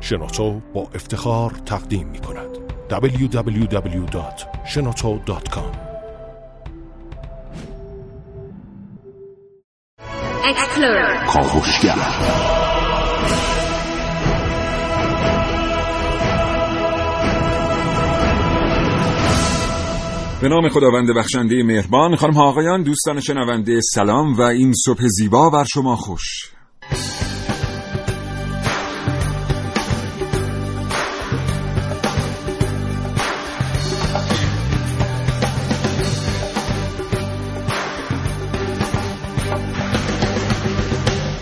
شنوتو 0.00 0.60
با 0.74 0.88
افتخار 0.94 1.50
تقدیم 1.50 2.08
می 2.08 2.18
کند 2.18 2.58
www.shenoto.com 2.90 5.90
کاوشگر 11.26 11.96
به 20.40 20.48
نام 20.48 20.68
خداوند 20.68 21.16
بخشنده 21.16 21.62
مهربان 21.62 22.16
خانم 22.16 22.34
ها 22.34 22.48
آقایان 22.48 22.82
دوستان 22.82 23.20
شنونده 23.20 23.80
سلام 23.94 24.34
و 24.34 24.40
این 24.40 24.72
صبح 24.84 25.06
زیبا 25.06 25.50
بر 25.50 25.64
شما 25.64 25.96
خوش. 25.96 26.52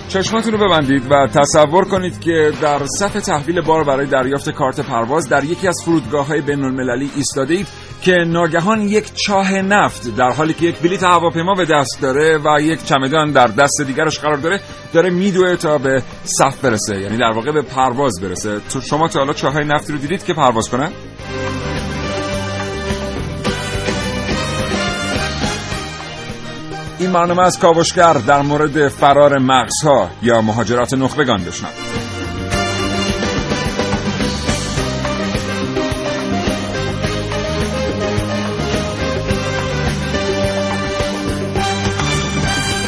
چشماتون 0.09 0.53
رو 0.53 0.59
ببندید 0.59 1.13
و 1.13 1.27
تصور 1.27 1.85
کنید 1.85 2.21
که 2.21 2.53
در 2.63 2.87
صف 2.99 3.13
تحویل 3.13 3.61
بار 3.61 3.85
برای 3.85 4.07
دریافت 4.07 4.51
کارت 4.51 4.81
پرواز 4.81 5.29
در 5.29 5.45
یکی 5.45 5.69
از 5.69 5.77
فرودگاه 5.85 6.27
های 6.27 6.41
بین 6.41 6.65
المللی 6.65 7.11
ایستاده 7.17 7.55
اید 7.55 7.67
که 8.03 8.13
ناگهان 8.13 8.81
یک 8.81 9.15
چاه 9.15 9.53
نفت 9.53 10.17
در 10.17 10.31
حالی 10.31 10.55
که 10.55 10.67
یک 10.67 10.79
بلیت 10.79 11.03
هواپیما 11.03 11.55
به 11.55 11.65
دست 11.65 11.99
داره 12.03 12.39
و 12.39 12.61
یک 12.61 12.85
چمدان 12.85 13.33
در 13.33 13.47
دست 13.47 13.83
دیگرش 13.87 14.19
قرار 14.19 14.37
داره 14.37 14.61
داره 14.93 15.11
میدوه 15.11 15.57
تا 15.57 15.79
به 15.79 16.03
صف 16.25 16.61
برسه 16.61 17.01
یعنی 17.01 17.17
در 17.17 17.33
واقع 17.35 17.53
به 17.53 17.63
پرواز 17.63 18.21
برسه 18.23 18.61
شما 18.83 19.09
تا 19.09 19.19
حالا 19.19 19.33
چاه 19.33 19.53
های 19.53 19.65
نفتی 19.65 19.93
رو 19.93 19.99
دیدید 19.99 20.25
که 20.25 20.35
پرواز 20.35 20.71
کنن؟ 20.71 20.91
این 27.09 27.15
برنامه 27.15 27.43
از 27.43 27.59
کاوشگر 27.59 28.13
در 28.13 28.43
مورد 28.43 28.89
فرار 28.89 29.39
مغزها 29.39 30.11
یا 30.23 30.41
مهاجرات 30.41 30.95
نخبگان 30.95 31.45
بشنوید. 31.45 31.75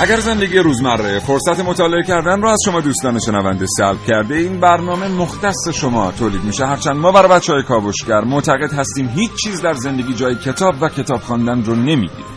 اگر 0.01 0.21
زندگی 0.21 0.59
روزمره 0.59 1.19
فرصت 1.19 1.61
مطالعه 1.61 2.03
کردن 2.03 2.43
را 2.43 2.53
از 2.53 2.59
شما 2.65 2.81
دوستان 2.81 3.19
شنونده 3.19 3.67
سلب 3.79 3.99
کرده 4.07 4.35
این 4.35 4.61
برنامه 4.61 5.09
مختص 5.09 5.69
شما 5.69 6.13
تولید 6.13 6.45
میشه. 6.45 6.67
هرچند 6.67 6.97
ما 6.97 7.13
برای 7.13 7.29
بچه 7.29 7.53
های 7.53 7.63
کاوشگر 7.63 8.21
معتقد 8.21 8.73
هستیم 8.73 9.09
هیچ 9.09 9.31
چیز 9.45 9.63
در 9.63 9.75
زندگی 9.75 10.15
جای 10.15 10.35
کتاب 10.35 10.75
و 10.81 10.89
کتاب 10.89 11.21
خواندن 11.21 11.65
رو 11.65 11.75
نمی‌گیره 11.75 12.30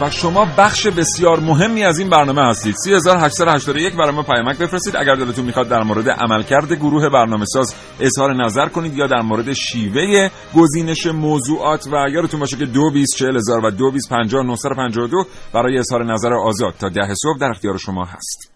و 0.00 0.10
شما 0.10 0.44
بخش 0.58 0.86
بسیار 0.86 1.40
مهمی 1.40 1.84
از 1.84 1.98
این 1.98 2.10
برنامه 2.10 2.42
هستید. 2.42 2.74
3881 2.84 3.94
برای 3.94 4.10
ما 4.10 4.22
پیامک 4.22 4.58
بفرستید. 4.58 4.96
اگر 4.96 5.14
دلتون 5.14 5.44
می‌خواد 5.44 5.68
در 5.68 5.82
مورد 5.82 6.08
عملکرد 6.08 6.72
گروه 6.72 7.08
برنامه 7.08 7.44
ساز 7.44 7.74
اظهار 8.00 8.44
نظر 8.44 8.68
کنید 8.68 8.96
یا 8.96 9.06
در 9.06 9.22
مورد 9.22 9.52
شیوه 9.52 10.30
گزینش 10.54 11.06
موضوعات 11.06 11.86
و 11.86 12.10
یادتون 12.10 12.40
باشه 12.40 12.56
که 12.56 12.66
224000 12.66 13.64
و 13.64 13.70
2250 13.70 15.26
برای 15.54 15.78
اظهار 15.78 16.12
نظر 16.12 16.34
آزاد 16.34 16.74
تا 16.80 16.88
ده 16.88 17.14
صبح 17.14 17.38
در 17.38 17.50
اختیار 17.50 17.78
شما 17.78 18.04
هست. 18.04 18.52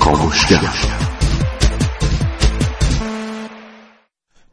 کاوشگر 0.00 1.03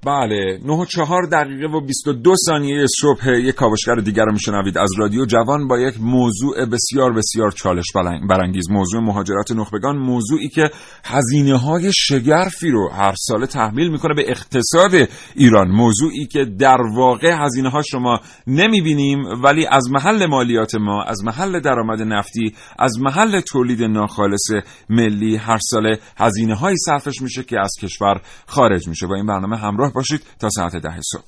بله 0.06 0.60
9 0.66 0.74
و 0.74 0.86
4 0.86 1.24
دقیقه 1.32 1.68
و 1.68 1.82
22 1.82 2.36
ثانیه 2.46 2.86
صبح 3.02 3.30
یک 3.30 3.56
کاوشگر 3.56 3.96
دیگر 3.96 4.26
رو 4.26 4.34
میشنوید 4.34 4.78
از 4.78 4.90
رادیو 4.98 5.26
جوان 5.26 5.68
با 5.68 5.80
یک 5.80 5.96
موضوع 6.02 6.66
بسیار 6.66 7.14
بسیار 7.14 7.52
چالش 7.52 7.86
برانگیز. 8.30 8.70
موضوع 8.70 9.02
مهاجرت 9.02 9.52
نخبگان 9.52 9.98
موضوعی 9.98 10.50
که 10.50 10.70
هزینه 11.04 11.58
های 11.58 11.92
شگرفی 11.94 12.70
رو 12.72 12.90
هر 12.90 13.16
ساله 13.18 13.48
تحمیل 13.48 13.92
می‌کنه 13.92 14.14
به 14.14 14.32
اقتصاد 14.32 15.10
ایران. 15.36 15.68
موضوعی 15.72 16.26
که 16.26 16.46
در 16.46 16.82
واقع 16.96 17.36
هزینه 17.46 17.70
ها 17.70 17.82
شما 17.82 18.20
نمی‌بینیم 18.48 19.20
ولی 19.44 19.66
از 19.66 19.92
محل 19.92 20.26
مالیات 20.26 20.76
ما 20.76 21.04
از 21.04 21.24
محل 21.24 21.60
درآمد 21.60 22.02
نفتی 22.02 22.56
از 22.80 23.00
محل 23.00 23.42
تولید 23.42 23.84
ناخالص 23.84 24.52
ملی 24.90 25.36
هر 25.36 25.58
ساله 25.62 26.00
هزینه 26.18 26.56
های 26.56 26.76
صرفش 26.78 27.22
میشه 27.22 27.44
که 27.44 27.60
از 27.60 27.72
کشور 27.82 28.22
خارج 28.48 28.88
میشه. 28.88 29.08
با 29.08 29.16
این 29.16 29.26
برنامه 29.26 29.58
همراه 29.58 29.91
باشید 29.92 30.22
تا 30.40 30.50
ساعت 30.50 30.76
ده 30.76 31.00
صبح. 31.02 31.22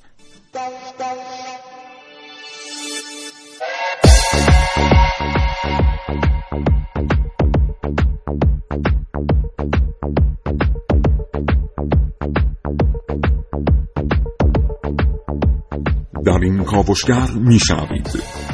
در 16.24 16.38
این 16.42 16.64
کاوشگر 16.64 17.30
میشنوید. 17.30 18.53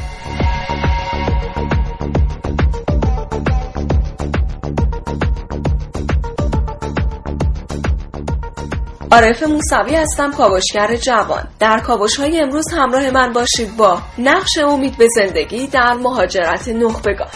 عارف 9.11 9.43
موسوی 9.43 9.95
هستم 9.95 10.31
کاوشگر 10.31 10.95
جوان. 10.95 11.47
در 11.59 11.79
کاوش 11.79 12.19
های 12.19 12.39
امروز 12.39 12.65
همراه 12.71 13.09
من 13.09 13.33
باشید 13.33 13.77
با 13.77 14.01
نقش 14.17 14.57
امید 14.57 14.97
به 14.97 15.07
زندگی 15.15 15.67
در 15.67 15.93
مهاجرت 15.93 16.67
نخبگان. 16.67 17.27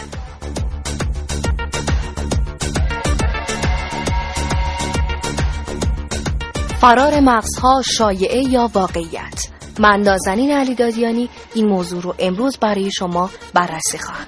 فرار 6.80 7.20
مغزها 7.20 7.82
شایعه 7.96 8.42
یا 8.42 8.70
واقعیت. 8.74 9.46
من 9.78 10.00
نازنین 10.00 10.50
علی 10.50 10.74
دادیانی 10.74 11.28
این 11.54 11.68
موضوع 11.68 12.02
رو 12.02 12.14
امروز 12.18 12.58
برای 12.58 12.90
شما 12.90 13.30
بررسی 13.54 13.98
خواهم. 13.98 14.25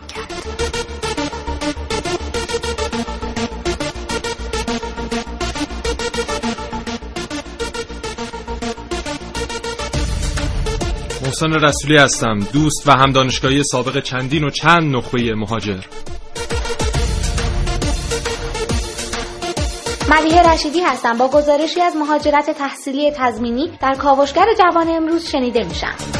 محسن 11.43 11.67
رسولی 11.67 11.97
هستم. 11.97 12.39
دوست 12.53 12.89
و 12.89 12.93
هم 12.93 13.13
دانشگاهی 13.13 13.63
سابق 13.63 14.03
چندین 14.03 14.45
و 14.45 14.51
چند 14.51 14.97
نخبه 14.97 15.35
مهاجر. 15.35 15.81
ملیه 20.11 20.43
رشیدی 20.43 20.81
هستم. 20.81 21.19
با 21.19 21.29
گزارشی 21.29 21.81
از 21.81 21.97
مهاجرت 21.97 22.51
تحصیلی 22.51 23.11
تضمینی 23.11 23.71
در 23.81 23.95
کاوشگر 23.95 24.47
جوان 24.59 24.89
امروز 24.89 25.29
شنیده 25.29 25.65
میشم. 25.65 26.18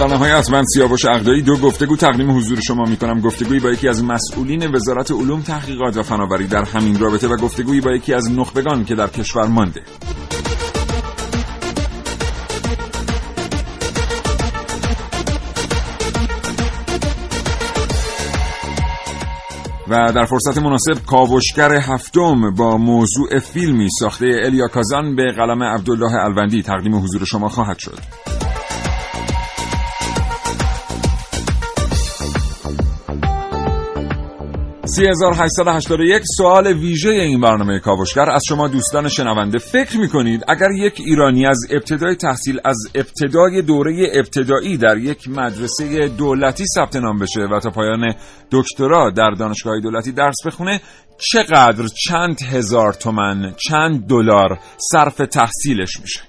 و 0.00 0.02
در 0.02 0.14
نهایت 0.14 0.50
من 0.50 0.64
سیاوش 0.64 1.04
اقدایی 1.04 1.42
دو 1.42 1.56
گفتگو 1.56 1.96
تقدیم 1.96 2.36
حضور 2.36 2.60
شما 2.60 2.84
می 2.84 2.96
کنم 2.96 3.20
گفتگویی 3.20 3.60
با 3.60 3.70
یکی 3.70 3.88
از 3.88 4.04
مسئولین 4.04 4.74
وزارت 4.74 5.10
علوم 5.10 5.40
تحقیقات 5.40 5.96
و 5.96 6.02
فناوری 6.02 6.46
در 6.46 6.64
همین 6.64 6.98
رابطه 6.98 7.28
و 7.28 7.36
گفتگویی 7.36 7.80
با 7.80 7.92
یکی 7.92 8.14
از 8.14 8.30
نخبگان 8.30 8.84
که 8.84 8.94
در 8.94 9.06
کشور 9.06 9.46
مانده. 9.46 9.82
و 19.88 20.12
در 20.12 20.24
فرصت 20.24 20.58
مناسب 20.58 21.06
کاوشگر 21.06 21.74
هفتم 21.74 22.54
با 22.54 22.76
موضوع 22.76 23.38
فیلمی 23.38 23.88
ساخته 24.00 24.26
الیا 24.44 24.68
کازان 24.68 25.16
به 25.16 25.32
قلم 25.32 25.62
عبدالله 25.62 26.14
الوندی 26.14 26.62
تقدیم 26.62 26.96
حضور 26.96 27.24
شما 27.24 27.48
خواهد 27.48 27.78
شد. 27.78 28.29
3881 35.00 36.22
سوال 36.36 36.66
ویژه 36.66 37.08
این 37.08 37.40
برنامه 37.40 37.78
کاوشگر. 37.78 38.30
از 38.30 38.42
شما 38.48 38.68
دوستان 38.68 39.08
شنونده 39.08 39.58
فکر 39.58 39.98
می‌کنید 39.98 40.44
اگر 40.48 40.70
یک 40.70 40.94
ایرانی 40.98 41.46
از 41.46 41.58
ابتدای 41.70 42.14
تحصیل 42.14 42.60
از 42.64 42.76
ابتدای 42.94 43.62
دوره 43.62 44.12
ابتدایی 44.14 44.76
در 44.76 44.96
یک 44.96 45.28
مدرسه 45.28 46.08
دولتی 46.08 46.64
ثبت 46.74 46.96
نام 46.96 47.18
بشه 47.18 47.40
و 47.40 47.60
تا 47.60 47.70
پایان 47.70 48.14
دکترا 48.50 49.10
در 49.10 49.30
دانشگاه 49.30 49.80
دولتی 49.80 50.12
درس 50.12 50.46
بخونه 50.46 50.80
چقدر 51.18 51.86
چند 52.08 52.42
هزار 52.42 52.92
تومن 52.92 53.54
چند 53.68 54.06
دلار 54.06 54.58
صرف 54.92 55.16
تحصیلش 55.16 56.00
میشه؟ 56.00 56.20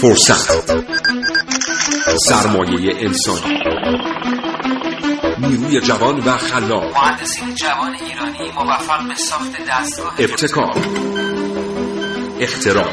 فرصت. 0.00 0.72
سرمایه 2.16 2.94
انسانی. 3.00 3.58
نیروی 5.40 5.80
جوان 5.80 6.18
و 6.18 6.36
خلاق. 6.36 6.96
مهندسین 6.96 7.54
جوان 7.54 7.94
ایرانی 7.94 8.52
موفق 8.54 9.08
به 9.08 9.14
ساخت 9.14 9.52
دستگاه 9.70 10.14
ابتکار 10.18 10.76
اختراع 12.40 12.92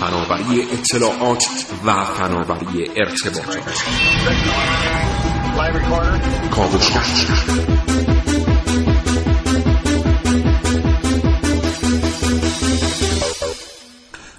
فناوری 0.00 0.62
اطلاعات 0.72 1.44
و 1.84 2.04
فناوری 2.04 2.90
ارتباطات 2.96 3.84
کاوشگر. 6.50 7.00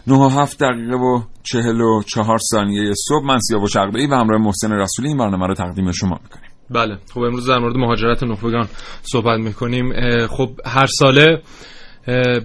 نه 0.08 0.16
و 0.16 0.30
هفت 0.30 0.64
دقیقه 0.64 0.96
و 0.96 1.22
چهل 1.44 1.82
و 1.82 2.04
چهار 2.04 2.38
ثانیه 2.52 2.94
صبح. 3.08 3.26
من 3.26 3.40
سیاوش 3.40 3.76
عقبه‌ای 3.76 4.08
و 4.08 4.16
همراه 4.16 4.42
محسن 4.42 4.72
رسولی 4.72 5.08
این 5.08 5.18
برنامه 5.18 5.48
رو 5.48 5.54
تقدیم 5.54 5.92
شما 5.92 6.20
می‌کنیم. 6.24 6.57
بله 6.70 6.98
خب 7.14 7.20
امروز 7.20 7.50
در 7.50 7.60
مورد 7.60 7.76
مهاجرت 7.76 8.24
نخبگان 8.24 8.68
صحبت 9.02 9.40
می‌کنیم. 9.40 9.94
خب 10.28 10.50
هر 10.66 10.86
ساله 10.86 11.42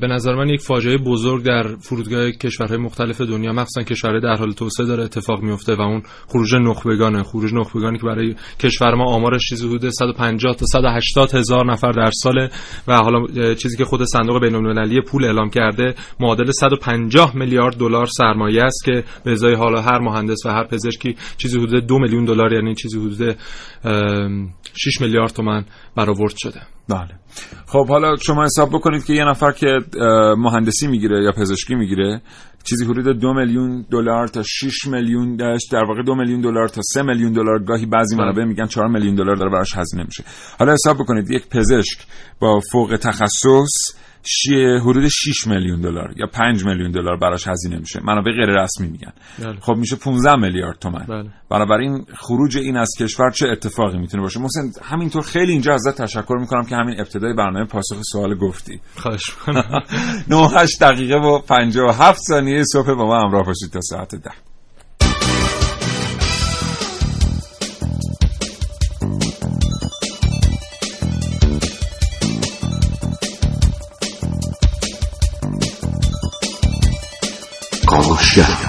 به 0.00 0.06
نظر 0.06 0.34
من 0.34 0.48
یک 0.48 0.60
فاجعه 0.60 0.96
بزرگ 0.96 1.44
در 1.44 1.76
فرودگاه 1.76 2.30
کشورهای 2.30 2.78
مختلف 2.78 3.20
دنیا 3.20 3.52
مخصوصا 3.52 3.82
کشورهای 3.82 4.20
در 4.20 4.36
حال 4.36 4.52
توسعه 4.52 4.86
داره 4.86 5.04
اتفاق 5.04 5.42
میفته 5.42 5.74
و 5.74 5.80
اون 5.80 6.02
خروج 6.26 6.54
نخبگانه. 6.54 7.22
خروج 7.22 7.54
نخبگانی 7.54 7.98
که 7.98 8.06
برای 8.06 8.34
کشور 8.60 8.94
ما 8.94 9.04
آمارش 9.04 9.48
چیزی 9.48 9.68
حدود 9.68 9.90
150 9.90 10.54
تا 10.56 10.66
180 10.66 11.34
هزار 11.34 11.72
نفر 11.72 11.92
در 11.92 12.10
سال 12.10 12.48
و 12.88 12.96
حالا 12.96 13.54
چیزی 13.54 13.76
که 13.76 13.84
خود 13.84 14.04
صندوق 14.04 14.40
بین‌المللی 14.40 15.00
پول 15.00 15.24
اعلام 15.24 15.50
کرده 15.50 15.94
معادل 16.20 16.50
150 16.50 17.36
میلیارد 17.36 17.76
دلار 17.76 18.06
سرمایه 18.06 18.62
است 18.62 18.84
که 18.84 19.04
به 19.24 19.32
ازای 19.32 19.54
حالا 19.54 19.80
هر 19.80 19.98
مهندس 19.98 20.46
و 20.46 20.48
هر 20.48 20.64
پزشکی 20.64 21.16
چیزی 21.38 21.58
حدود 21.60 21.86
2 21.86 21.98
میلیون 21.98 22.24
دلار 22.24 22.52
یعنی 22.52 22.74
چیزی 22.74 22.98
حدود 22.98 23.36
6 24.74 25.00
میلیارد 25.00 25.30
تومان 25.30 25.64
برآورد 25.96 26.34
شده. 26.36 26.60
بله. 26.88 27.08
خب 27.66 27.88
حالا 27.88 28.16
شما 28.16 28.44
حساب 28.44 28.68
بکنید 28.68 29.04
که 29.04 29.12
یه 29.12 29.24
نفر 29.24 29.52
که 29.52 29.66
مهندسی 30.38 30.86
می‌گیره 30.86 31.24
یا 31.24 31.32
پزشکی 31.32 31.74
می‌گیره 31.74 32.22
چیزی 32.64 32.84
حدود 32.84 33.20
دو 33.20 33.34
میلیون 33.34 33.86
دلار 33.90 34.28
تا 34.28 34.42
6 34.42 34.86
میلیون 34.86 35.36
داشت 35.36 35.72
در 35.72 35.84
واقع 35.88 36.02
دو 36.02 36.14
میلیون 36.14 36.40
دلار 36.40 36.68
تا 36.68 36.80
سه 36.84 37.02
میلیون 37.02 37.32
دلار. 37.32 37.64
گاهی 37.64 37.86
بعضی 37.86 38.16
منابع 38.16 38.44
میگن 38.44 38.66
4 38.66 38.88
میلیون 38.88 39.14
دلار 39.14 39.36
داره 39.36 39.50
براش 39.50 39.76
هزینه 39.76 40.04
میشه. 40.04 40.24
حالا 40.58 40.72
حساب 40.72 40.96
بکنید 40.96 41.30
یک 41.30 41.48
پزشک 41.48 41.98
با 42.40 42.60
فوق 42.72 42.98
تخصص 43.02 43.94
حدود 44.80 45.08
6 45.08 45.46
میلیون 45.46 45.80
دلار 45.80 46.14
یا 46.16 46.26
5 46.26 46.64
میلیون 46.64 46.90
دلار 46.90 47.16
براش 47.16 47.48
هزینه 47.48 47.78
میشه. 47.78 48.00
منابع 48.04 48.32
غیر 48.32 48.62
رسمی 48.62 48.88
میگن. 48.88 49.12
بله. 49.38 49.60
خب 49.60 49.74
میشه 49.76 49.96
15 49.96 50.36
میلیارد 50.36 50.78
تومن 50.78 51.06
بله. 51.08 51.30
بنابراین 51.50 52.06
خروج 52.14 52.58
این 52.58 52.76
از 52.76 52.90
کشور 53.00 53.30
چه 53.30 53.48
اتفاقی 53.48 53.98
می‌تونه 53.98 54.22
باشه؟ 54.22 54.40
محسن 54.40 54.72
همینطور 54.82 55.22
خیلی 55.22 55.52
اینجا 55.52 55.74
ازت 55.74 56.02
تشکر 56.02 56.36
می‌کنم 56.40 56.64
که 56.64 56.76
همین 56.76 57.00
ابتدای 57.00 57.34
برنامه 57.34 57.64
پاسخ 57.64 57.96
سوال 58.12 58.34
گفتی. 58.34 58.80
خواهش 58.96 59.30
می‌کنم. 59.46 59.82
9 60.28 60.48
دقیقه 60.80 61.16
و 61.16 61.38
57 61.38 62.20
ثانیه 62.20 62.62
صبح 62.72 62.94
با 62.94 63.04
ما 63.04 63.20
همراه 63.20 63.46
باشید 63.46 63.70
تا 63.72 63.80
ساعت 63.80 64.14
10 64.14 64.30
کاوشگر 78.34 78.61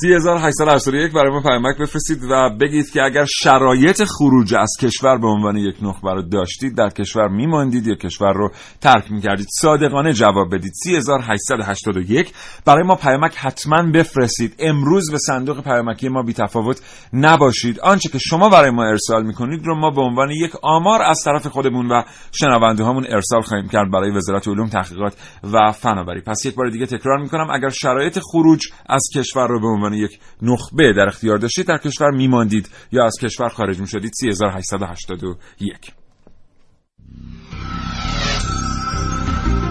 3881 0.00 1.12
برای 1.12 1.30
ما 1.30 1.40
پیامک 1.40 1.78
بفرستید 1.78 2.18
و 2.30 2.50
بگید 2.60 2.90
که 2.90 3.02
اگر 3.02 3.24
شرایط 3.24 4.04
خروج 4.04 4.54
از 4.54 4.70
کشور 4.80 5.18
به 5.18 5.26
عنوان 5.26 5.56
یک 5.56 5.76
نخبه 5.82 6.12
رو 6.12 6.22
داشتید 6.22 6.76
در 6.76 6.88
کشور 6.88 7.28
میماندید 7.28 7.86
یا 7.86 7.94
کشور 7.94 8.32
رو 8.32 8.50
ترک 8.80 9.12
می‌کردید؟ 9.12 9.46
صادقانه 9.60 10.12
جواب 10.12 10.54
بدید. 10.54 10.72
3881 10.84 12.32
برای 12.64 12.86
ما 12.86 12.94
پیامک 12.94 13.36
حتما 13.36 13.82
بفرستید. 13.94 14.54
امروز 14.58 15.10
به 15.10 15.18
صندوق 15.18 15.64
پیامکی 15.64 16.08
ما 16.08 16.22
بی 16.22 16.32
تفاوت 16.32 16.80
نباشید. 17.12 17.80
آنچه 17.80 18.08
که 18.08 18.18
شما 18.18 18.48
برای 18.48 18.70
ما 18.70 18.84
ارسال 18.84 19.26
می‌کنید 19.26 19.66
رو 19.66 19.76
ما 19.80 19.90
به 19.90 20.00
عنوان 20.00 20.30
یک 20.30 20.52
آمار 20.62 21.02
از 21.02 21.22
طرف 21.24 21.46
خودمون 21.46 21.86
و 21.88 22.02
شنونده 22.32 22.84
هامون 22.84 23.06
ارسال 23.08 23.42
خواهیم 23.42 23.68
کرد 23.68 23.90
برای 23.92 24.10
وزارت 24.10 24.48
علوم 24.48 24.68
تحقیقات 24.68 25.16
و 25.52 25.72
فناوری. 25.72 26.20
پس 26.20 26.44
یک 26.44 26.54
بار 26.54 26.70
دیگه 26.70 26.86
تکرار 26.86 27.18
می‌کنم 27.18 27.46
اگر 27.50 27.70
شرایط 27.70 28.18
خروج 28.32 28.60
از 28.86 29.02
کشور 29.14 29.48
رو 29.48 29.60
به 29.60 29.66
عنوان 29.86 29.98
یک 29.98 30.18
نخبه 30.42 30.92
در 30.92 31.06
اختیار 31.06 31.38
داشتید 31.38 31.66
در 31.66 31.78
کشور 31.78 32.10
میماندید 32.10 32.68
یا 32.92 33.04
از 33.04 33.14
کشور 33.22 33.48
خارج 33.48 33.80
می‌شدید. 33.80 34.12
3881 34.20 35.92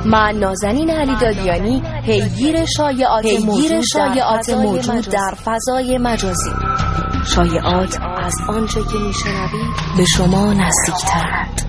من 0.06 0.36
نازنین 0.40 0.90
علی 0.90 1.16
دادیانی 1.22 1.82
پیگیر 2.06 2.66
شایعات 2.66 3.24
پیگیر 3.24 3.82
شایعات 3.82 4.50
موجود. 4.50 5.06
در 5.06 5.34
فضای 5.46 5.98
مجازی. 5.98 6.52
شایعات 7.36 8.00
از 8.18 8.34
آنچه 8.50 8.82
که 8.84 8.98
میشنوید 9.08 9.98
به 9.98 10.06
شما 10.06 10.54
نزدیکترند 10.54 11.62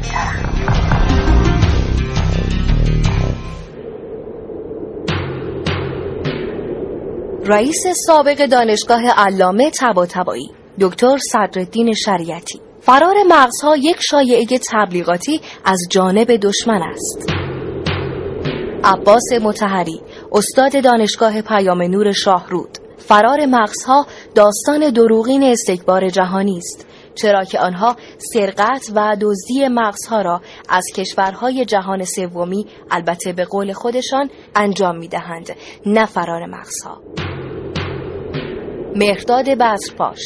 رئیس 7.48 7.86
سابق 8.06 8.46
دانشگاه 8.46 9.02
علامه 9.10 9.70
طباطبایی 9.70 10.50
دکتر 10.80 11.18
صدرالدین 11.32 11.92
شریعتی. 11.92 12.60
فرار 12.80 13.14
مغزها 13.28 13.76
یک 13.76 13.96
شایعه 14.10 14.46
تبلیغاتی 14.72 15.40
از 15.64 15.78
جانب 15.90 16.36
دشمن 16.36 16.82
است. 16.82 17.32
عباس 18.84 19.32
متحری 19.42 20.00
استاد 20.32 20.84
دانشگاه 20.84 21.42
پیام 21.42 21.82
نور 21.82 22.12
شاهرود. 22.12 22.78
فرار 22.98 23.46
مغزها 23.46 24.06
داستان 24.34 24.90
دروغین 24.90 25.42
استکبار 25.42 26.08
جهانی 26.08 26.58
است 26.58 26.86
چرا 27.14 27.44
که 27.44 27.60
آنها 27.60 27.96
سرقت 28.32 28.90
و 28.94 29.16
دزدی 29.20 29.68
مغزها 29.68 30.22
را 30.22 30.40
از 30.68 30.84
کشورهای 30.96 31.64
جهان 31.64 32.04
سومی 32.04 32.66
البته 32.90 33.32
به 33.32 33.44
قول 33.44 33.72
خودشان 33.72 34.30
انجام 34.54 34.98
می‌دهند 34.98 35.56
نه 35.86 36.06
فرار 36.06 36.46
مغزها. 36.46 37.00
مهرداد 38.96 39.48
بزرپاش 39.48 40.20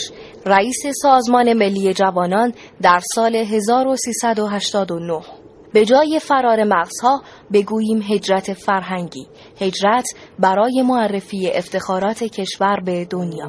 رئیس 0.47 0.83
سازمان 1.03 1.53
ملی 1.53 1.95
جوانان 1.95 2.53
در 2.83 3.01
سال 3.15 3.37
1389 3.37 5.21
به 5.73 5.85
جای 5.85 6.21
فرار 6.23 6.65
مغزها 6.65 7.23
بگوییم 7.53 8.03
هجرت 8.03 8.53
فرهنگی 8.53 9.27
هجرت 9.61 10.09
برای 10.39 10.83
معرفی 10.83 11.51
افتخارات 11.51 12.25
کشور 12.25 12.81
به 12.85 13.05
دنیا. 13.05 13.49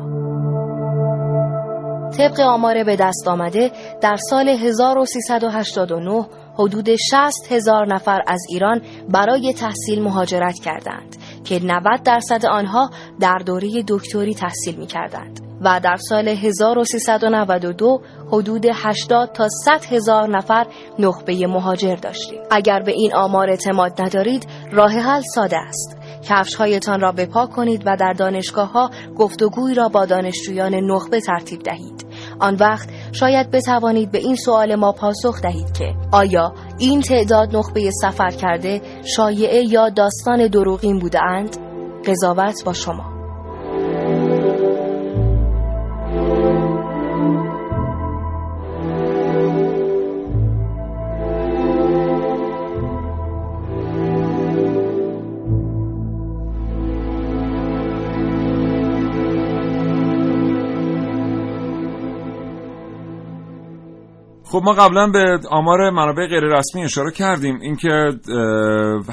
طبق 2.18 2.40
آمار 2.40 2.84
به 2.84 2.96
دست 2.96 3.28
آمده 3.28 3.72
در 4.02 4.16
سال 4.30 4.50
1389 4.50 6.26
حدود 6.60 6.96
60 6.96 7.52
هزار 7.52 7.94
نفر 7.94 8.22
از 8.28 8.40
ایران 8.50 8.82
برای 9.10 9.54
تحصیل 9.54 10.02
مهاجرت 10.02 10.60
کردند. 10.60 11.18
که 11.44 11.60
90 11.64 12.04
درصد 12.04 12.46
آنها 12.46 12.90
در 13.20 13.38
دوره 13.46 13.84
دکتری 13.88 14.34
تحصیل 14.34 14.76
می 14.76 14.88
کردند 14.88 15.52
و 15.62 15.80
در 15.84 15.96
سال 15.96 16.28
1392 16.28 18.02
حدود 18.32 18.66
80 18.74 19.32
تا 19.34 19.48
100 19.66 19.86
هزار 19.94 20.30
نفر 20.30 20.68
نخبه 21.00 21.48
مهاجر 21.48 21.96
داشتیم. 21.96 22.40
اگر 22.52 22.80
به 22.80 22.92
این 22.92 23.16
آمار 23.16 23.50
اعتماد 23.50 24.02
ندارید 24.02 24.48
راه 24.72 24.92
حل 24.92 25.22
ساده 25.36 25.58
است. 25.58 25.98
کفش 26.30 26.56
هایتان 26.56 27.00
را 27.00 27.12
بپا 27.12 27.46
کنید 27.46 27.84
و 27.86 27.96
در 27.96 28.14
دانشگاه 28.14 28.72
ها 28.72 28.90
گفتگوی 29.18 29.74
را 29.74 29.90
با 29.90 30.06
دانشجویان 30.06 30.76
نخبه 30.76 31.20
ترتیب 31.20 31.64
دهید. 31.64 32.06
آن 32.42 32.56
وقت 32.56 32.90
شاید 33.12 33.52
بتوانید 33.52 34.12
به 34.12 34.18
این 34.18 34.36
سوال 34.36 34.76
ما 34.76 34.92
پاسخ 34.92 35.42
دهید 35.42 35.72
که 35.72 35.96
آیا 36.12 36.54
این 36.78 37.02
تعداد 37.02 37.56
نخبه 37.56 37.92
سفر 38.02 38.32
کرده 38.32 38.82
شایعه 39.16 39.64
یا 39.64 39.90
داستان 39.90 40.48
دروغین 40.48 41.00
بوده 41.00 41.24
اند؟ 41.24 41.58
قضاوت 42.06 42.64
با 42.66 42.74
شما 42.74 43.21
خب 64.52 64.62
ما 64.64 64.74
قبلا 64.74 65.08
به 65.08 65.40
آمار 65.50 65.90
منابع 65.90 66.28
غیر 66.28 66.44
رسمی 66.44 66.84
اشاره 66.84 67.12
کردیم. 67.12 67.60
اینکه 67.62 67.90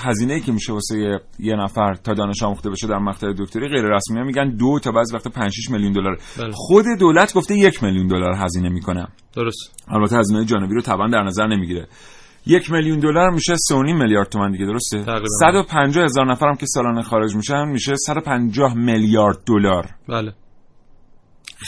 هزینه 0.00 0.35
ای 0.35 0.40
که 0.40 0.52
میشه 0.52 0.73
واسه 0.73 1.21
یه 1.38 1.57
نفر 1.57 1.95
تا 1.95 2.14
دانش 2.14 2.42
آموخته 2.42 2.71
بشه 2.71 2.87
در 2.87 2.99
مقطع 2.99 3.33
دکتری 3.38 3.68
غیر 3.68 3.83
رسمی 3.83 4.18
ها 4.18 4.25
میگن 4.25 4.57
دو 4.57 4.78
تا 4.83 4.92
بعضی 4.92 5.14
وقت 5.14 5.28
5 5.28 5.52
6 5.52 5.71
میلیون 5.71 5.92
دلار. 5.92 6.18
بله. 6.38 6.50
خود 6.54 6.85
دولت 6.99 7.35
گفته 7.35 7.54
یک 7.54 7.83
میلیون 7.83 8.07
دلار 8.07 8.35
هزینه 8.37 8.68
می‌کنه. 8.68 9.09
درست. 9.35 9.85
البته 9.88 10.16
هزینه 10.16 10.45
جانبی 10.45 10.75
رو 10.75 10.80
طبعا 10.80 11.09
در 11.09 11.23
نظر 11.23 11.47
نمی‌گیره. 11.47 11.88
یک 12.47 12.73
میلیون 12.73 12.99
دلار 12.99 13.30
میشه 13.30 13.54
3.5 13.57 13.73
میلیارد 13.73 14.28
تومن 14.28 14.50
دیگه 14.50 14.66
درسته؟ 14.66 15.04
تقریباً. 15.04 15.26
150 15.40 16.04
هزار 16.04 16.30
نفرم 16.30 16.57
که 16.57 16.66
سالانه 16.66 17.02
خارج 17.02 17.37
میشن 17.37 17.64
میشه 17.68 17.95
150 18.07 18.75
میلیارد 18.75 19.38
دلار. 19.47 19.87
بله. 20.09 20.33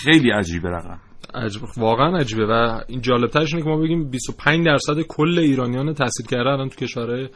خیلی 0.05 0.31
عجیبه 0.31 0.69
رقم. 0.69 1.10
عجب 1.35 1.61
واقعا 1.77 2.17
عجیبه 2.17 2.47
و 2.47 2.81
این 2.89 3.01
جالبترش 3.01 3.55
اینه 3.55 3.65
که 3.65 3.71
ما 3.71 3.77
بگیم 3.77 4.11
25 4.11 4.67
درصد 4.67 5.01
کل 5.09 5.39
ایرانیان 5.39 5.95
تحصیل 5.95 6.27
کرده 6.27 6.51
الان 6.51 6.69
تو 6.69 6.77
کشورهای 6.77 7.29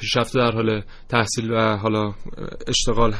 پیشرفته 0.00 0.38
در 0.38 0.50
حال 0.50 0.82
تحصیل 1.08 1.50
و 1.50 1.76
حالا 1.76 2.12
اشتغال 2.68 3.14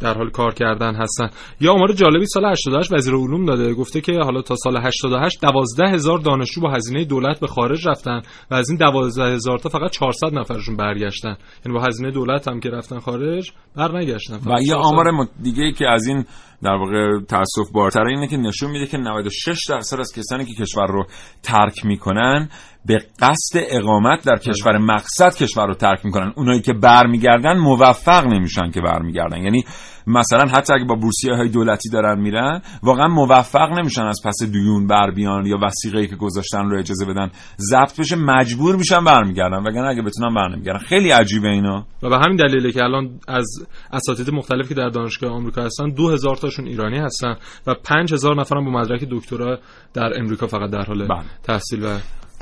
در 0.00 0.14
حال 0.14 0.30
کار 0.30 0.54
کردن 0.54 0.94
هستن. 0.94 1.30
یا 1.60 1.72
آمار 1.72 1.92
جالبی 1.92 2.26
سال 2.26 2.44
88 2.44 2.92
وزیر 2.92 3.14
علوم 3.14 3.44
داده 3.44 3.74
گفته 3.74 4.00
که 4.00 4.12
حالا 4.12 4.42
تا 4.42 4.56
سال 4.56 4.76
88 4.76 5.40
12 5.42 5.88
هزار 5.88 6.18
دانشجو 6.18 6.60
با 6.60 6.70
هزینه 6.70 7.04
دولت 7.04 7.40
به 7.40 7.46
خارج 7.46 7.88
رفتن 7.88 8.22
و 8.50 8.54
از 8.54 8.68
این 8.68 8.78
12 8.78 9.22
هزار 9.24 9.58
تا 9.58 9.68
فقط 9.68 9.90
400 9.90 10.34
نفرشون 10.34 10.76
برگشتن. 10.76 11.36
یعنی 11.66 11.78
با 11.78 11.84
هزینه 11.84 12.10
دولت 12.10 12.48
هم 12.48 12.60
که 12.60 12.70
رفتن 12.70 12.98
خارج 12.98 13.52
برنگشتن. 13.76 14.34
و 14.34 14.60
یه 14.60 14.66
400. 14.66 14.72
آمار 14.74 15.28
دیگه 15.42 15.62
ای 15.62 15.72
که 15.72 15.88
از 15.88 16.06
این 16.06 16.24
در 16.62 16.74
واقع 16.74 17.20
تاسف 17.28 17.70
بارتره 17.72 18.10
اینه 18.10 18.28
که 18.28 18.36
نشون 18.36 18.70
میده 18.70 18.86
که 18.86 18.98
96 18.98 19.66
درصد 19.68 20.00
از 20.00 20.12
کسانی 20.16 20.44
که 20.44 20.54
کشور 20.54 20.86
رو 20.86 21.06
ترک 21.42 21.84
می‌کنن 21.84 22.48
به 22.86 22.98
قصد 23.20 23.60
اقامت 23.68 24.24
در 24.24 24.36
کشور 24.36 24.78
مقصد 24.78 25.34
کشور 25.34 25.66
رو 25.66 25.74
ترک 25.74 26.04
می‌کنن. 26.04 26.32
اونایی 26.36 26.60
که 26.60 26.72
برمیگردن 26.72 27.58
موفق 27.58 28.26
نمیشن 28.26 28.70
که 28.70 28.80
برمیگردن. 28.80 29.42
یعنی 29.42 29.64
مثلا 30.10 30.46
حتی 30.46 30.72
اگه 30.72 30.84
با 30.84 30.94
بورسیه 30.94 31.34
های 31.34 31.48
دولتی 31.48 31.90
دارن 31.90 32.20
میرن 32.20 32.62
واقعا 32.82 33.08
موفق 33.08 33.78
نمیشن 33.78 34.02
از 34.02 34.20
پس 34.24 34.42
دیون 34.52 34.86
بر 34.86 35.10
بیان 35.10 35.46
یا 35.46 35.58
وسیقه 35.62 36.06
که 36.06 36.16
گذاشتن 36.16 36.70
رو 36.70 36.78
اجازه 36.78 37.06
بدن. 37.06 37.30
ضبط 37.70 38.00
بشه 38.00 38.16
مجبور 38.16 38.76
میشن 38.76 39.04
برمیگردن 39.04 39.56
وگرنه 39.56 39.88
اگه 39.88 40.02
بتونن 40.02 40.34
برنمیگردن. 40.34 40.78
خیلی 40.78 41.10
عجیبه 41.10 41.48
اینا. 41.48 41.86
و 42.02 42.08
به 42.08 42.16
همین 42.16 42.36
دلیله 42.36 42.72
که 42.72 42.84
الان 42.84 43.10
از 43.28 43.46
اساتید 43.92 44.30
مختلف 44.34 44.68
که 44.68 44.74
در 44.74 44.88
دانشگاه 44.88 45.32
آمریکا 45.32 45.62
هستن 45.62 45.88
دو 45.88 46.08
هزار 46.08 46.36
تاشون 46.36 46.66
ایرانی 46.66 46.98
هستن 46.98 47.36
و 47.66 47.74
پنج 47.84 48.12
هزار 48.12 48.40
نفرم 48.40 48.64
با 48.64 48.70
مدرک 48.70 49.04
دکترا 49.10 49.58
در 49.94 50.12
امریکا 50.20 50.46
فقط 50.46 50.70
در 50.70 50.84
حال 50.84 51.08
بله. 51.08 51.24
تحصیل 51.42 51.84
و 51.84 51.98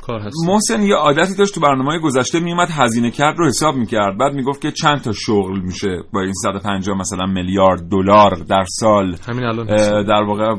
کار 0.09 0.19
هستن 0.19 0.51
محسن 0.51 0.81
یه 0.83 0.95
عادتی 0.95 1.35
داشت 1.35 1.55
تو 1.55 1.61
برنامه 1.61 1.99
گذشته 1.99 2.39
میومد 2.39 2.67
هزینه 2.71 3.11
کرد 3.11 3.37
رو 3.37 3.47
حساب 3.47 3.75
می‌کرد. 3.75 4.17
بعد 4.17 4.33
می‌گفت 4.33 4.61
که 4.61 4.71
چند 4.71 5.01
تا 5.01 5.11
شغل 5.11 5.59
میشه 5.59 6.01
با 6.13 6.21
این 6.21 6.33
150 6.33 6.97
مثلا 6.97 7.25
میلیارد 7.25 7.81
دلار 7.91 8.35
در 8.49 8.65
سال. 8.67 9.15
همین 9.27 9.43
الان. 9.43 9.67
در 10.03 10.23
واقع 10.23 10.55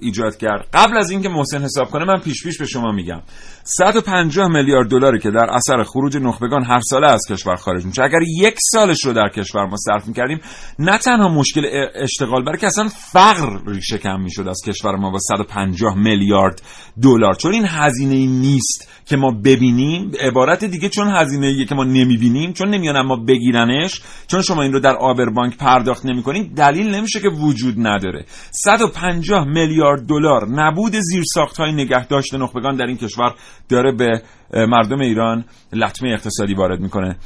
ایجاد 0.00 0.36
کرد. 0.36 0.68
قبل 0.74 0.96
از 0.96 1.10
اینکه 1.10 1.28
محسن 1.28 1.62
حساب 1.62 1.90
کنه 1.90 2.04
من 2.04 2.20
پیش 2.20 2.44
پیش 2.44 2.58
به 2.58 2.66
شما 2.66 2.92
میگم. 2.92 3.20
150 3.64 4.48
میلیارد 4.48 4.90
دلاری 4.90 5.18
که 5.18 5.30
در 5.30 5.50
اثر 5.50 5.82
خروج 5.82 6.16
نخبگان 6.16 6.64
هر 6.64 6.80
ساله 6.80 7.06
از 7.06 7.20
کشور 7.30 7.56
خارج 7.56 7.86
میشه. 7.86 8.02
اگر 8.02 8.20
یک 8.38 8.54
سالش 8.72 9.04
رو 9.04 9.12
در 9.12 9.28
کشور 9.28 9.66
ما 9.66 9.76
صرف 9.76 10.06
می‌کردیم 10.06 10.40
نه 10.78 10.98
تنها 10.98 11.28
مشکل 11.28 11.66
اشتغال 11.94 12.44
بلکه 12.44 12.66
اصلا 12.66 12.88
فقر 13.12 13.58
ریشه 13.66 13.98
کم 13.98 14.20
می‌شد 14.20 14.48
از 14.48 14.60
کشور 14.66 14.96
ما 14.96 15.10
با 15.10 15.18
150 15.18 15.94
میلیارد 15.98 16.62
دلار. 17.02 17.34
چون 17.34 17.52
این 17.52 17.66
هزینه 17.68 18.14
ای 18.14 18.26
نیست 18.64 18.88
که 19.06 19.16
ما 19.16 19.30
ببینیم. 19.30 20.12
عبارت 20.20 20.64
دیگه 20.64 20.88
چون 20.88 21.08
هزینه 21.08 21.64
که 21.64 21.74
ما 21.74 21.84
نمی‌بینیم 21.84 22.52
چون 22.52 22.68
نمیان 22.68 23.06
ما 23.06 23.16
بگیرنش 23.16 24.00
چون 24.26 24.42
شما 24.42 24.62
این 24.62 24.72
رو 24.72 24.80
در 24.80 24.96
آبربانک 24.96 25.56
پرداخت 25.56 26.06
نمی‌کنید 26.06 26.54
دلیل 26.54 26.94
نمیشه 26.94 27.20
که 27.20 27.28
وجود 27.28 27.74
نداره. 27.78 28.24
150 28.50 29.44
میلیارد 29.44 30.06
دلار 30.06 30.48
نبود 30.48 30.92
زیرساخت 30.92 31.56
های 31.56 31.72
نگهداشت 31.72 32.34
نخبگان 32.34 32.76
در 32.76 32.86
این 32.86 32.96
کشور 32.96 33.34
داره 33.68 33.92
به 33.92 34.22
مردم 34.66 35.00
ایران 35.00 35.44
لطمه 35.72 36.10
اقتصادی 36.10 36.54
وارد 36.54 36.80
می‌کنه. 36.80 37.16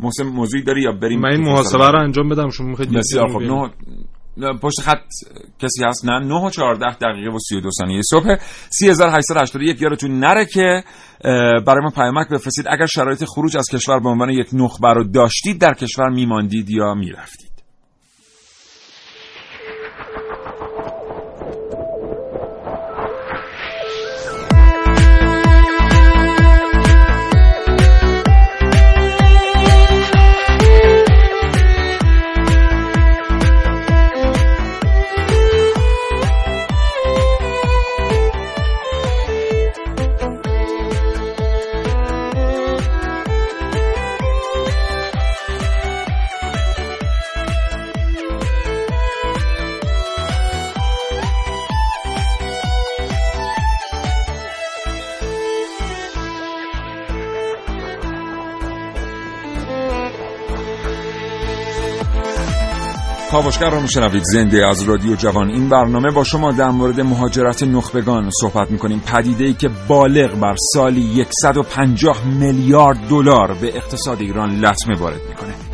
محسن 0.00 0.24
موضوعی 0.24 0.62
داری 0.62 0.82
یا 0.82 0.92
بریم؟ 0.92 1.20
من 1.20 1.30
این 1.30 1.40
محاسبه 1.40 1.88
رو 1.88 1.98
انجام 1.98 2.28
بدم 2.28 2.50
شما 2.50 2.66
می‌خواید 2.66 2.92
بسیار 2.92 3.28
خب 3.28 3.40
نه، 3.40 3.70
پشت 4.62 4.80
خط 4.80 5.04
کسی 5.58 5.84
هست؟ 5.84 6.04
نه. 6.04 6.18
9 6.18 6.34
و 6.34 6.50
14 6.50 6.96
دقیقه 6.96 7.30
و 7.30 7.38
32 7.38 7.70
ثانیه 7.70 8.00
صبح. 8.10 8.36
3881 8.70 9.82
یادتون 9.82 10.18
نره 10.18 10.46
که 10.46 10.84
برای 11.66 11.84
ما 11.84 11.90
پیامک 11.94 12.28
بفرستید. 12.28 12.66
اگر 12.68 12.86
شرایط 12.86 13.24
خروج 13.24 13.56
از 13.56 13.66
کشور 13.72 14.00
به 14.00 14.08
عنوان 14.08 14.30
یک 14.30 14.48
نخبه 14.52 14.92
رو 14.92 15.04
داشتید 15.04 15.60
در 15.60 15.74
کشور 15.74 16.08
میماندید 16.08 16.70
یا 16.70 16.94
می‌رفتید. 16.94 17.45
کاوشگر 63.36 63.70
رو 63.70 63.80
میشنوید. 63.80 64.22
زنده 64.24 64.66
از 64.66 64.82
رادیو 64.82 65.14
جوان. 65.14 65.50
این 65.50 65.68
برنامه 65.68 66.10
با 66.10 66.24
شما 66.24 66.52
در 66.52 66.70
مورد 66.70 67.00
مهاجرت 67.00 67.62
نخبگان 67.62 68.30
صحبت 68.40 68.70
می‌کنیم. 68.70 69.00
پدیده 69.00 69.44
ای 69.44 69.54
که 69.54 69.68
بالغ 69.88 70.40
بر 70.40 70.54
سالی 70.74 71.26
150 71.42 72.26
میلیارد 72.26 73.08
دلار 73.08 73.54
به 73.60 73.76
اقتصاد 73.76 74.20
ایران 74.20 74.50
لطمه 74.50 74.98
وارد 74.98 75.20
می‌کنه. 75.28 75.65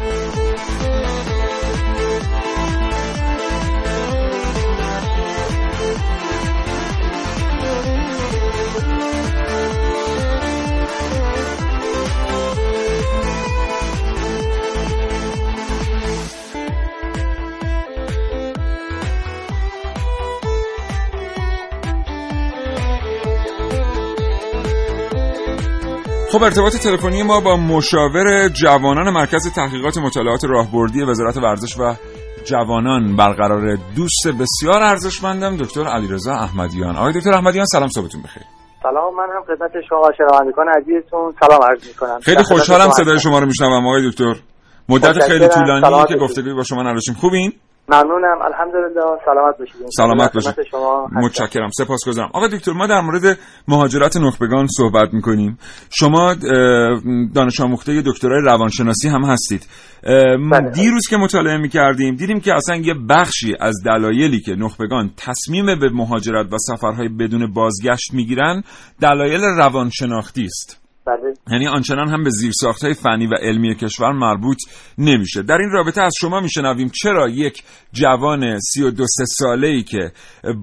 خب 26.42 26.46
ارتباط 26.46 26.76
تلفنی 26.76 27.22
ما 27.22 27.40
با 27.40 27.56
مشاور 27.56 28.48
جوانان 28.48 29.10
مرکز 29.10 29.52
تحقیقات 29.54 29.98
مطالعات 29.98 30.44
راهبردی 30.44 31.02
وزارت 31.02 31.36
ورزش 31.36 31.78
و 31.78 31.94
جوانان 32.44 33.16
برقرار 33.16 33.78
دوست 33.96 34.28
بسیار 34.40 34.82
ارزشمندم 34.82 35.56
دکتر 35.56 35.84
علیرضا 35.84 36.32
احمدیان. 36.32 36.96
آقای 36.96 37.12
دکتر 37.12 37.32
احمدیان 37.32 37.66
سلام 37.66 37.88
صبحتون 37.88 38.22
بخیر. 38.22 38.42
سلام 38.82 39.16
من 39.16 39.26
هم 39.36 39.42
خدمت 39.42 39.70
شما 39.88 40.10
شنوندگان 40.18 40.66
عزیزتون 40.68 41.34
سلام 41.40 41.60
عرض 41.70 41.88
می‌کنم. 41.88 42.20
خیلی 42.22 42.42
خوشحالم 42.42 42.90
صدای 42.90 43.18
شما 43.18 43.38
رو 43.38 43.46
میشنوم 43.46 43.86
آقای 43.86 44.10
دکتر. 44.10 44.34
مدت 44.88 45.28
خیلی. 45.28 45.48
طولانی 45.48 46.08
که. 46.08 46.16
گفتگوی 46.16 46.54
با 46.54 46.62
شما 46.62 46.82
نداشتیم. 46.82 47.14
خوبین؟ 47.14 47.52
ممنونم. 47.88 48.42
الحمدلله. 48.42 49.18
سلامت 49.26 49.58
باشید. 49.58 49.76
سلامت 49.96 50.32
باشید. 50.32 50.54
متشکرم. 51.12 51.70
سپاسگزارم 51.70 52.30
آقای 52.34 52.48
دکتر 52.48 52.72
ما 52.72 52.86
در 52.86 53.00
مورد 53.00 53.38
مهاجرت 53.68 54.16
نخبگان 54.16 54.66
صحبت 54.66 55.14
می‌کنیم. 55.14 55.58
شما 55.90 56.34
دانش 57.34 57.60
آموخته 57.60 58.02
دکترای 58.06 58.42
روانشناسی 58.44 59.08
هم 59.08 59.24
هستید. 59.24 59.68
اه، 60.04 60.36
بله. 60.50 60.70
دیروز 60.70 61.08
که 61.10 61.16
مطالعه 61.16 61.56
می‌کردیم 61.56 62.16
دیدیم 62.16 62.40
که 62.40 62.54
اصلا 62.54 62.76
یه 62.76 62.94
بخشی 63.08 63.56
از 63.60 63.74
دلایلی 63.84 64.40
که 64.40 64.52
نخبگان 64.52 65.10
تصمیم 65.16 65.66
به 65.66 65.90
مهاجرت 65.94 66.52
و 66.52 66.58
سفرهای 66.58 67.08
بدون 67.08 67.52
بازگشت 67.52 68.14
می‌گیرن 68.14 68.62
دلایل 69.00 69.40
روانشناختی 69.40 70.44
است. 70.44 70.81
بله. 71.06 71.34
یعنی 71.52 71.68
آنچنان 71.68 72.08
هم 72.08 72.24
به 72.24 72.30
زیرساختهای 72.30 72.94
فنی 72.94 73.26
و 73.26 73.34
علمی 73.42 73.74
کشور 73.74 74.12
مربوط 74.12 74.58
نمیشه. 74.98 75.42
در 75.42 75.54
این 75.54 75.70
رابطه 75.70 76.02
از 76.02 76.12
شما 76.20 76.40
میشنویم 76.40 76.90
چرا 77.02 77.28
یک 77.28 77.62
جوان 77.92 78.58
32 78.58 79.04
ساله 79.06 79.68
ای 79.68 79.82
که 79.82 80.12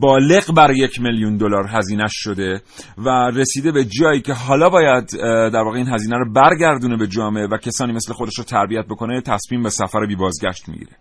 بالغ 0.02 0.56
بر 0.58 0.72
یک 0.72 1.02
میلیون 1.02 1.38
دلار 1.38 1.68
هزینه 1.68 2.06
شده 2.10 2.62
و 2.98 3.10
رسیده 3.36 3.72
به 3.72 3.84
جایی 3.84 4.22
که 4.22 4.34
حالا 4.34 4.70
باید 4.70 5.10
در 5.54 5.64
واقع 5.64 5.78
این 5.78 5.88
هزینه 5.94 6.18
رو 6.18 6.34
برگردونه 6.34 6.98
به 6.98 7.08
جامعه 7.08 7.48
و 7.48 7.58
کسانی 7.58 7.94
مثل 7.94 8.14
خودش 8.14 8.38
رو 8.38 8.44
تربیت 8.44 8.86
بکنه 8.86 9.22
تصمیم 9.22 9.64
به 9.64 9.70
سفر 9.70 10.06
بی 10.06 10.16
بازگشت 10.16 10.70
می‌گیره. 10.70 10.92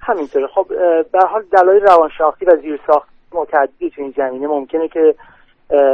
همینطوره. 0.00 0.46
خب 0.54 0.66
به 1.12 1.18
حال 1.30 1.42
دلایل 1.52 1.82
روانشناختی 1.82 2.44
و 2.44 2.50
زیرساخت 2.62 3.08
متعددی 3.32 3.90
تو 3.90 4.02
این 4.02 4.14
زمینه 4.16 4.46
ممکنه 4.46 4.88
که 4.88 5.14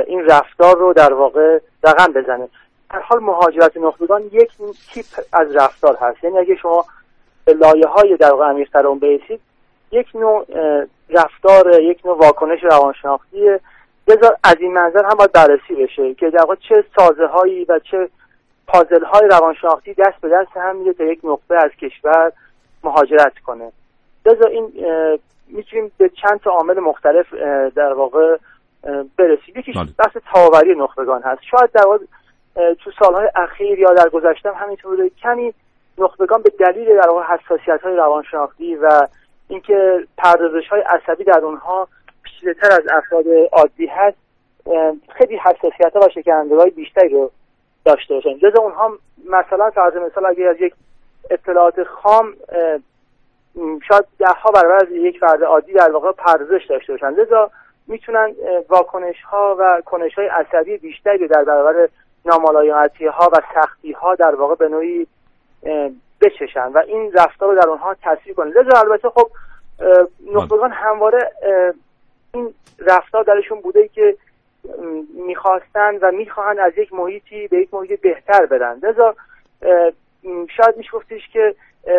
این 0.07 0.25
رفتار 0.31 0.79
رو 0.79 0.93
در 0.93 1.13
واقع 1.13 1.59
رقم 1.85 2.13
بزنه. 2.13 2.49
در 2.91 3.01
حال 3.01 3.21
مهاجرت 3.21 3.77
نخبگان 3.77 4.23
یک 4.33 4.51
تیپ 4.93 5.07
از 5.33 5.57
رفتار 5.57 5.97
هست. 6.01 6.25
یعنی 6.25 6.39
اگه 6.39 6.57
شما 6.57 6.85
به 7.45 7.53
لایه 7.53 7.87
های 7.87 8.17
در 8.17 8.31
واقع 8.31 8.45
عمیق‌تر 8.45 8.87
اون 8.87 8.99
برسید 8.99 9.41
یک 9.93 10.07
نوع 10.15 10.47
رفتار 11.11 11.81
یک 11.81 12.07
نوع 12.07 12.19
واکنش 12.19 12.65
روانشناختیه 12.65 13.61
بذار 14.07 14.37
از 14.45 14.57
این 14.61 14.73
منظر 14.73 15.05
هم 15.05 15.15
باید 15.15 15.33
بررسی 15.33 15.75
بشه 15.75 16.15
که 16.15 16.31
در 16.31 16.41
واقع 16.41 16.55
چه 16.69 16.85
سازه 16.99 17.27
هایی 17.27 17.65
و 17.65 17.79
چه 17.79 18.09
پازل 18.67 19.05
های 19.05 19.29
روانشناختی 19.29 19.95
دست 19.95 20.21
به 20.21 20.29
دست 20.29 20.57
هم 20.57 20.77
میده 20.77 20.93
تا 20.93 21.05
یک 21.05 21.21
نقطه 21.25 21.55
از 21.55 21.71
کشور 21.71 22.33
مهاجرت 22.85 23.39
کنه. 23.39 23.73
لذا 24.27 24.47
این 24.47 24.73
می‌تونیم 25.49 25.93
به 25.99 26.09
چند 26.09 26.41
تا 26.41 26.51
عامل 26.51 26.81
مختلف 26.81 27.35
در 27.75 27.93
واقع 27.93 28.37
برسیم. 29.19 29.55
یکیش 29.57 29.77
بحث 29.77 30.17
تاوری 30.35 30.75
نخبگان 30.75 31.23
هست. 31.23 31.41
شاید 31.51 31.73
در 31.73 31.87
واقع 31.87 31.99
تو 32.55 32.91
سالهای 32.99 33.29
اخیر 33.35 33.79
یا 33.79 33.95
در 33.95 34.09
گذشته 34.09 34.53
همینطور 34.53 34.97
بوده. 34.97 35.11
کمی 35.23 35.55
نخبگان 35.99 36.43
به 36.43 36.51
دلیل 36.51 36.97
در 36.97 37.09
واقع 37.09 37.23
حساسیت 37.23 37.83
های 37.83 37.97
روانشناختی 37.97 38.77
و 38.77 39.07
اینکه 39.49 40.07
پردازش 40.19 40.69
های 40.69 40.81
عصبی 40.81 41.25
در 41.25 41.39
اونها 41.39 41.89
پیچیده‌تر 42.23 42.73
از 42.73 42.83
افراد 42.91 43.25
عادی 43.53 43.87
هست 43.87 44.17
خیلی 45.19 45.37
حساسیت 45.37 45.93
ها 45.97 46.01
و 46.01 46.09
شکننده 46.15 46.57
های 46.57 46.71
بیشتری 46.71 47.09
رو 47.09 47.31
داشته 47.85 48.15
باشن. 48.15 48.39
جز 48.39 48.59
اونها 48.59 48.99
مثلا 49.29 49.71
فرض 49.71 49.97
مثال 49.97 50.27
اگر 50.27 50.49
از 50.49 50.57
یک 50.61 50.75
اطلاعات 51.31 51.83
خام 51.83 52.35
شاید 53.89 54.05
ده 54.19 54.27
ها 54.27 54.51
برابر 54.51 54.75
از 54.75 54.91
یک 54.91 55.19
فرد 55.19 55.43
عادی 55.43 55.73
در 55.73 55.91
واقع 55.91 56.13
پردازش 56.13 56.67
داشته 56.69 56.93
باشن. 56.93 57.11
لذا 57.11 57.51
می‌تونن 57.87 58.35
واکنش 58.69 59.23
ها 59.23 59.57
و 59.59 59.83
کنش 59.85 60.15
های 60.15 60.27
عصبی 60.27 60.77
بیشتری 60.77 61.29
در 61.29 61.45
برابر 61.45 61.89
نامالایمتی 62.25 63.07
ها 63.07 63.31
و 63.33 63.37
سختی 63.55 63.93
ها 63.93 64.15
در 64.15 64.35
واقع 64.35 64.55
به 64.55 64.69
نوعی 64.69 65.07
بچشن 66.21 66.67
و 66.75 66.83
این 66.87 67.13
رفتار 67.13 67.55
رو 67.55 67.61
در 67.61 67.69
اونها 67.69 67.95
تاثیر 67.95 68.35
کنه 68.35 68.51
لذا 68.51 68.79
البته 68.79 69.09
خب 69.09 69.31
نخبگان 70.35 70.71
همواره 70.73 71.33
این 72.35 72.55
رفتار 72.79 73.25
درشون 73.25 73.61
بوده 73.61 73.89
که 73.89 74.17
می‌خواستن 75.27 75.97
و 76.03 76.13
می‌خواهند 76.13 76.59
از 76.59 76.73
یک 76.79 76.93
محیطی 76.93 77.49
به 77.49 77.59
یک 77.59 77.75
محیط 77.75 78.01
بهتر 78.01 78.47
برن 78.47 78.81
لذا 78.83 79.15
شاید 80.57 80.77
میشه 80.77 80.91
که 81.33 81.55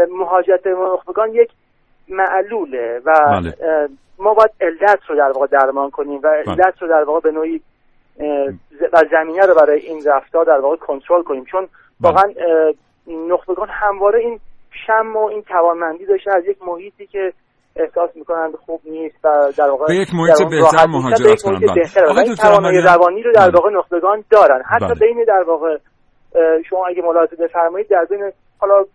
مهاجرت 0.09 0.67
نخبگان 0.67 1.33
یک 1.33 1.51
معلوله 2.07 3.01
و 3.05 3.13
بله. 3.13 3.53
ما 4.19 4.33
باید 4.33 4.51
علت 4.61 4.99
رو 5.07 5.15
در 5.15 5.31
واقع 5.31 5.47
درمان 5.47 5.89
کنیم 5.89 6.17
و 6.17 6.21
بله. 6.21 6.43
علت 6.51 6.81
رو 6.81 6.87
در 6.87 7.03
واقع 7.03 7.19
به 7.19 7.31
نوعی 7.31 7.61
و 8.93 9.03
زمینه 9.11 9.45
رو 9.45 9.55
برای 9.55 9.79
این 9.79 10.03
رفتار 10.05 10.45
در 10.45 10.59
واقع 10.59 10.75
کنترل 10.75 11.23
کنیم. 11.23 11.45
چون 11.45 11.61
بله. 11.61 12.11
واقعا 12.11 12.33
نخبگان 13.07 13.67
همواره 13.71 14.19
این 14.19 14.39
شم 14.87 15.15
و 15.15 15.25
این 15.25 15.41
توانمندی 15.41 16.05
داشته 16.05 16.31
از 16.35 16.45
یک 16.45 16.57
محیطی 16.67 17.07
که 17.07 17.33
احساس 17.75 18.09
می‌کنند 18.15 18.55
خوب 18.55 18.81
نیست 18.85 19.25
و 19.25 19.53
در 19.57 19.69
واقع 19.69 19.87
به 19.87 19.95
یک 19.95 20.09
محیط 20.13 20.49
بهتر 20.49 20.87
مهاجرت 20.87 21.41
کنند 21.41 21.63
این 22.25 22.35
توانایی 22.35 22.81
روانی 22.81 23.23
رو 23.23 23.31
در 23.31 23.49
واقع 23.49 23.69
نخبگان 23.69 24.23
دارن. 24.29 24.61
حتی 24.65 24.99
بین 24.99 25.23
در 25.27 25.43
واقع 25.47 25.77
شما 26.69 26.87
اگه 26.87 27.01
ملاحظه 27.01 27.35
بفرمایید 27.35 27.87
در 27.89 28.05
بین 28.09 28.31
حالا 28.59 28.85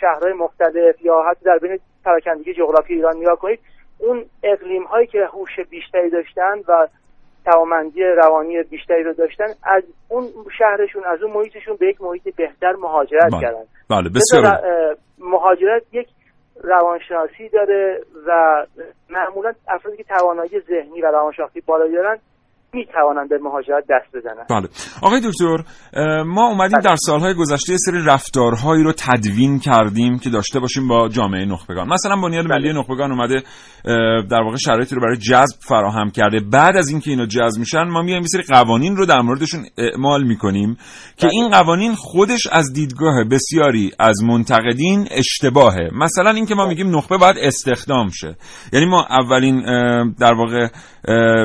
شهرهای 0.00 0.32
مختلف 0.32 1.02
یا 1.02 1.22
حتی 1.30 1.44
در 1.44 1.58
بین 1.58 1.78
پراکندگی 2.04 2.54
جغرافی 2.54 2.94
ایران 2.94 3.16
نگاه 3.16 3.36
کنید 3.36 3.60
اون 3.98 4.24
اقلیم 4.42 4.82
هایی 4.82 5.06
که 5.06 5.18
هوش 5.32 5.60
بیشتری 5.70 6.10
داشتن 6.10 6.58
و 6.68 6.88
توامندی 7.44 8.00
روانی 8.02 8.62
بیشتری 8.62 9.02
رو 9.02 9.12
داشتن 9.12 9.46
از 9.62 9.82
اون 10.08 10.24
شهرشون 10.58 11.02
از 11.04 11.22
اون 11.22 11.32
محیطشون 11.32 11.76
به 11.80 11.88
یک 11.88 12.00
محیط 12.00 12.36
بهتر 12.36 12.72
مهاجرت 12.72 13.32
بله. 13.32 13.40
کردن 13.40 13.64
بله 13.90 14.08
بسیار 14.08 14.60
مهاجرت 15.18 15.82
یک 15.92 16.08
روانشناسی 16.64 17.48
داره 17.52 18.00
و 18.26 18.30
معمولا 19.10 19.52
افرادی 19.68 19.96
که 19.96 20.04
توانایی 20.04 20.60
ذهنی 20.68 21.02
و 21.02 21.06
روانشناختی 21.06 21.60
بالا 21.60 21.88
دارن 21.88 22.18
می 22.74 22.86
توانند 22.86 23.28
به 23.28 23.38
مهاجرت 23.38 23.84
دست 23.90 24.16
بزنند 24.16 24.46
بله 24.50 24.68
آقای 25.02 25.20
دکتر 25.20 25.56
ما 26.22 26.48
اومدیم 26.48 26.78
بله. 26.78 26.90
در 26.90 26.96
سالهای 26.96 27.34
گذشته 27.34 27.72
یه 27.72 27.78
سری 27.78 27.98
رفتارهایی 28.06 28.84
رو 28.84 28.92
تدوین 28.92 29.58
کردیم 29.58 30.18
که 30.18 30.30
داشته 30.30 30.60
باشیم 30.60 30.88
با 30.88 31.08
جامعه 31.08 31.44
نخبگان 31.44 31.88
مثلا 31.88 32.16
بنیاد 32.16 32.46
ملی 32.46 32.68
بله. 32.68 32.78
نخبگان 32.78 33.10
اومده 33.10 33.42
در 34.30 34.42
واقع 34.44 34.56
شرایطی 34.56 34.94
رو 34.94 35.00
برای 35.00 35.16
جذب 35.16 35.56
فراهم 35.60 36.10
کرده. 36.10 36.40
بعد 36.40 36.76
از 36.76 36.88
اینکه 36.88 37.10
اینا 37.10 37.26
جذب 37.26 37.58
میشن 37.58 37.82
ما 37.82 38.02
میایم 38.02 38.22
یه 38.22 38.28
سری 38.28 38.42
قوانین 38.42 38.96
رو 38.96 39.06
در 39.06 39.20
موردشون 39.20 39.66
اعمال 39.78 40.24
می‌کنیم 40.24 40.76
که 41.16 41.28
این 41.32 41.48
قوانین 41.48 41.94
خودش 41.94 42.46
از 42.52 42.72
دیدگاه 42.72 43.24
بسیاری 43.24 43.90
از 43.98 44.22
منتقدین 44.22 45.08
اشتباهه. 45.10 45.90
مثلا 45.92 46.30
اینکه 46.30 46.54
ما 46.54 46.66
میگیم 46.66 46.96
نخبه 46.96 47.18
باید 47.18 47.36
استخدام 47.38 48.10
شه. 48.10 48.36
یعنی 48.72 48.86
ما 48.86 49.06
اولین 49.10 49.62
در 50.12 50.34
واقع 50.34 50.68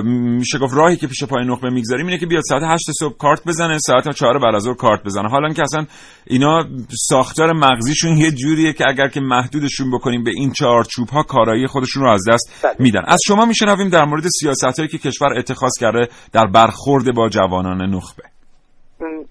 میشه 0.03 0.59
گفت 0.59 0.73
راهی 0.73 0.97
که 0.97 1.07
پیش 1.07 1.23
پای 1.23 1.45
نخبه 1.45 1.69
می‌گذاریم 1.69 2.05
اینه 2.05 2.17
که 2.17 2.25
بیاد 2.25 2.43
ساعت 2.49 2.63
8 2.65 2.91
صبح 2.99 3.17
کارت 3.17 3.47
بزنه 3.47 3.77
ساعت 3.77 4.15
4 4.15 4.39
بعد 4.39 4.55
از 4.55 4.67
کارت 4.77 5.03
بزنه. 5.03 5.29
حالا 5.29 5.53
که 5.53 5.61
اصلا 5.61 5.85
اینا 6.27 6.63
ساختار 7.07 7.53
مغزیشون 7.53 8.17
یه 8.17 8.31
جوریه 8.31 8.73
که 8.73 8.87
اگر 8.87 9.07
که 9.07 9.19
محدودشون 9.19 9.91
بکنیم 9.91 10.23
به 10.23 10.31
این 10.35 10.51
چارچوب 10.53 11.09
ها 11.09 11.23
کارایی 11.23 11.67
خودشون 11.67 12.03
رو 12.03 12.09
از 12.09 12.28
دست 12.33 12.65
بله. 12.65 12.75
میدن. 12.79 13.03
از 13.07 13.19
شما 13.27 13.45
میشنویم 13.45 13.89
در 13.89 14.05
مورد 14.05 14.23
سیاست 14.39 14.79
هایی 14.79 14.89
که 14.89 14.97
کشور 14.97 15.29
اتخاذ 15.37 15.71
کرده 15.79 16.07
در 16.33 16.45
برخورد 16.45 17.15
با 17.15 17.29
جوانان 17.29 17.81
نخبه. 17.81 18.23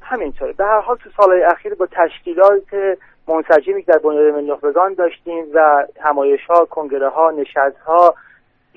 همینطوره. 0.02 0.52
به 0.52 0.64
هر 0.64 0.80
حال 0.80 0.96
تو 0.96 1.10
سالهای 1.16 1.42
اخیر 1.42 1.74
با 1.74 1.86
تشکیلات 1.86 2.98
منسجمی 3.28 3.82
که 3.82 3.92
در 3.92 3.98
بنیاد 3.98 4.34
نخبگان 4.34 4.94
داشتیم 4.94 5.44
و 5.54 5.86
همایش 6.00 6.40
ها 6.50 6.64
کنگره 6.64 7.08
ها 7.08 7.30
نشست 7.30 7.78
ها 7.86 8.14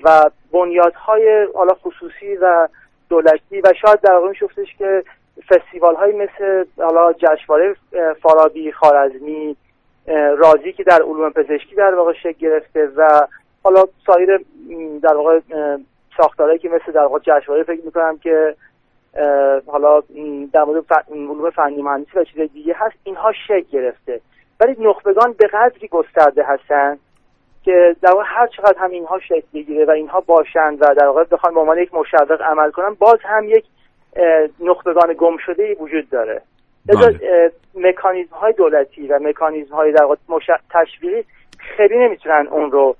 و 0.04 0.30
بنیادهای 0.52 1.46
حالا 1.54 1.74
خصوصی 1.74 2.36
و 2.42 2.68
دولتی 3.08 3.60
و 3.60 3.72
شاید 3.86 4.00
در 4.00 4.12
واقع 4.12 4.32
شفتش 4.32 4.76
که 4.78 5.02
فستیوال 5.48 5.96
های 5.96 6.12
مثل 6.12 6.64
حالا 6.78 7.12
جشنواره 7.12 7.76
فارابی 8.22 8.72
خارزمی 8.72 9.56
رازی 10.38 10.72
که 10.72 10.82
در 10.82 11.02
علوم 11.02 11.30
پزشکی 11.30 11.74
در 11.76 11.94
واقع 11.94 12.12
شکل 12.12 12.38
گرفته 12.38 12.88
و 12.96 13.26
حالا 13.62 13.84
سایر 14.06 14.40
در 15.02 15.14
واقع 15.14 15.40
ساختارهایی 16.16 16.58
که 16.58 16.68
مثل 16.68 16.92
در 16.92 17.00
واقع 17.00 17.18
جشنواره 17.18 17.62
فکر 17.62 17.84
می‌کنم 17.84 18.18
که 18.18 18.56
حالا 19.66 20.00
در 20.52 20.64
مورد 20.64 20.84
علوم 21.10 21.50
فنی 21.50 21.82
مهندسی 21.82 22.18
و 22.18 22.24
چیز 22.24 22.52
دیگه 22.52 22.74
هست 22.76 22.96
اینها 23.04 23.32
شکل 23.46 23.64
گرفته 23.72 24.20
ولی 24.60 24.76
نخبگان 24.78 25.32
به 25.32 25.46
قدری 25.46 25.88
گسترده 25.88 26.44
هستن 26.44 26.98
که 27.64 27.96
در 28.02 28.10
واقع 28.10 28.24
هر 28.26 28.46
چقدر 28.46 28.78
هم 28.78 28.90
اینها 28.90 29.18
شکل 29.18 29.46
بگیره 29.54 29.84
و 29.84 29.90
اینها 29.90 30.20
باشند 30.20 30.82
و 30.82 30.94
در 30.94 31.06
واقع 31.06 31.24
بخوان 31.24 31.54
به 31.54 31.60
عنوان 31.60 31.78
یک 31.78 31.94
مشوق 31.94 32.42
عمل 32.42 32.70
کنن 32.70 32.94
باز 32.94 33.18
هم 33.22 33.48
یک 33.48 33.64
نخبگان 34.60 35.14
گم 35.18 35.36
شده 35.36 35.62
ای 35.62 35.74
وجود 35.74 36.10
داره 36.10 36.42
لذا 36.88 37.10
بله. 37.10 37.52
مکانیزم 37.74 38.36
های 38.36 38.52
دولتی 38.52 39.06
و 39.06 39.18
مکانیزم 39.22 39.74
های 39.74 39.92
در 39.92 40.02
واقع 40.02 40.16
تشویقی 40.70 41.24
خیلی 41.58 41.98
نمی‌تونن 41.98 42.46
اون 42.50 42.70
رو 42.70 42.96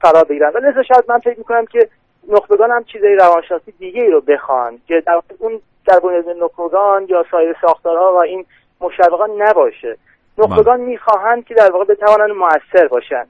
فرا 0.00 0.24
بگیرن. 0.24 0.50
و 0.54 0.58
لذا 0.58 0.82
شاید 0.82 1.04
من 1.08 1.18
فکر 1.18 1.38
می‌کنم 1.38 1.66
که 1.66 1.88
نخبگان 2.28 2.70
هم 2.70 2.84
چیزای 2.84 3.14
روانشناسی 3.14 3.72
دیگه 3.78 4.02
ای 4.02 4.10
رو 4.10 4.20
بخوان 4.20 4.78
که 4.88 5.02
در 5.06 5.20
اون 5.38 5.60
در 5.86 5.98
بنیاد 5.98 6.28
نخبگان 6.28 7.06
یا 7.08 7.24
سایر 7.30 7.56
ساختارها 7.60 8.12
و 8.14 8.16
این 8.16 8.44
مشوقان 8.80 9.42
نباشه. 9.42 9.96
نخبگان 10.38 10.76
بله. 10.76 10.86
می‌خواهند 10.86 11.46
که 11.46 11.54
در 11.54 11.70
واقع 11.70 11.84
بتوانند 11.84 12.30
موثر 12.30 12.88
باشن 12.88 13.26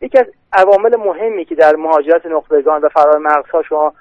یکی 0.00 0.18
از 0.18 0.26
عوامل 0.52 0.96
مهمی 0.96 1.44
که 1.44 1.54
در 1.54 1.76
مهاجرت 1.76 2.26
نخبگان 2.26 2.80
و 2.80 2.88
فرار 2.88 3.18
مغزها 3.18 3.62
شما 3.62 3.92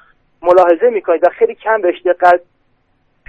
ملاحظه 0.41 0.89
می‌کنید 0.89 1.23
و 1.23 1.29
خیلی 1.29 1.55
کم 1.55 1.81
بهش 1.81 2.01
دقت 2.01 2.41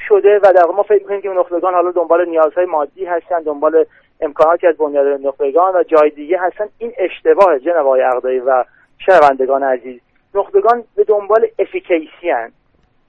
شده 0.09 0.41
و 0.43 0.53
در 0.53 0.63
ما 0.77 0.83
فکر 0.83 1.03
می‌کنیم 1.03 1.21
که 1.21 1.29
نخبگان 1.29 1.75
حالا 1.75 1.91
دنبال 1.91 2.29
نیازهای 2.29 2.67
مادی 2.67 3.05
هستن 3.05 3.43
دنبال 3.43 3.85
امکاناتی 4.21 4.67
از 4.67 4.77
بنیاد 4.77 5.07
نخبگان 5.07 5.75
و 5.75 5.83
جای 5.83 6.11
دیگه 6.11 6.39
هستن. 6.41 6.65
این 6.79 6.93
اشتباه 6.99 7.59
جناب 7.59 7.87
آقای 7.87 8.39
و 8.39 8.65
شنوندگان 9.07 9.63
عزیز. 9.63 10.01
نخبگان 10.35 10.85
به 10.97 11.05
دنبال 11.05 11.47
افیکیسی 11.59 12.31
هستن. 12.31 12.53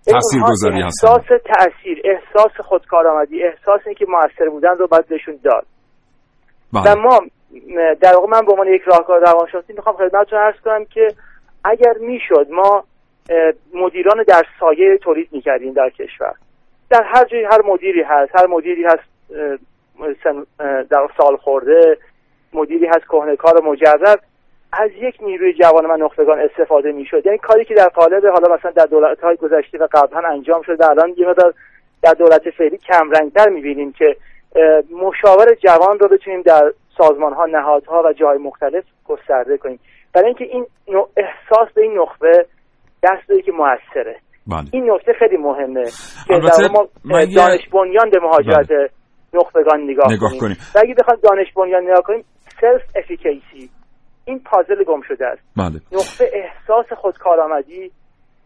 احساس 0.08 1.26
تاثیر 1.28 2.02
احساس 2.04 2.52
خودکارآمدی 2.66 3.44
احساس 3.44 3.82
اینکه 3.86 4.06
موثر 4.10 4.50
بودن 4.50 4.78
رو 4.78 4.88
باید 4.88 5.08
بهشون 5.08 5.40
داد. 5.44 5.66
و 6.74 6.82
بله 6.82 6.96
ما 6.96 7.20
م، 7.20 7.94
در 8.02 8.14
واقع 8.16 8.28
من 8.28 8.46
به 8.46 8.52
عنوان 8.52 8.68
یک 8.68 8.82
راهکار 8.82 9.20
روانشناسی 9.20 9.74
می‌خوام 9.74 9.96
خدمتتون 9.96 10.40
عرض 10.40 10.56
کنم 10.66 10.86
که 10.86 11.08
اگر 11.66 11.94
می‌شد 12.00 12.48
ما 12.52 12.84
مدیران 13.74 14.24
در 14.28 14.44
سایه 14.60 14.98
تولید 14.98 15.30
می‌کردیم 15.32 15.74
در 15.74 15.90
کشور. 15.90 16.34
در 16.90 17.04
هر 17.04 17.26
جایی 17.26 17.44
هر 17.44 17.62
مدیری 17.66 18.02
هست. 18.02 18.36
هر 18.36 18.48
مدیری 18.48 18.84
هست 18.84 19.04
در 20.90 21.08
سال 21.18 21.38
خورده 21.38 21.98
مدیری 22.54 22.86
هست 22.86 23.06
کهنکار 23.06 23.58
و 23.58 23.66
مجرب 23.66 24.20
از 24.74 24.90
یک 24.92 25.18
نیروی 25.22 25.54
جوان 25.54 25.86
و 25.86 25.98
نخبگان 25.98 26.40
استفاده 26.40 26.92
می‌شد. 26.92 27.26
یعنی 27.26 27.38
کاری 27.38 27.66
که 27.66 27.74
در 27.74 27.88
قالب 27.88 28.26
حالا 28.26 28.56
مثلا 28.56 28.72
در 28.72 28.86
دولت 28.86 29.20
های 29.20 29.36
گذشته 29.36 29.78
و 29.78 29.88
قبلا 29.92 30.30
انجام 30.30 30.62
شده 30.62 30.90
الان 30.90 31.14
یه 31.18 31.28
مقدار 31.28 31.54
در 32.02 32.14
دولت 32.14 32.50
فعلی 32.50 32.78
کم 32.78 33.12
رنگتر 33.12 33.50
می‌بینیم 33.50 33.92
که 33.92 34.18
مشاور 34.92 35.54
جوان 35.54 36.00
رو 36.00 36.08
بتونیم 36.08 36.42
در 36.42 36.74
سازمان 36.98 37.34
ها 37.34 37.46
نهادها 37.46 38.04
و 38.06 38.14
جای 38.14 38.38
مختلف 38.38 38.84
گسترده 39.06 39.58
کنیم. 39.58 39.80
برای 40.14 40.28
اینکه 40.28 40.44
این 40.44 40.66
احساس 41.18 41.74
به 41.74 41.82
این 41.82 42.00
نخبه 42.00 42.46
دست 43.04 43.46
که 43.46 43.52
موثره. 43.52 44.16
بله. 44.52 44.66
این 44.74 44.92
نکته 44.92 45.14
خیلی 45.20 45.38
مهمه. 45.38 45.86
که 46.28 46.34
در 46.34 46.68
ما 47.06 47.26
دانش 47.36 47.70
بنیان 47.74 48.10
به 48.10 48.20
مهاجرت 48.20 48.92
نخبگان 49.34 49.82
نگاه, 49.82 50.14
نگاه 50.14 50.32
کنیم. 50.40 50.58
و 50.76 50.80
اگه 50.80 50.96
بخوایم 51.00 51.20
دانش 51.24 51.54
بنیان 51.56 51.84
نگاه 51.84 52.02
کنیم 52.02 52.24
self-efficacy 52.62 53.70
این 54.26 54.40
پازل 54.40 54.84
گم 54.84 55.02
شده 55.02 55.26
است. 55.28 55.42
بله. 55.58 55.80
نقطه 55.92 56.32
احساس 56.34 56.94
خودکارآمدی 56.94 57.92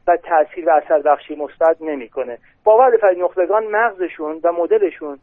و 0.08 0.18
تاثیر 0.18 0.70
و 0.70 0.72
اثر 0.72 1.02
بخشی 1.02 1.36
مثبت 1.36 1.78
نمی‌کنه. 1.82 2.38
باور 2.64 2.92
بفرمایید 2.92 3.24
نخبگان 3.24 3.64
مغزشون 3.72 4.40
و 4.44 4.52
مدلشون 4.52 5.18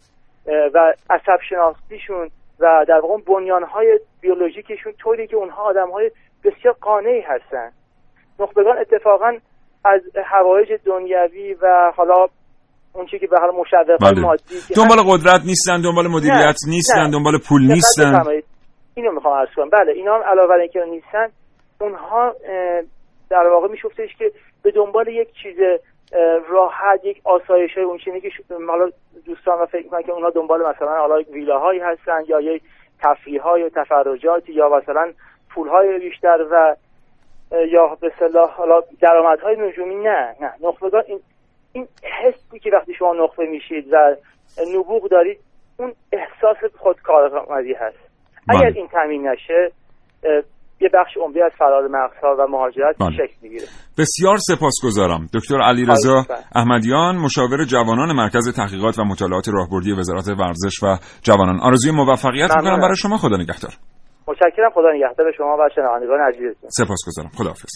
و 0.75 0.93
عصب 1.11 1.39
شناسیشون 1.49 2.31
و 2.61 2.85
در 2.89 3.01
واقع 3.01 3.23
بنیانهای 3.27 4.01
بیولوژیکشون 4.21 4.93
طوری 4.93 5.27
که 5.27 5.37
اونها 5.37 5.63
آدمهای 5.63 6.11
بسیار 6.45 6.75
قانعی 6.81 7.21
هستن. 7.21 7.71
نخبگان 8.41 8.79
اتفاقا 8.79 9.39
از 9.85 10.01
هوایج 10.25 10.69
دنیوی 10.85 11.55
و 11.63 11.93
حالا 11.97 12.27
اون 12.93 13.07
چیزی 13.07 13.19
که 13.19 13.27
به 13.27 13.37
حال 13.41 13.51
مشوق 13.51 13.97
بله 14.01 14.21
مادی 14.21 14.43
دنبال 14.77 14.99
قدرت 15.07 15.41
نیستن 15.47 15.81
دنبال 15.81 16.09
مدیریت 16.09 16.57
نه، 16.67 16.71
نیستن 16.71 17.03
نه. 17.03 17.11
دنبال 17.11 17.39
پول 17.49 17.63
نیستن. 17.63 18.23
اینو 18.95 19.13
می‌خوام 19.13 19.39
عرض 19.39 19.49
کنم 19.57 19.71
بله 19.71 19.93
اینا 19.93 20.15
هم 20.15 20.23
علاوه 20.23 20.49
بر 20.49 20.55
اینکه 20.55 20.81
نیستن 20.91 21.29
اونها 21.81 22.35
در 23.31 23.47
واقع 23.47 23.69
میشفتش 23.69 24.17
که 24.19 24.33
به 24.63 24.71
دنبال 24.71 25.09
یک 25.09 25.29
چیز 25.43 25.57
راحت 26.51 27.05
یک 27.05 27.21
آسایش 27.25 27.71
های 27.75 27.85
اون 27.85 27.99
چیزی 27.99 28.21
که 28.21 28.29
حالا 28.69 28.91
دوستان 29.27 29.61
و 29.61 29.67
فکر 29.67 29.85
می‌کنن 29.85 30.03
که 30.03 30.13
اونها 30.13 30.31
دنبال 30.31 30.61
مثلا 30.61 30.99
حالا 30.99 31.21
یک 31.21 31.29
ویلاهایی 31.31 31.81
هستن 31.81 32.21
یا 32.29 32.41
یک 32.41 32.63
تفریح 33.03 33.43
های 33.43 33.63
و 33.63 33.69
تفرجاتی 33.69 34.53
یا 34.53 34.69
مثلا 34.69 35.13
پول 35.55 35.69
های 35.69 35.99
بیشتر 35.99 36.47
و 36.51 36.77
یا 37.73 37.97
به 38.01 38.13
صلاح 38.19 38.51
حالا 38.51 38.81
درآمدهای 39.01 39.57
نجومی 39.59 39.95
نه 39.95 40.35
نه 40.41 40.69
نخبگان 40.69 41.03
این 41.07 41.21
این 41.73 41.89
حسی 42.23 42.59
که 42.59 42.71
وقتی 42.73 42.95
شما 42.95 43.13
نخبه 43.25 43.47
میشید 43.47 43.93
و 43.93 44.17
نبوغ 44.77 45.11
دارید 45.11 45.39
اون 45.77 45.93
احساس 46.13 46.73
خودکارآمدی 46.79 47.73
هست 47.73 47.99
بله. 48.49 48.59
اگر 48.59 48.73
این 48.77 48.89
تامین 48.89 49.29
نشه 49.29 49.73
یه 50.81 50.89
بخش 50.95 51.17
عمده 51.17 51.45
از 51.45 51.53
فرار 51.59 51.89
مغزها 51.89 52.37
و 52.39 52.47
مهاجرت 52.47 52.97
بله. 53.01 53.13
شکل 53.13 53.37
می‌گیره 53.43 53.65
بسیار 53.99 54.37
سپاسگزارم 54.37 55.27
دکتر 55.35 55.61
علیرضا. 55.63 56.25
احمدیان 56.55 57.17
مشاور 57.17 57.65
جوانان 57.65 58.17
مرکز 58.17 58.57
تحقیقات 58.57 58.99
و 58.99 59.05
مطالعات 59.05 59.49
راهبردی 59.49 59.93
وزارت 59.93 60.29
ورزش 60.29 60.83
و 60.83 60.97
جوانان 61.23 61.61
آرزوی 61.61 61.93
موفقیت 61.93 62.51
می‌کنم. 62.57 62.81
برای 62.81 62.97
شما 62.97 63.17
خدا 63.17 63.37
نگهدار 63.37 63.71
متشکرم. 64.31 64.71
خدا 64.75 64.89
نگهدار 64.95 65.33
شما 65.37 65.57
و 65.57 65.69
شنوندگان 65.75 66.21
عزیزتون 66.21 66.71
سپاسگزارم. 66.71 67.31
خداحافظ. 67.39 67.73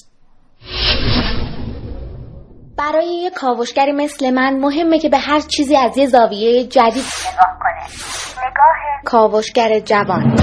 برای 2.78 3.06
یک 3.06 3.32
کاوشگری 3.32 3.92
مثل 3.92 4.30
من 4.30 4.58
مهمه 4.60 4.98
که 4.98 5.08
به 5.08 5.18
هر 5.18 5.40
چیزی 5.40 5.76
از 5.76 5.98
یه 5.98 6.06
زاویه 6.06 6.64
جدید 6.64 7.04
نگاه 7.32 7.58
کنه. 7.60 7.84
نگاه 8.48 9.02
کاوشگر 9.04 9.78
جوان. 9.78 10.36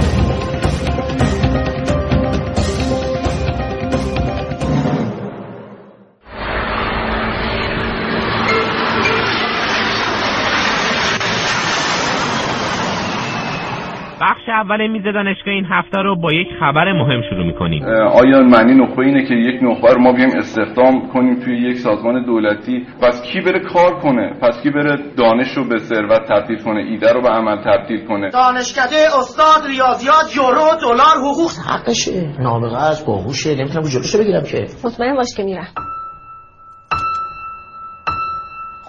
اول 14.62 14.88
میز 14.88 15.04
دانشگاه 15.04 15.54
این 15.54 15.66
هفته 15.70 15.98
رو 15.98 16.16
با 16.16 16.34
یک 16.34 16.48
خبر 16.60 16.94
مهم 16.94 17.22
شروع 17.30 17.46
می‌کنیم. 17.46 17.84
آیا 18.14 18.42
معنی 18.42 18.74
نخبه 18.74 19.00
اینه 19.00 19.26
که 19.26 19.34
یک 19.34 19.64
نخبه 19.64 19.94
رو 19.94 20.02
ما 20.02 20.14
بیایم 20.14 20.32
استخدام 20.38 21.08
کنیم 21.08 21.40
توی 21.40 21.58
یک 21.58 21.78
سازمان 21.78 22.26
دولتی. 22.26 22.86
پس 23.02 23.32
کی 23.32 23.42
بره 23.42 23.60
کار 23.60 23.94
کنه؟ 24.00 24.34
پس 24.42 24.64
کی 24.64 24.70
بره 24.70 24.98
دانش 25.18 25.58
رو 25.58 25.64
به 25.70 25.78
ثروت 25.78 26.22
تبدیل 26.30 26.58
کنه؟ 26.58 26.80
ایده 26.80 27.14
رو 27.14 27.22
به 27.22 27.30
عمل 27.30 27.58
تبدیل 27.64 28.06
کنه؟ 28.06 28.30
دانشکده 28.30 29.18
استاد 29.20 29.70
ریاضیات 29.70 30.36
یورو 30.38 30.70
دلار 30.82 31.18
حقوق. 31.18 31.52
حقشه. 31.70 32.42
نابغه 32.42 32.78
است 32.78 33.08
باهوشه. 33.08 33.50
نمی‌تونم 33.56 33.86
جلوشو 33.88 34.18
بگیرم 34.20 34.44
که. 34.44 34.66
مطمئن 34.86 35.16
باش 35.16 35.28
که 35.38 35.44
میرم. 35.44 35.68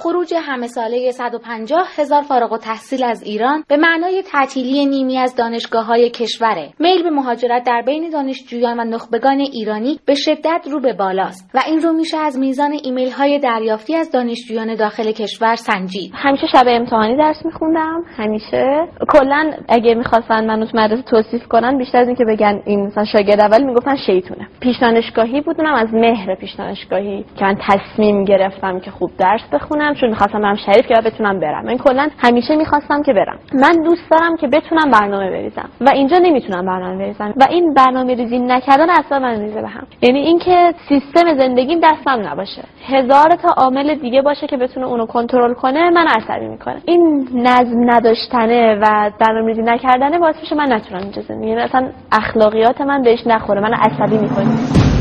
خروج 0.02 0.34
همه 0.36 0.66
ساله 0.66 1.10
150 1.10 1.88
هزار 1.96 2.22
فارغ 2.22 2.52
و 2.52 2.58
تحصیل 2.58 3.04
از 3.04 3.22
ایران 3.22 3.64
به 3.68 3.76
معنای 3.76 4.22
تعطیلی 4.32 4.86
نیمی 4.86 5.18
از 5.18 5.36
دانشگاه 5.36 5.86
های 5.86 6.10
کشوره. 6.10 6.68
میل 6.80 7.02
به 7.02 7.10
مهاجرت 7.10 7.64
در 7.66 7.82
بین 7.86 8.10
دانشجویان 8.10 8.80
و 8.80 8.84
نخبگان 8.84 9.40
ایرانی 9.40 10.00
به 10.06 10.14
شدت 10.14 10.66
رو 10.70 10.80
به 10.80 10.92
بالاست 10.92 11.50
و 11.54 11.60
این 11.66 11.80
رو 11.80 11.92
میشه 11.92 12.16
از 12.16 12.38
میزان 12.38 12.72
ایمیل 12.84 13.10
های 13.10 13.38
دریافتی 13.38 13.96
از 13.96 14.10
دانشجویان 14.12 14.74
داخل 14.74 15.12
کشور 15.12 15.54
سنجید. 15.54 16.12
همیشه 16.14 16.46
شب 16.52 16.64
امتحانی 16.66 17.16
درس 17.16 17.44
میخوندم 17.44 18.02
همیشه 18.16 18.88
کلا 19.08 19.52
اگه 19.68 19.94
می‌خواستن 19.94 20.46
منو 20.46 20.66
تو 20.66 20.78
مدرسه 20.78 21.02
توصیف 21.02 21.48
کنن 21.48 21.78
بیشتر 21.78 21.98
از 21.98 22.06
اینکه 22.06 22.24
بگن 22.24 22.62
این 22.66 22.86
مثلا 22.86 23.04
شاگرد 23.04 23.40
اول 23.40 23.62
می‌گفتن 23.62 23.96
شیطونه 24.06 24.48
پیش 24.60 24.76
دانشگاهی 24.80 25.40
بودم 25.40 25.74
از 25.74 25.88
مهر 25.92 26.34
پیش 26.34 26.50
دانشگاهی 26.58 27.24
که 27.38 27.44
من 27.44 27.56
تصمیم 27.68 28.24
گرفتم 28.24 28.80
که 28.80 28.90
خوب 28.90 29.10
درس 29.18 29.40
بخونم 29.52 29.91
چون 29.94 30.08
می‌خواستم 30.08 30.42
برم 30.42 30.56
شریف 30.66 30.86
که 30.86 30.94
بتونم 31.04 31.40
برم. 31.40 31.64
من 31.64 31.78
کلا 31.78 32.08
همیشه 32.18 32.56
می‌خواستم 32.56 33.02
که 33.02 33.12
برم. 33.12 33.38
من 33.54 33.82
دوست 33.84 34.10
دارم 34.10 34.36
که 34.36 34.48
بتونم 34.48 34.90
برنامه 34.90 35.30
بریزم. 35.30 35.68
و 35.80 35.90
اینجا 35.90 36.18
نمی‌تونم 36.18 36.66
برنامه 36.66 36.98
بریزم. 36.98 37.34
و 37.36 37.46
این 37.50 37.74
برنامه 37.74 38.14
ریزی 38.14 38.38
نکردن 38.38 38.90
اصلا 38.90 39.18
من 39.18 39.36
میریزه 39.36 39.60
به 39.60 39.68
هم. 39.68 39.86
یعنی 40.02 40.18
اینکه 40.18 40.74
سیستم 40.88 41.38
زندگیم 41.38 41.80
دستم 41.80 42.28
نباشه. 42.28 42.62
هزار 42.86 43.28
تا 43.28 43.48
عامل 43.56 43.94
دیگه 43.94 44.22
باشه 44.22 44.46
که 44.46 44.56
بتونه 44.56 44.86
اونو 44.86 45.06
کنترل 45.06 45.54
کنه 45.54 45.90
من 45.90 46.06
عصبی 46.06 46.48
می‌کنه 46.48 46.76
این 46.84 47.28
نظم 47.34 47.90
نداشتنه 47.90 48.78
و 48.82 49.10
برنامه‌ریزی 49.20 49.62
نکردنه 49.62 50.18
باعث 50.18 50.36
میشه 50.40 50.54
من 50.54 50.72
نتونم 50.72 51.02
اینجا 51.02 51.22
زندگی. 51.22 51.48
یعنی 51.48 51.60
اصلا 51.60 51.88
اخلاقیات 52.12 52.80
من 52.80 53.02
بهش 53.02 53.26
نخوره. 53.26 53.60
من 53.60 53.74
عصبی 53.74 54.18
می‌کنه 54.18 54.91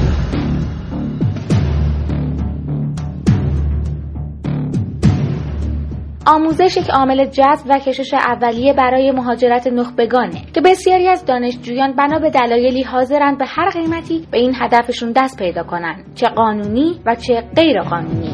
آموزش 6.27 6.77
یک 6.77 6.89
عامل 6.89 7.25
جذب 7.25 7.65
و 7.69 7.79
کشش 7.79 8.13
اولیه 8.13 8.73
برای 8.73 9.12
مهاجرت 9.12 9.67
نخبگانه 9.67 10.41
که 10.53 10.62
بسیاری 10.62 11.07
از 11.07 11.25
دانشجویان 11.25 11.93
بنا 11.95 12.19
به 12.19 12.29
دلایلی 12.29 12.84
حاضرند 12.84 13.38
به 13.38 13.45
هر 13.45 13.69
قیمتی 13.69 14.27
به 14.31 14.38
این 14.38 14.53
هدفشون 14.55 15.12
دست 15.15 15.39
پیدا 15.39 15.63
کنند 15.63 16.05
چه 16.15 16.27
قانونی 16.27 16.99
و 17.05 17.15
چه 17.15 17.43
غیر 17.55 17.81
قانونی 17.81 18.34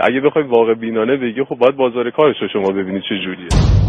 اگه 0.00 0.20
بخوای 0.20 0.44
واقع 0.44 0.74
بینانه 0.74 1.16
بگی 1.16 1.44
خب 1.44 1.54
باید 1.54 1.76
بازار 1.76 2.10
کارش 2.10 2.36
رو 2.40 2.48
شما 2.48 2.72
ببینید 2.72 3.02
چه 3.08 3.14
جوریه. 3.24 3.85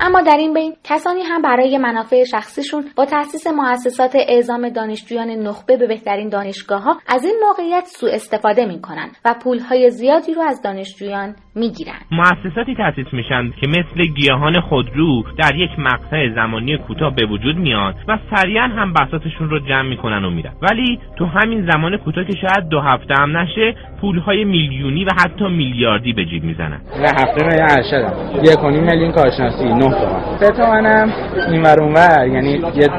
اما 0.00 0.20
در 0.20 0.36
این 0.38 0.54
بین 0.54 0.72
کسانی 0.84 1.20
هم 1.22 1.42
برای 1.42 1.78
منافع 1.78 2.24
شخصیشون 2.24 2.84
با 2.96 3.04
تأسیس 3.04 3.46
مؤسسات 3.46 4.16
اعزام 4.28 4.68
دانشجویان 4.68 5.28
نخبه 5.28 5.76
به 5.76 5.86
بهترین 5.86 6.28
دانشگاه 6.28 6.82
ها 6.82 6.96
از 7.08 7.24
این 7.24 7.34
موقعیت 7.46 7.84
سوء 7.84 8.10
استفاده 8.12 8.66
می 8.66 8.80
کنند 8.80 9.16
و 9.24 9.34
پولهای 9.44 9.90
زیادی 9.90 10.34
رو 10.34 10.42
از 10.42 10.62
دانشجویان 10.62 11.34
می 11.54 11.70
گیرند. 11.70 12.04
مؤسساتی 12.10 12.74
تأسیس 12.74 13.06
میشن 13.12 13.50
که 13.60 13.68
مثل 13.68 14.04
گیاهان 14.16 14.60
خودرو 14.60 15.22
در 15.38 15.56
یک 15.56 15.70
مقطع 15.78 16.34
زمانی 16.34 16.78
کوتاه 16.78 17.14
به 17.14 17.26
وجود 17.26 17.56
میان 17.56 17.94
و 18.08 18.18
سریعا 18.34 18.64
هم 18.64 18.92
بساطشون 18.92 19.50
رو 19.50 19.58
جمع 19.58 19.88
می‌کنن 19.88 20.24
و 20.24 20.30
میرن. 20.30 20.52
ولی 20.62 21.00
تو 21.16 21.26
همین 21.26 21.70
زمان 21.70 21.96
کوتاه 21.96 22.24
که 22.24 22.32
شاید 22.40 22.68
دو 22.68 22.80
هفته 22.80 23.14
هم 23.18 23.36
نشه 23.36 23.74
پولهای 24.00 24.44
میلیونی 24.44 25.04
و 25.04 25.08
حتی 25.18 25.44
میلیاردی 25.44 26.12
به 26.12 26.24
جیب 26.24 26.44
می‌زنن. 26.44 26.80
و 27.02 27.06
هفته 27.06 27.44
من 27.46 27.56
ارشدم 27.70 28.12
یک 28.44 28.64
و 28.64 28.70
نیم 28.70 28.84
میلیون 28.84 29.12
کارشناسی 29.12 29.87
تومن 29.90 30.38
سه 30.40 30.50
تومنم. 30.50 31.12
این 31.52 31.62
ور 31.62 31.80
اونور 31.82 32.26
یعنی 32.28 32.52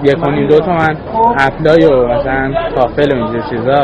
یک 0.04 0.28
و 0.28 0.32
نیم 0.32 0.47
دو 0.47 0.60
تومن. 0.60 0.97
اپلای 1.39 1.86
و 1.86 2.08
مثلا 2.08 2.54
کافل 2.75 3.12
و 3.12 3.15
اینجور 3.15 3.49
چیزا. 3.49 3.82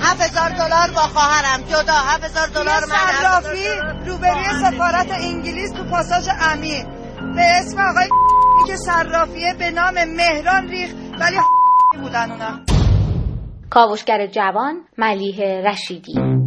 7000 0.00 0.48
دلار 0.50 0.88
با 0.94 1.00
خواهرم. 1.14 1.60
جدا 1.68 1.98
7000 2.14 2.46
دلار 2.54 2.82
من 2.90 3.12
صرافی 3.20 3.64
روبروی 4.06 4.44
سفارت 4.64 5.10
انگلیس 5.24 5.72
تو 5.72 5.84
پاساژ 5.90 6.28
امیر. 6.52 6.84
به 7.36 7.42
اسم 7.58 7.78
آقای 7.80 8.08
که 8.66 8.76
صرافیه 8.76 9.54
به 9.58 9.70
نام 9.70 9.94
مهران 10.16 10.68
ریخ 10.68 10.90
ولی 11.20 11.36
بودن 12.02 12.30
اونا. 12.30 12.58
کاوشگر 13.70 14.26
جوان 14.26 14.74
ملیه 14.98 15.62
رشیدی. 15.66 16.37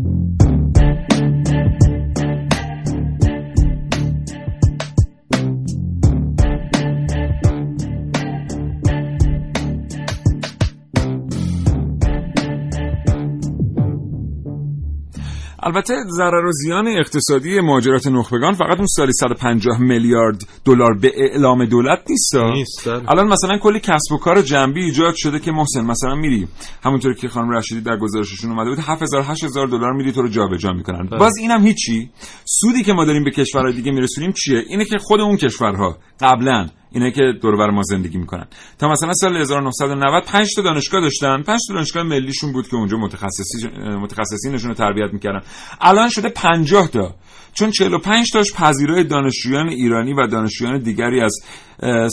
البته 15.63 15.93
ضرر 16.17 16.45
و 16.45 16.51
زیان 16.51 16.87
اقتصادی 16.87 17.59
مهاجرت 17.59 18.07
نخبگان 18.07 18.53
فقط 18.53 18.77
اون 18.77 18.87
سالی 18.87 19.11
150 19.13 19.81
میلیارد 19.81 20.43
دلار 20.65 20.93
به 21.01 21.11
اعلام 21.15 21.65
دولت 21.65 21.99
نیست 22.09 22.87
الان 22.87 23.27
مثلا 23.27 23.57
کلی 23.57 23.79
کسب 23.79 24.11
و 24.13 24.17
کار 24.17 24.41
جنبی 24.41 24.83
ایجاد 24.83 25.13
شده 25.15 25.39
که 25.39 25.51
محسن 25.51 25.85
مثلا 25.85 26.15
میری 26.15 26.47
همونطور 26.83 27.13
که 27.13 27.27
خانم 27.27 27.49
رشیدی 27.49 27.81
در 27.81 27.97
گزارششون 27.97 28.51
اومده 28.51 28.69
بود 28.69 28.79
7000 28.79 29.23
8000 29.23 29.67
دلار 29.67 29.93
میری 29.93 30.11
تو 30.11 30.21
رو 30.21 30.27
جابجا 30.27 30.71
می‌کنن. 30.73 31.09
باز 31.19 31.33
اینم 31.39 31.65
هیچی. 31.65 32.09
سودی 32.45 32.83
که 32.83 32.93
ما 32.93 33.05
داریم 33.05 33.23
به 33.23 33.31
کشورهای 33.31 33.73
دیگه 33.73 33.91
میرسونیم 33.91 34.31
چیه؟ 34.31 34.63
اینه 34.67 34.85
که 34.85 34.97
خود 34.97 35.21
اون 35.21 35.37
کشورها 35.37 35.97
قبلا 36.21 36.67
اینه 36.91 37.11
که 37.11 37.21
دور 37.41 37.69
ما 37.69 37.81
زندگی 37.83 38.17
می‌کنن. 38.17 38.47
تا 38.79 38.89
مثلا 38.89 39.13
سال 39.13 39.37
1990 39.37 40.23
5 40.23 40.47
تا 40.55 40.61
دانشگاه 40.61 41.01
داشتن. 41.01 41.41
5 41.41 41.59
تا 41.67 41.73
دانشگاه 41.73 42.03
ملیشون 42.03 42.53
بود 42.53 42.67
که 42.67 42.75
اونجا 42.75 42.97
متخصصی 42.97 43.67
متخصصینشون 44.01 44.69
رو 44.69 44.75
تربیت 44.75 45.13
می‌کردن. 45.13 45.41
الان 45.81 46.09
شده 46.09 46.29
50 46.29 46.87
تا. 46.87 47.15
چون 47.53 47.71
45 47.71 48.31
تاش 48.33 48.53
پذیرای 48.53 49.03
دانشجویان 49.03 49.69
ایرانی 49.69 50.13
و 50.13 50.27
دانشجویان 50.27 50.79
دیگری 50.79 51.21
از 51.21 51.39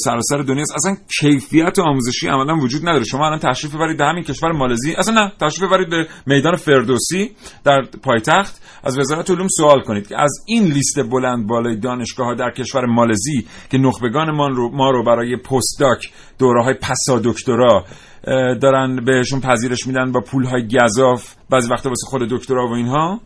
سراسر 0.05 0.39
دنیا 0.39 0.63
است. 0.63 0.75
اصلا 0.75 0.97
کیفیت 1.21 1.79
آموزشی 1.79 2.29
عملا 2.29 2.57
وجود 2.57 2.89
نداره. 2.89 3.05
شما 3.05 3.27
الان 3.27 3.39
تشریف 3.39 3.75
ببرید 3.75 3.99
به 3.99 4.05
همین 4.05 4.25
کشور 4.25 4.53
مالزی 4.53 4.95
اصلا 4.95 5.15
نه 5.15 5.33
تشریف 5.41 5.69
ببرید 5.69 5.91
به 5.91 6.09
میدان 6.27 6.57
فردوسی 6.57 7.31
در 7.65 7.81
پایتخت. 8.03 8.63
از 8.85 8.99
وزارت 8.99 9.31
علوم 9.31 9.49
سوال 9.49 9.81
کنید 9.81 10.09
که 10.09 10.21
از 10.21 10.33
این 10.47 10.65
لیست 10.65 11.03
بلند 11.11 11.47
بالای 11.47 11.77
دانشگاه 11.77 12.27
ها 12.27 12.35
در 12.35 12.51
کشور 12.51 12.87
مالزی 12.87 13.47
که 13.71 13.79
نخبگان 13.79 14.31
ما 14.31 14.49
رو 14.49 14.71
ما 14.77 14.91
رو 14.91 15.05
برای 15.05 15.37
پستاک 15.37 16.13
دوره 16.39 16.63
های 16.63 16.75
پسا 16.75 17.21
دکترا 17.25 17.85
دارن 18.61 19.05
بهشون 19.05 19.41
پذیرش 19.41 19.87
میدن 19.87 20.13
با 20.13 20.21
پول 20.21 20.45
های 20.45 20.69
گذاف 20.69 21.35
بعضی 21.51 21.71
وقتا 21.71 21.89
واسه 21.89 22.07
خود 22.07 22.23
دکترا 22.31 22.69
و 22.69 22.73
اینها. 22.73 23.21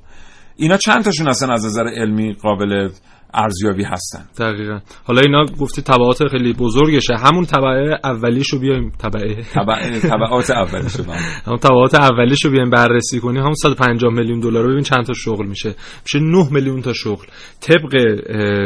اینا 0.56 0.76
چند 0.76 1.04
تاشون 1.04 1.28
اصلا 1.28 1.52
از 1.52 1.64
نظر 1.66 1.88
علمی 1.88 2.32
قابل 2.32 2.88
ارزیابی 3.34 3.84
هستن. 3.84 4.24
دقیقا. 4.38 4.78
حالا 5.04 5.20
اینا 5.20 5.44
گفتی 5.60 5.82
تبعات 5.82 6.28
خیلی 6.28 6.52
بزرگشه. 6.52 7.14
همون 7.18 7.44
تبعه 7.44 7.98
اولیشو 8.04 8.58
بیایم. 8.58 8.92
تبعه 8.98 9.42
تبعه 9.42 10.00
تبعات 10.00 10.50
اولیشو 10.50 11.02
همون 11.46 11.58
تبعات 11.58 11.94
اولیشو 11.94 12.50
بیایم 12.50 12.70
بررسی 12.70 13.20
کنیم 13.20 13.40
همون 13.40 13.54
150 13.54 14.12
میلیون 14.12 14.40
دلار 14.40 14.68
ببین 14.68 14.82
چند 14.82 15.04
تا 15.04 15.12
شغل 15.12 15.46
میشه. 15.46 15.74
میشه 16.04 16.18
9 16.18 16.48
میلیون 16.52 16.82
تا 16.82 16.92
شغل. 16.92 17.24
طبق 17.60 18.20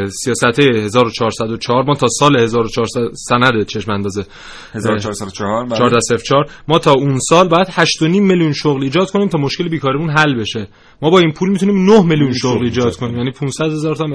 سیاست 0.09 0.59
1404 0.59 1.83
ما 1.83 1.93
تا 1.93 2.07
سال 2.19 2.39
1400 2.39 3.01
سند 3.29 3.65
چشم 3.65 3.91
اندازه 3.91 4.25
1404 4.73 5.65
1404 5.65 6.45
ما 6.67 6.79
تا 6.79 6.91
اون 6.91 7.19
سال 7.29 7.49
بعد 7.49 7.67
8.5 7.67 8.01
میلیون 8.01 8.53
شغل 8.53 8.83
ایجاد 8.83 9.11
کنیم 9.11 9.27
تا 9.27 9.37
مشکل 9.37 9.67
بیکاریمون 9.69 10.09
حل 10.09 10.35
بشه. 10.39 10.67
ما 11.01 11.09
با 11.09 11.19
این 11.19 11.31
پول 11.31 11.49
می‌تونیم 11.49 11.85
9 11.85 12.03
میلیون 12.03 12.33
شغل 12.33 12.63
ایجاد 12.63 12.95
کنیم. 12.95 13.17
یعنی 13.17 13.31
500 13.31 13.65
هزار 13.65 13.95
تا 13.95 14.05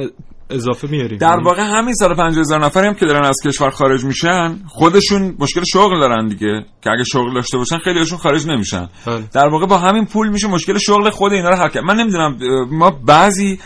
اضافه 0.53 0.89
میاریم. 0.91 1.19
در 1.19 1.41
واقع 1.45 1.63
همین 1.63 1.95
150 1.95 2.41
هزار 2.41 2.65
نفری 2.65 2.87
هم 2.87 2.95
که 2.95 3.07
دارن 3.07 3.25
از 3.25 3.37
کشور 3.45 3.71
خارج 3.71 4.05
میشن 4.05 4.59
خودشون 4.69 5.37
مشکل 5.39 5.63
شغل 5.73 6.01
دارن 6.01 6.29
دیگه 6.29 6.65
که 6.83 6.91
اگه 6.91 7.05
شغل 7.05 7.35
داشته 7.35 7.59
باشن 7.59 7.79
خیلی 7.79 7.99
هاشون 7.99 8.19
خارج 8.19 8.47
نمیشن. 8.47 8.89
بله. 9.07 9.25
در 9.33 9.49
واقع 9.49 9.67
با 9.67 9.79
همین 9.79 10.07
پول 10.07 10.29
میشه 10.29 10.49
مشکل 10.49 10.79
شغل 10.79 11.11
خود 11.11 11.33
اینا 11.33 11.49
رو 11.49 11.57
حل 11.57 11.69
کرد. 11.69 11.85
من 11.85 11.97
نمی‌دونم 11.97 12.39
ما 12.71 12.91
بعضی 12.91 13.59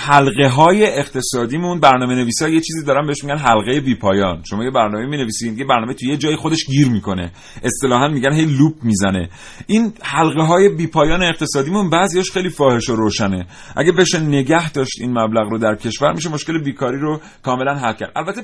حلقه 0.00 0.48
های 0.48 0.86
اقتصادیمون 0.86 1.80
برنامه 1.80 2.14
نویسا 2.14 2.48
یه 2.48 2.60
چیزی 2.60 2.84
دارن 2.86 3.06
بهش 3.06 3.24
میگن 3.24 3.38
حلقه 3.38 3.80
بی 3.80 3.94
پایان. 3.94 4.42
شما 4.50 4.64
یه 4.64 4.70
برنامه 4.70 5.06
می 5.06 5.16
نویسید 5.16 5.58
یه 5.58 5.64
برنامه 5.64 5.94
توی 5.94 6.08
یه 6.08 6.16
جای 6.16 6.36
خودش 6.36 6.66
گیر 6.66 6.88
می‌کنه. 6.88 7.32
اصطلاحا 7.62 8.08
میگن 8.08 8.32
هی 8.32 8.44
لوپ 8.44 8.74
می‌زنه. 8.82 9.28
این 9.66 9.92
حلقه 10.02 10.42
های 10.42 10.68
بی 10.68 10.86
پایان 10.86 11.22
اقتصادیمون 11.22 11.90
بعضیاش 11.90 12.30
خیلی 12.30 12.48
فاحش 12.48 12.88
و 12.88 12.96
روشنه. 12.96 13.46
اگه 13.76 13.92
بشه 13.92 14.20
نگه 14.20 14.72
داشت 14.72 15.00
این 15.00 15.18
مبلغ 15.18 15.48
رو 15.50 15.58
در 15.58 15.74
کشور 15.74 16.12
میشه 16.12 16.30
مشکل 16.30 16.62
بیکاری 16.62 16.98
رو 16.98 17.20
کاملا 17.42 17.74
حل 17.74 17.92
کرد. 17.92 18.12
البته 18.16 18.42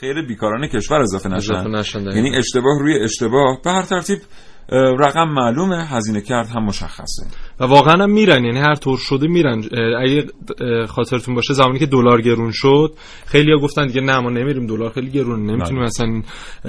خیر 0.00 0.26
بیکاران 0.26 0.66
کشور 0.66 1.00
اضافه 1.00 1.28
نشن. 1.28 1.52
یعنی 2.16 2.36
اشتباه 2.36 2.80
روی 2.80 3.04
اشتباه. 3.04 3.58
به 3.64 3.70
هر 3.70 3.82
ترتیب 3.82 4.18
رقم 4.72 5.28
معلومه 5.28 5.86
هزینه 5.86 6.20
کرد 6.20 6.48
هم 6.48 6.64
مشخصه. 6.64 7.26
و 7.60 7.64
واقعا 7.64 8.02
هم 8.02 8.10
میرن 8.10 8.44
یعنی 8.44 8.58
هر 8.58 8.74
طور 8.74 8.98
شده 8.98 9.28
میرن. 9.28 9.64
اگه 10.02 10.26
خاطرتون 10.86 11.34
باشه 11.34 11.54
زمانی 11.54 11.78
که 11.78 11.86
دلار 11.86 12.20
گرون 12.20 12.50
شد 12.54 12.94
خیلی 13.26 13.52
ها 13.52 13.58
گفتن 13.58 13.86
دیگه 13.86 14.00
نه 14.00 14.20
ما 14.20 14.30
نمیریم 14.30 14.66
دلار 14.66 14.90
خیلی 14.90 15.10
گرون 15.10 15.50
نمی‌تونیم 15.50 15.82
مثلا 15.82 16.22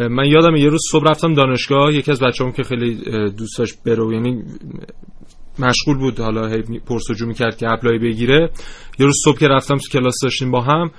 من 0.10 0.26
یادم 0.26 0.56
یه 0.56 0.69
روز 0.69 0.82
صبح 0.91 1.10
رفتم 1.10 1.34
دانشگاه 1.34 1.93
یکی 1.93 2.12
از 2.12 2.19
بچه‌ام 2.19 2.52
که 2.52 2.63
خیلی 2.63 2.95
دوست 3.38 3.58
داشت 3.58 3.76
برو 3.86 4.13
یعنی 4.13 4.43
مشغول 5.60 5.97
بود 5.97 6.19
حالا 6.19 6.47
هی 6.47 6.63
پرسجو 6.88 7.26
می‌کرد 7.26 7.58
که 7.58 7.71
اپلای 7.71 8.00
بگیره. 8.00 8.50
یه 9.00 9.06
روز 9.06 9.15
صبح 9.26 9.38
که 9.38 9.47
رفتم 9.47 9.78
تو 9.78 10.00
کلاس 10.00 10.15
داشتیم 10.23 10.52
با 10.52 10.62
هم 10.62 10.91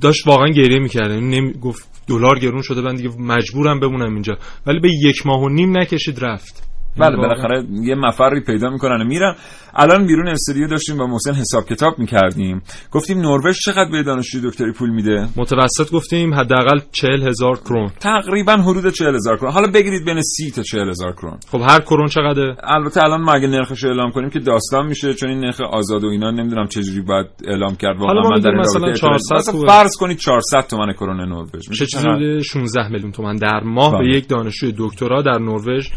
داشت 0.00 0.26
واقعا 0.26 0.48
گریه 0.48 0.78
می‌کرد. 0.78 1.10
یعنی 1.10 1.52
گفت 1.52 1.88
دلار 2.08 2.38
گرون 2.38 2.62
شده 2.62 2.80
من 2.80 2.94
دیگه 2.94 3.10
مجبورم 3.18 3.80
بمونم 3.80 4.14
اینجا. 4.14 4.36
ولی 4.66 4.80
به 4.80 4.88
یک 5.02 5.26
ماه 5.26 5.42
و 5.42 5.48
نیم 5.48 5.78
نکشید 5.78 6.24
رفت. 6.24 6.69
بله 6.98 7.16
بالاخره 7.16 7.64
یه 7.70 7.94
مفری 7.94 8.40
پیدا 8.40 8.70
می‌کنن. 8.70 9.02
و 9.02 9.04
میرن. 9.04 9.34
الان 9.74 10.06
بیرون 10.06 10.28
استودیو 10.28 10.68
داشتیم 10.68 10.96
با 10.98 11.06
محسن 11.06 11.34
حساب 11.34 11.64
کتاب 11.64 11.98
می‌کردیم. 11.98 12.62
گفتیم 12.90 13.18
نروژ 13.18 13.58
چقدر 13.64 13.90
به 13.90 14.02
دانشجوی 14.02 14.50
دکتری 14.50 14.72
پول 14.72 14.90
میده؟ 14.90 15.28
متوسط 15.36 15.92
گفتیم 15.92 16.34
حداقل 16.34 16.78
40 16.92 17.28
هزار 17.28 17.56
کرون. 17.56 17.88
تقریبا 18.00 18.52
حدود 18.52 18.92
40 18.92 19.14
هزار 19.14 19.36
کرون. 19.36 19.52
حالا 19.52 19.70
بگیرید 19.72 20.04
بین 20.04 20.22
30 20.22 20.50
تا 20.50 20.62
40 20.62 20.88
هزار 20.88 21.12
کرون. 21.12 21.38
خب 21.52 21.60
هر 21.60 21.80
کرون 21.80 22.06
چقدره؟ 22.06 22.56
البته 22.64 23.04
الان 23.04 23.20
ما 23.20 23.32
اگه 23.32 23.46
نرخش 23.46 23.84
اعلام 23.84 24.10
کنیم 24.10 24.30
که 24.30 24.38
داستان 24.38 24.86
میشه 24.86 25.14
چون 25.14 25.28
این 25.28 25.40
نرخ 25.40 25.60
آزاد 25.60 26.04
و 26.04 26.06
اینا 26.06 26.30
نمی‌دونم 26.30 26.66
چه 26.66 26.82
جوری 26.82 27.00
باید 27.00 27.26
اعلام 27.46 27.76
کرد. 27.76 27.96
واقعا 28.00 28.28
من 28.30 28.40
در 28.40 28.54
مثلا 28.54 28.92
400 28.92 29.66
فرض 29.66 29.96
کنید 29.96 30.18
400 30.18 30.66
تومن 30.66 30.92
کرون 30.92 31.20
نروژ. 31.20 31.68
میشه 31.68 31.86
چیزی 31.86 32.42
16 32.44 32.88
میلیون 32.88 33.12
تومان 33.12 33.36
در 33.36 33.60
ماه 33.64 33.98
به 33.98 34.16
یک 34.16 34.28
دانشجوی 34.28 34.74
دکترا 34.78 35.22
در 35.22 35.38
نروژ 35.38 35.88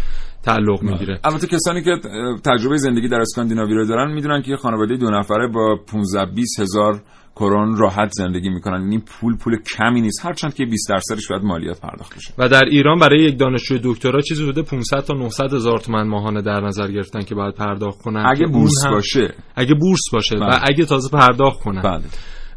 تعلق 0.43 0.83
می‌گیره. 0.83 1.19
البته 1.23 1.47
کسانی 1.47 1.83
که 1.83 1.91
تجربه 2.45 2.77
زندگی 2.77 3.07
در 3.07 3.21
اسکاندیناوی 3.21 3.73
رو 3.73 3.85
دارن 3.85 4.13
می‌دونن 4.13 4.41
که 4.41 4.55
خانواده 4.55 4.97
دو 4.97 5.09
نفره 5.09 5.47
با 5.47 5.79
15 5.87 6.25
20 6.25 6.59
هزار 6.59 7.01
کرون 7.35 7.77
راحت 7.77 8.11
زندگی 8.11 8.49
می‌کنن. 8.49 8.91
این 8.91 9.01
پول 9.01 9.37
پول 9.37 9.57
کمی 9.77 10.01
نیست. 10.01 10.25
هرچند 10.25 10.53
که 10.53 10.65
20 10.65 10.89
درصدش 10.89 11.27
باید 11.27 11.43
مالیات 11.43 11.81
پرداخت 11.81 12.17
بشه. 12.17 12.33
و 12.37 12.49
در 12.49 12.63
ایران 12.63 12.99
برای 12.99 13.23
یک 13.23 13.39
دانشجوی 13.39 13.79
دکترا 13.83 14.21
چیزی 14.21 14.43
حدود 14.43 14.65
500 14.65 14.99
تا 14.99 15.13
900 15.13 15.53
هزار 15.53 15.77
تومان 15.79 16.07
ماهانه 16.07 16.41
در 16.41 16.59
نظر 16.59 16.87
گرفتن 16.91 17.21
که 17.21 17.35
باید 17.35 17.55
پرداخت 17.55 18.01
کنن. 18.01 18.25
اگه 18.27 18.47
بورس 18.47 18.85
باشه. 18.91 19.33
اگه 19.55 19.73
بورس 19.73 20.01
باشه. 20.13 20.35
بله. 20.35 20.55
و 20.55 20.59
اگه 20.63 20.85
تازه 20.85 21.09
پرداخت 21.17 21.59
کنن. 21.59 21.81
بله. 21.81 22.03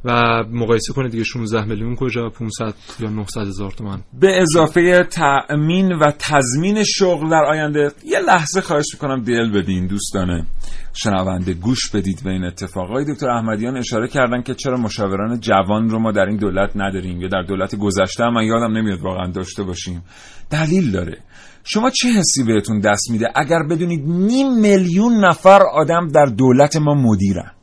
و 0.06 0.42
مقایسه 0.52 0.92
کنید 0.92 1.10
دیگه 1.10 1.24
16 1.24 1.64
میلیون 1.64 1.96
کجا 1.96 2.28
500 2.28 2.74
یا 3.00 3.08
900 3.10 3.40
هزار 3.40 3.70
تومان. 3.70 4.02
به 4.20 4.42
اضافه 4.42 5.04
تأمین 5.10 5.92
و 5.92 6.12
تضمین 6.18 6.84
شغل 6.84 7.30
در 7.30 7.44
آینده 7.44 7.92
یه 8.04 8.18
لحظه 8.18 8.60
خواهش 8.60 8.86
می‌کنم 8.92 9.22
دل 9.22 9.50
بدین 9.50 9.86
دوستانه 9.86 10.46
شنونده 10.92 11.54
گوش 11.54 11.90
بدید 11.90 12.20
به 12.24 12.30
این 12.30 12.44
اتفاق. 12.44 12.90
های 12.90 13.04
دکتر 13.14 13.30
احمدیان 13.30 13.76
اشاره 13.76 14.08
کردن 14.08 14.42
که 14.42 14.54
چرا 14.54 14.76
مشاوران 14.76 15.40
جوان 15.40 15.88
رو 15.88 15.98
ما 15.98 16.12
در 16.12 16.26
این 16.26 16.36
دولت 16.36 16.70
نداریم 16.74 17.20
یا 17.20 17.28
در 17.28 17.42
دولت 17.42 17.76
گذشته 17.76 18.30
من 18.30 18.44
یادم 18.44 18.76
نمیاد 18.76 19.00
واقعا 19.00 19.30
داشته 19.30 19.62
باشیم. 19.62 20.02
دلیل 20.50 20.92
داره. 20.92 21.18
شما 21.64 21.90
چه 21.90 22.08
حسی 22.08 22.44
بهتون 22.44 22.80
دست 22.80 23.10
میده؟ 23.10 23.26
اگر 23.34 23.62
بدونید 23.70 24.02
نیم 24.06 24.60
میلیون 24.60 25.24
نفر 25.24 25.62
آدم 25.72 26.08
در 26.08 26.24
دولت 26.24 26.76
ما 26.76 26.94
مدیرن. 26.94 27.55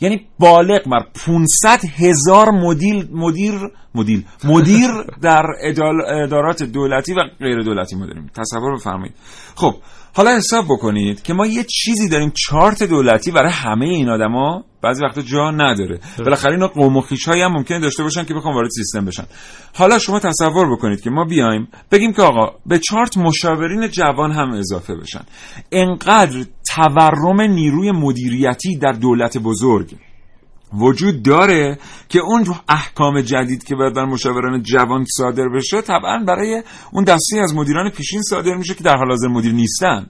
یعنی 0.00 0.26
بالغ 0.38 0.88
بر 0.88 1.06
500 1.26 1.84
هزار 1.84 2.50
مدیر 2.50 3.08
مدیر 3.12 3.52
مدیر 3.94 4.24
مدیر 4.44 4.90
در 5.22 5.42
ادارات 6.24 6.62
دولتی 6.62 7.14
و 7.14 7.20
غیر 7.40 7.58
دولتی 7.62 7.96
ما 7.96 8.06
داریم. 8.06 8.30
تصور 8.36 8.74
بفرمایید. 8.74 9.14
خب 9.54 9.74
حالا 10.14 10.36
حساب 10.36 10.64
بکنید 10.64 11.22
که 11.22 11.34
ما 11.34 11.46
یه 11.46 11.64
چیزی 11.64 12.08
داریم 12.08 12.32
چارت 12.36 12.82
دولتی 12.82 13.30
برای 13.30 13.52
همه 13.52 13.86
این 13.86 14.08
آدما 14.08 14.64
بعضی 14.82 15.04
وقتا 15.04 15.22
جا 15.22 15.50
نداره. 15.50 16.00
بالاخره 16.18 16.52
اینا 16.52 16.68
قوم 16.68 16.96
و 16.96 17.02
هایی 17.26 17.42
هم 17.42 17.52
ممکنه 17.52 17.80
داشته 17.80 18.02
باشن 18.02 18.24
که 18.24 18.34
بخوام 18.34 18.54
وارد 18.54 18.70
سیستم 18.70 19.04
بشن. 19.04 19.24
حالا 19.74 19.98
شما 19.98 20.20
تصور 20.20 20.72
بکنید 20.72 21.00
که 21.00 21.10
ما 21.10 21.24
بیایم 21.24 21.68
بگیم 21.92 22.12
که 22.12 22.22
آقا 22.22 22.54
به 22.66 22.78
چارت 22.78 23.18
مشاورین 23.18 23.88
جوان 23.88 24.32
هم 24.32 24.50
اضافه 24.50 24.94
بشن. 24.94 25.22
انقدر 25.72 26.44
تورم 26.74 27.40
نیروی 27.40 27.90
مدیریتی 27.90 28.76
در 28.76 28.92
دولت 28.92 29.38
بزرگ. 29.38 29.94
وجود 30.72 31.22
داره 31.22 31.78
که 32.08 32.18
اون 32.18 32.54
احکام 32.68 33.20
جدید 33.20 33.64
که 33.64 33.74
باید 33.74 33.98
مشاوران 33.98 34.62
جوان 34.62 35.04
صادر 35.16 35.48
بشه 35.48 35.82
طبعا 35.82 36.24
برای 36.26 36.62
اون 36.92 37.04
دسته 37.04 37.38
از 37.42 37.54
مدیران 37.54 37.90
پیشین 37.90 38.22
صادر 38.22 38.54
میشه 38.54 38.74
که 38.74 38.84
در 38.84 38.96
حال 38.96 39.08
حاضر 39.08 39.28
مدیر 39.28 39.52
نیستن. 39.52 40.06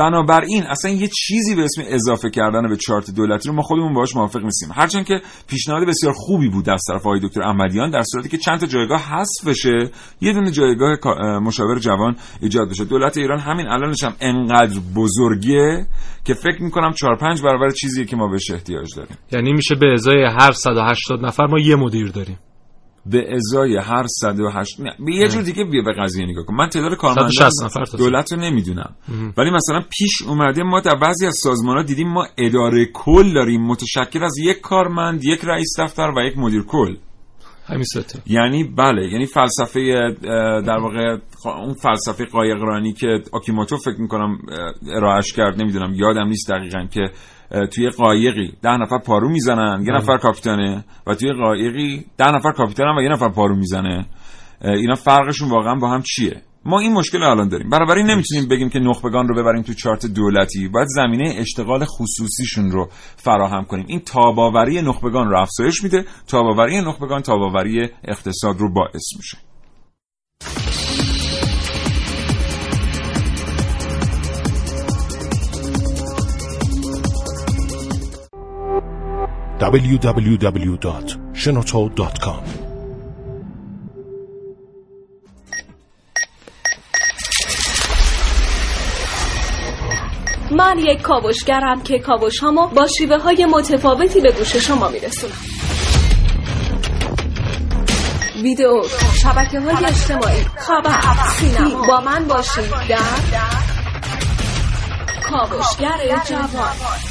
بنابراین 0.00 0.62
اصلا 0.66 0.90
یه 0.90 1.08
چیزی 1.08 1.54
به 1.54 1.62
اسم 1.62 1.82
اضافه 1.86 2.30
کردن 2.30 2.68
به 2.68 2.76
چارت 2.76 3.10
دولتی 3.10 3.48
رو 3.48 3.54
ما 3.54 3.62
خودمون 3.62 3.94
باهاش 3.94 4.16
موافق 4.16 4.40
نیستیم. 4.42 4.68
هرچند 4.74 5.06
که 5.06 5.20
پیشنهاد 5.48 5.88
بسیار 5.88 6.12
خوبی 6.16 6.48
بود 6.48 6.70
از 6.70 6.82
طرف 6.88 7.00
آقای 7.00 7.20
دکتر 7.20 7.42
احمدیان 7.42 7.90
در 7.90 8.02
صورتی 8.02 8.28
که 8.28 8.38
چند 8.38 8.60
تا 8.60 8.66
جایگاه 8.66 9.00
حذف 9.00 9.48
بشه 9.48 9.90
یه 10.20 10.32
دونه 10.32 10.50
جایگاه 10.50 10.98
مشاور 11.38 11.78
جوان 11.78 12.16
ایجاد 12.40 12.70
بشه. 12.70 12.84
دولت 12.84 13.16
ایران 13.16 13.38
همین 13.38 13.66
الانش 13.66 14.04
هم 14.04 14.14
انقدر 14.20 14.80
بزرگه 14.96 15.86
که 16.24 16.34
فکر 16.34 16.62
می‌کنم 16.62 16.92
4 16.92 17.16
5 17.16 17.42
برابر 17.42 17.70
چیزیه 17.70 18.04
که 18.04 18.16
ما 18.16 18.28
بهش 18.28 18.50
احتیاج 18.50 18.88
داریم. 18.96 19.16
یعنی 19.32 19.52
میشه 19.52 19.74
به 19.74 19.92
ازای 19.92 20.24
هر 20.24 20.52
180 20.52 21.26
نفر 21.26 21.46
ما 21.46 21.58
یه 21.58 21.76
مدیر 21.76 22.08
داریم. 22.08 22.38
به 23.06 23.34
ازای 23.34 23.76
هر 23.76 24.06
108 24.06 24.80
نه. 24.80 24.90
به 25.06 25.14
یه 25.14 25.28
جور 25.28 25.42
دیگه 25.42 25.64
بیا 25.64 25.82
به 25.82 25.92
قضیه 25.92 26.26
نگاه 26.26 26.44
کن. 26.44 26.54
من 26.54 26.68
تعداد 26.68 26.94
کارمندان 26.96 27.30
دولت 27.98 28.32
رو 28.32 28.38
نمی‌دونم. 28.40 28.94
ولی 29.36 29.50
مثلا 29.50 29.80
پیش 29.98 30.22
اومده 30.22 30.62
ما 30.62 30.80
در 30.80 30.94
بعضی 30.94 31.26
از 31.26 31.34
سازمان 31.42 31.76
ها 31.76 31.82
دیدیم 31.82 32.08
ما 32.08 32.26
اداره 32.38 32.86
کل 32.94 33.32
داریم. 33.34 33.66
متشکل 33.66 34.24
از 34.24 34.38
یک 34.38 34.60
کارمند 34.60 35.24
یک 35.24 35.40
رئیس 35.44 35.80
دفتر 35.80 36.12
و 36.16 36.20
یک 36.26 36.38
مدیر 36.38 36.62
کل. 36.62 36.96
همین 37.66 37.84
یعنی 38.26 38.64
بله 38.64 39.12
یعنی 39.12 39.26
فلسفه 39.26 39.80
در 40.66 40.78
واقع 40.78 41.16
اون 41.44 41.74
فلسفه 41.74 42.24
قایقرانی 42.24 42.92
که 42.92 43.22
آکیموتو 43.32 43.76
فکر 43.76 44.00
می‌کنم 44.00 44.38
ارائهش 44.94 45.32
کرد 45.32 45.62
نمی‌دونم 45.62 45.94
یادم 45.94 46.28
نیست 46.28 46.50
دقیقا 46.50 46.86
که 46.92 47.10
توی 47.66 47.90
قایقی 47.90 48.52
ده 48.62 48.76
نفر 48.76 48.98
پارو 48.98 49.28
می‌زنن 49.28 49.84
یه 49.86 49.92
نفر 49.92 50.18
کاپیتانه 50.18 50.84
و 51.06 51.14
توی 51.14 51.32
قایقی 51.32 52.04
ده 52.18 52.30
نفر 52.30 52.52
کاپیتانن 52.52 52.98
و 52.98 53.02
یه 53.02 53.08
نفر 53.08 53.28
پارو 53.28 53.56
می‌زنه. 53.56 54.06
اینا 54.62 54.94
فرقشون 54.94 55.48
واقعا 55.48 55.74
با 55.74 55.90
هم 55.90 56.02
چیه؟ 56.02 56.42
ما 56.64 56.80
این 56.80 56.92
مشکل 56.92 57.22
الان 57.22 57.48
داریم. 57.48 57.70
برابری 57.70 58.02
نمی‌تونیم 58.02 58.48
بگیم 58.48 58.68
که 58.68 58.78
نخبگان 58.78 59.28
رو 59.28 59.34
ببریم 59.34 59.62
تو 59.62 59.74
چارت 59.74 60.06
دولتی. 60.06 60.68
باید 60.68 60.88
زمینه 60.88 61.34
اشتغال 61.36 61.84
خصوصیشون 61.84 62.70
رو 62.70 62.88
فراهم 63.16 63.64
کنیم. 63.64 63.84
این 63.88 64.00
تاباوری 64.00 64.82
نخبگان 64.82 65.30
رو 65.30 65.40
افزایش 65.40 65.82
میده. 65.82 66.04
تاباوری 66.26 66.80
نخبگان 66.80 67.22
تاباوری 67.22 67.88
اقتصاد 68.04 68.58
رو 68.58 68.72
باعث 68.72 69.16
میشه. 69.16 69.38
www.shenoto.com 79.60 82.59
من 90.50 90.78
یک 90.78 91.02
کاوشگرم 91.02 91.82
که 91.82 91.98
کاوش 91.98 92.38
هامو 92.38 92.66
با 92.66 92.86
شیوه 92.86 93.18
های 93.18 93.46
متفاوتی 93.46 94.20
به 94.20 94.32
گوش 94.32 94.56
شما 94.56 94.88
میرسونم. 94.88 95.32
ویدیو 98.42 98.82
شبکه 99.22 99.60
های 99.60 99.84
اجتماعی 99.84 100.44
خبر 100.56 101.00
سینما. 101.38 101.86
با 101.86 102.00
من 102.00 102.24
باشید 102.24 102.70
در 102.88 102.98
کاوشگر 105.30 106.20
جوان. 106.28 107.09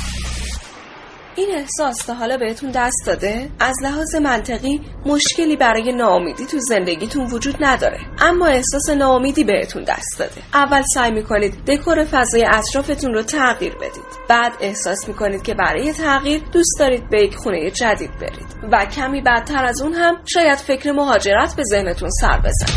این 1.40 1.50
احساس 1.56 2.06
تا 2.06 2.14
حالا 2.14 2.38
بهتون 2.38 2.72
دست 2.72 3.04
داده؟ 3.08 3.50
از 3.60 3.76
لحاظ 3.84 4.16
منطقی 4.16 4.82
مشکلی 5.06 5.56
برای 5.56 5.92
ناامیدی 5.92 6.46
تو 6.46 6.58
زندگیتون 6.60 7.26
وجود 7.26 7.56
نداره. 7.60 8.00
اما 8.22 8.48
احساس 8.48 8.90
ناامیدی 8.90 9.44
بهتون 9.44 9.84
دست 9.84 10.20
داده. 10.20 10.42
اول 10.54 10.82
سعی 10.94 11.12
می‌کنید 11.12 11.66
دکور 11.68 12.04
فضای 12.04 12.46
اطرافتون 12.46 13.14
رو 13.14 13.22
تغییر 13.22 13.76
بدید. 13.76 14.04
بعد 14.30 14.52
احساس 14.62 15.08
می‌کنید 15.08 15.42
که 15.42 15.54
برای 15.54 15.94
تغییر 15.94 16.42
دوست 16.52 16.80
دارید 16.80 17.10
به 17.10 17.24
یک 17.24 17.36
خونه 17.36 17.72
جدید 17.72 18.12
برید. 18.22 18.48
و 18.72 18.86
کمی 18.86 19.22
بعدتر 19.22 19.66
از 19.66 19.82
اون 19.82 19.94
هم 19.94 20.16
شاید 20.26 20.58
فکر 20.58 20.92
مهاجرت 20.92 21.56
به 21.56 21.64
ذهنتون 21.64 22.10
سر 22.10 22.40
بزن 22.40 22.74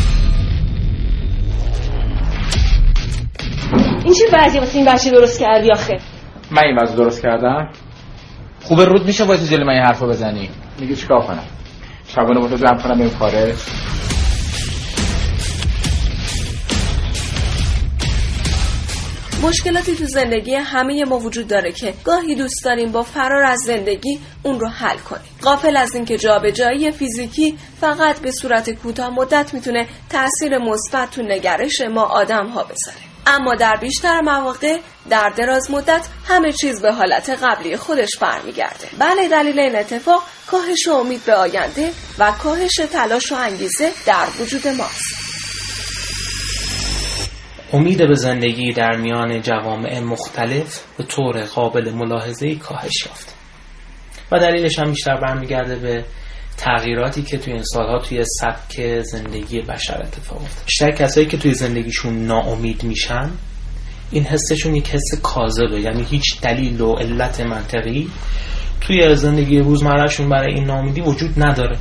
این 4.05 4.13
چه 4.13 4.25
وضعی 4.33 4.59
واسه 4.59 4.77
این 4.77 4.85
بچه 4.85 5.11
درست 5.11 5.39
کردی 5.39 5.71
آخه؟ 5.71 5.97
من 6.51 6.63
این 6.63 6.79
وضع 6.79 6.95
درست 6.95 7.21
کردم؟ 7.21 7.71
خوبه 8.63 8.85
رود 8.85 9.05
میشه 9.05 9.25
باید 9.25 9.43
جلو 9.43 9.65
من 9.65 9.73
این 9.73 9.83
حرفو 9.83 10.07
بزنی. 10.07 10.49
میگه 10.79 10.95
چیکار 10.95 11.21
کنم؟ 11.27 11.43
شبانه 12.07 12.39
با 12.39 12.47
تو 12.47 12.55
جمع 12.55 12.81
کنم 12.83 12.99
این 12.99 13.09
کاره 13.09 13.55
مشکلاتی 19.43 19.95
تو 19.95 20.05
زندگی 20.05 20.55
همه 20.55 21.05
ما 21.05 21.19
وجود 21.19 21.47
داره 21.47 21.71
که 21.71 21.93
گاهی 22.03 22.35
دوست 22.35 22.65
داریم 22.65 22.91
با 22.91 23.01
فرار 23.01 23.43
از 23.43 23.59
زندگی 23.65 24.19
اون 24.43 24.59
رو 24.59 24.67
حل 24.67 24.97
کنیم. 24.97 25.21
قافل 25.41 25.77
از 25.77 25.95
اینکه 25.95 26.17
جابجایی 26.17 26.91
فیزیکی 26.91 27.57
فقط 27.81 28.19
به 28.19 28.31
صورت 28.31 28.69
کوتاه 28.69 29.09
مدت 29.09 29.53
می‌تونه 29.53 29.87
تاثیر 30.09 30.57
مثبت 30.57 31.11
تو 31.11 31.21
نگرش 31.21 31.81
ما 31.81 32.01
آدم 32.01 32.47
ها 32.47 32.63
بذاره. 32.63 33.12
اما 33.27 33.55
در 33.55 33.75
بیشتر 33.81 34.21
مواقع 34.21 34.79
در 35.09 35.29
دراز 35.37 35.71
مدت 35.71 36.07
همه 36.27 36.51
چیز 36.51 36.81
به 36.81 36.91
حالت 36.91 37.29
قبلی 37.29 37.77
خودش 37.77 38.09
برمیگرده. 38.21 38.87
بله 38.99 39.29
دلیل 39.29 39.59
این 39.59 39.75
اتفاق 39.75 40.23
کاهش 40.47 40.87
امید 40.87 41.25
به 41.25 41.33
آینده 41.33 41.91
و 42.19 42.31
کاهش 42.31 42.75
تلاش 42.91 43.31
و 43.31 43.35
انگیزه 43.35 43.91
در 44.05 44.25
وجود 44.39 44.67
ماست. 44.67 45.23
امید 47.73 47.97
به 47.97 48.15
زندگی 48.15 48.73
در 48.73 48.95
میان 48.95 49.41
جوامع 49.41 49.99
مختلف 49.99 50.83
به 50.97 51.03
طور 51.03 51.41
قابل 51.41 51.91
ملاحظه 51.91 52.55
کاهش 52.55 53.05
یافت. 53.05 53.35
و 54.31 54.39
دلیلش 54.39 54.79
هم 54.79 54.91
بیشتر 54.91 55.15
برمیگرده 55.15 55.75
به 55.75 56.05
تغییراتی 56.57 57.23
که 57.23 57.37
توی 57.37 57.53
این 57.53 57.63
سالها 57.63 57.99
توی 57.99 58.23
سبک 58.25 59.01
زندگی 59.01 59.61
بشر 59.61 60.01
اتفاق 60.03 60.41
افتاد. 60.41 60.65
بیشتر 60.65 60.91
کسایی 60.91 61.27
که 61.27 61.37
توی 61.37 61.53
زندگیشون 61.53 62.25
ناامید 62.25 62.83
میشن 62.83 63.29
این 64.11 64.23
حسشون 64.23 64.75
یک 64.75 64.89
حس 64.89 65.21
کاذبه. 65.23 65.81
یعنی 65.81 66.03
هیچ 66.03 66.41
دلیل 66.41 66.81
و 66.81 66.93
علت 66.93 67.41
منطقی 67.41 68.09
توی 68.81 69.15
زندگی 69.15 69.59
روزمرهشون 69.59 70.29
برای 70.29 70.53
این 70.53 70.63
ناامیدی 70.63 71.01
وجود 71.01 71.43
نداره. 71.43 71.77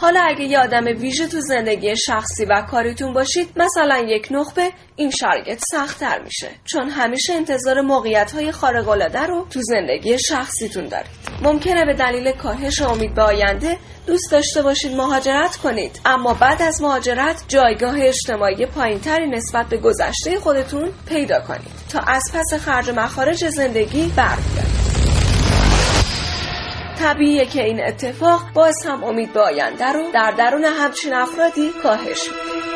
حالا 0.00 0.20
اگه 0.20 0.44
یه 0.44 0.58
آدم 0.58 0.84
ویژه 0.84 1.26
تو 1.26 1.40
زندگی 1.40 1.96
شخصی 1.96 2.44
و 2.44 2.62
کاریتون 2.70 3.12
باشید 3.12 3.48
مثلا 3.56 3.98
یک 3.98 4.28
نخبه 4.30 4.70
این 4.96 5.10
شرایط 5.10 5.62
سختتر 5.72 6.22
میشه. 6.22 6.48
چون 6.64 6.88
همیشه 6.90 7.32
انتظار 7.32 7.80
موقعیت 7.80 8.32
های 8.32 8.52
خارق 8.52 8.88
رو 9.28 9.46
تو 9.50 9.60
زندگی 9.62 10.18
شخصیتون 10.18 10.86
دارید. 10.86 11.10
ممکنه 11.42 11.84
به 11.84 11.94
دلیل 11.94 12.32
کاهش 12.32 12.82
امید 12.82 13.14
به 13.14 13.22
آینده 13.22 13.76
دوست 14.06 14.30
داشته 14.32 14.62
باشید 14.62 14.96
مهاجرت 14.96 15.56
کنید 15.56 16.00
اما 16.04 16.34
بعد 16.34 16.62
از 16.62 16.82
مهاجرت 16.82 17.44
جایگاه 17.48 17.96
اجتماعی 18.00 18.66
پایینتری 18.66 19.30
نسبت 19.30 19.66
به 19.66 19.76
گذشته 19.76 20.38
خودتون 20.40 20.88
پیدا 21.08 21.40
کنید 21.40 21.72
تا 21.92 21.98
از 21.98 22.22
پس 22.34 22.60
خرج 22.60 22.90
مخارج 22.90 23.48
زندگی 23.48 24.12
برگردید 24.16 24.87
طبیعیه 26.98 27.46
که 27.46 27.64
این 27.64 27.84
اتفاق 27.84 28.40
باز 28.54 28.86
هم 28.86 29.04
امید 29.04 29.32
به 29.32 29.40
رو 29.94 30.10
در 30.14 30.30
درون 30.38 30.64
همچین 30.64 31.14
افرادی 31.14 31.70
کاهش 31.82 32.28
میده. 32.28 32.68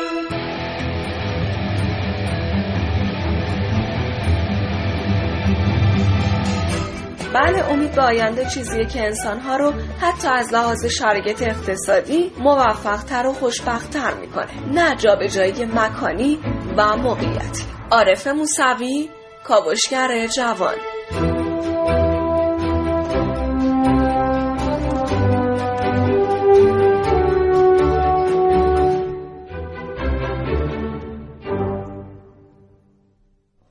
بله 7.33 7.71
امید 7.71 7.95
به 7.95 8.01
آینده 8.01 8.45
چیزیه 8.45 8.85
که 8.85 9.03
انسانها 9.03 9.55
رو 9.55 9.73
حتی 10.01 10.27
از 10.27 10.53
لحاظ 10.53 10.85
شرایط 10.85 11.41
اقتصادی 11.41 12.31
موفقتر 12.39 13.27
و 13.27 13.33
خوشبختتر 13.33 14.13
می‌کنه. 14.13 14.73
نه 14.73 14.95
جابجایی 14.95 15.65
مکانی 15.65 16.39
و 16.77 16.97
موقعیتی. 16.97 17.63
عارف 17.91 18.27
موسوی 18.27 19.09
کاوشگر 19.43 20.27
جوان. 20.27 20.75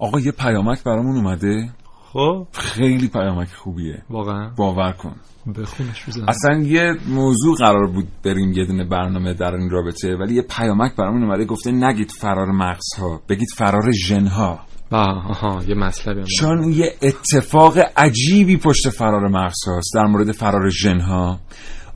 آقا 0.03 0.21
یه 0.21 0.33
پیامک 0.33 0.85
برامون 0.85 1.17
اومده؟ 1.17 1.71
خب. 2.13 2.47
خیلی 2.53 3.09
پیامک 3.09 3.49
خوبیه. 3.49 4.03
واقعا. 4.11 4.51
باور 4.57 4.93
کن. 4.93 5.17
بخونش 5.57 6.09
بزن. 6.09 6.25
اصلا 6.29 6.59
یه 6.63 6.93
موضوع 7.09 7.57
قرار 7.59 7.87
بود 7.87 8.09
بریم 8.25 8.53
یه 8.53 8.65
دونه 8.65 8.85
برنامه 8.85 9.35
در 9.35 9.55
این 9.55 9.71
رابطه 9.71 10.17
ولی 10.17 10.35
یه 10.35 10.43
پیامک 10.43 10.97
برامون 10.97 11.23
اومده 11.23 11.45
گفته 11.45 11.71
نگید 11.71 12.11
فرار 12.11 12.51
مغزها 12.51 13.21
بگید 13.29 13.49
فرار 13.57 13.93
ژنها. 13.93 14.61
آها 14.91 15.63
یه 15.69 15.75
هم. 16.07 16.25
چون 16.39 16.73
یه 16.73 16.95
اتفاق 17.03 17.79
عجیبی 17.97 18.57
پشت 18.57 18.89
فرار 18.89 19.29
مغز 19.29 19.65
هاست 19.67 19.93
در 19.95 20.05
مورد 20.07 20.33
فرار 20.33 20.71
ژنها. 20.71 21.41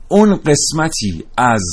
اون 0.09 0.35
قسمتی 0.35 1.23
از 1.37 1.63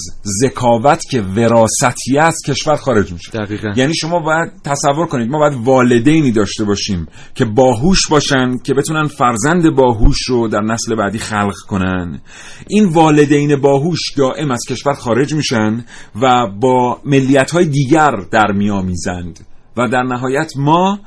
ذکاوت 0.43 1.03
که 1.11 1.21
وراثتی 1.21 2.19
از 2.19 2.39
کشور 2.47 2.77
خارج 2.77 3.13
میشه. 3.13 3.31
دقیقا. 3.31 3.73
یعنی 3.77 3.95
شما 3.95 4.19
باید 4.19 4.53
تصور 4.65 5.07
کنید 5.07 5.31
ما 5.31 5.39
باید 5.39 5.55
والدینی 5.65 6.33
داشته 6.33 6.65
باشیم 6.65 7.07
که 7.35 7.45
باهوش 7.45 8.09
باشن 8.09 8.59
که 8.59 8.75
بتونن 8.75 9.07
فرزند 9.07 9.71
باهوش 9.71 10.23
رو 10.29 10.49
در 10.49 10.61
نسل 10.61 10.95
بعدی 10.95 11.19
خلق 11.19 11.57
کنن. 11.69 12.21
این 12.69 12.89
والدین 12.89 13.57
باهوش 13.57 14.01
دائم 14.17 14.51
از 14.51 14.61
کشور 14.69 14.95
خارج 14.95 15.35
میشن 15.35 15.85
و 16.23 16.47
با 16.61 17.01
ملیت 17.05 17.51
های 17.51 17.65
دیگر 17.65 18.11
در 18.31 18.53
میامیزند 18.53 19.41
و 19.77 19.89
در 19.89 20.03
نهایت 20.03 20.53
ما 20.57 20.99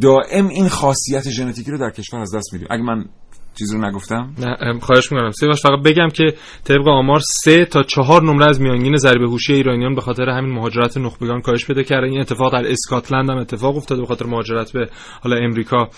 دائم 0.00 0.48
این 0.48 0.68
خاصیت 0.68 1.30
ژنتیکی 1.30 1.70
رو 1.70 1.78
در 1.78 1.90
کشور 1.90 2.20
از 2.20 2.34
دست 2.34 2.52
میدیم. 2.52 2.68
اگه 2.70 2.82
من 2.82 3.04
چیزی 3.58 3.76
رو 3.76 3.84
نگفتم؟ 3.84 4.34
نه 4.38 4.80
خواهش 4.80 5.12
می‌کنم. 5.12 5.30
سیاوش 5.30 5.62
فقط 5.62 5.82
بگم 5.84 6.08
که 6.08 6.34
طبق 6.64 6.88
آمار 6.88 7.20
سه 7.44 7.64
تا 7.64 7.82
چهار 7.82 8.22
نمره 8.22 8.48
از 8.48 8.60
میانگین 8.60 8.96
ضریب 8.96 9.22
هوشی 9.22 9.52
ایرانیان 9.54 9.94
به 9.94 10.00
خاطر 10.00 10.28
همین 10.28 10.52
مهاجرت 10.52 10.96
نخبگان 10.98 11.40
کاهش 11.40 11.66
پیدا 11.66 11.82
کرده 11.82 12.06
این 12.06 12.20
اتفاق 12.20 12.52
در 12.52 12.70
اسکاتلند 12.70 13.30
هم 13.30 13.36
اتفاق 13.36 13.76
افتاده 13.76 14.00
به 14.00 14.06
خاطر 14.06 14.26
مهاجرت 14.26 14.72
به 14.72 14.88
حالا 15.22 15.36
امریکا. 15.36 15.88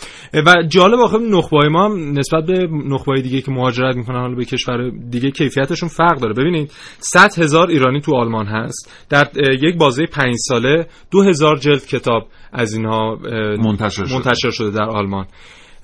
و 0.46 0.54
جالب 0.68 1.00
آخه 1.00 1.18
نخبای 1.18 1.68
ما 1.68 1.84
هم 1.84 2.18
نسبت 2.18 2.44
به 2.44 2.68
نخبای 2.86 3.22
دیگه 3.22 3.40
که 3.40 3.50
مهاجرت 3.50 3.96
می‌کنن 3.96 4.20
حالا 4.20 4.34
به 4.34 4.44
کشور 4.44 4.90
دیگه 5.10 5.30
کیفیتشون 5.30 5.88
فرق 5.88 6.20
داره. 6.20 6.34
ببینید 6.34 6.72
100 6.98 7.38
هزار 7.38 7.68
ایرانی 7.68 8.00
تو 8.00 8.14
آلمان 8.14 8.46
هست. 8.46 9.06
در 9.08 9.28
یک 9.62 9.76
بازه 9.78 10.06
پنج 10.06 10.34
ساله 10.48 10.86
دو 11.10 11.22
هزار 11.22 11.56
جلد 11.56 11.86
کتاب 11.86 12.28
از 12.52 12.72
اینها 12.74 13.18
منتشر 13.58 14.04
شده. 14.04 14.14
منتشر 14.14 14.50
شده 14.50 14.70
در 14.70 14.88
آلمان. 14.88 15.26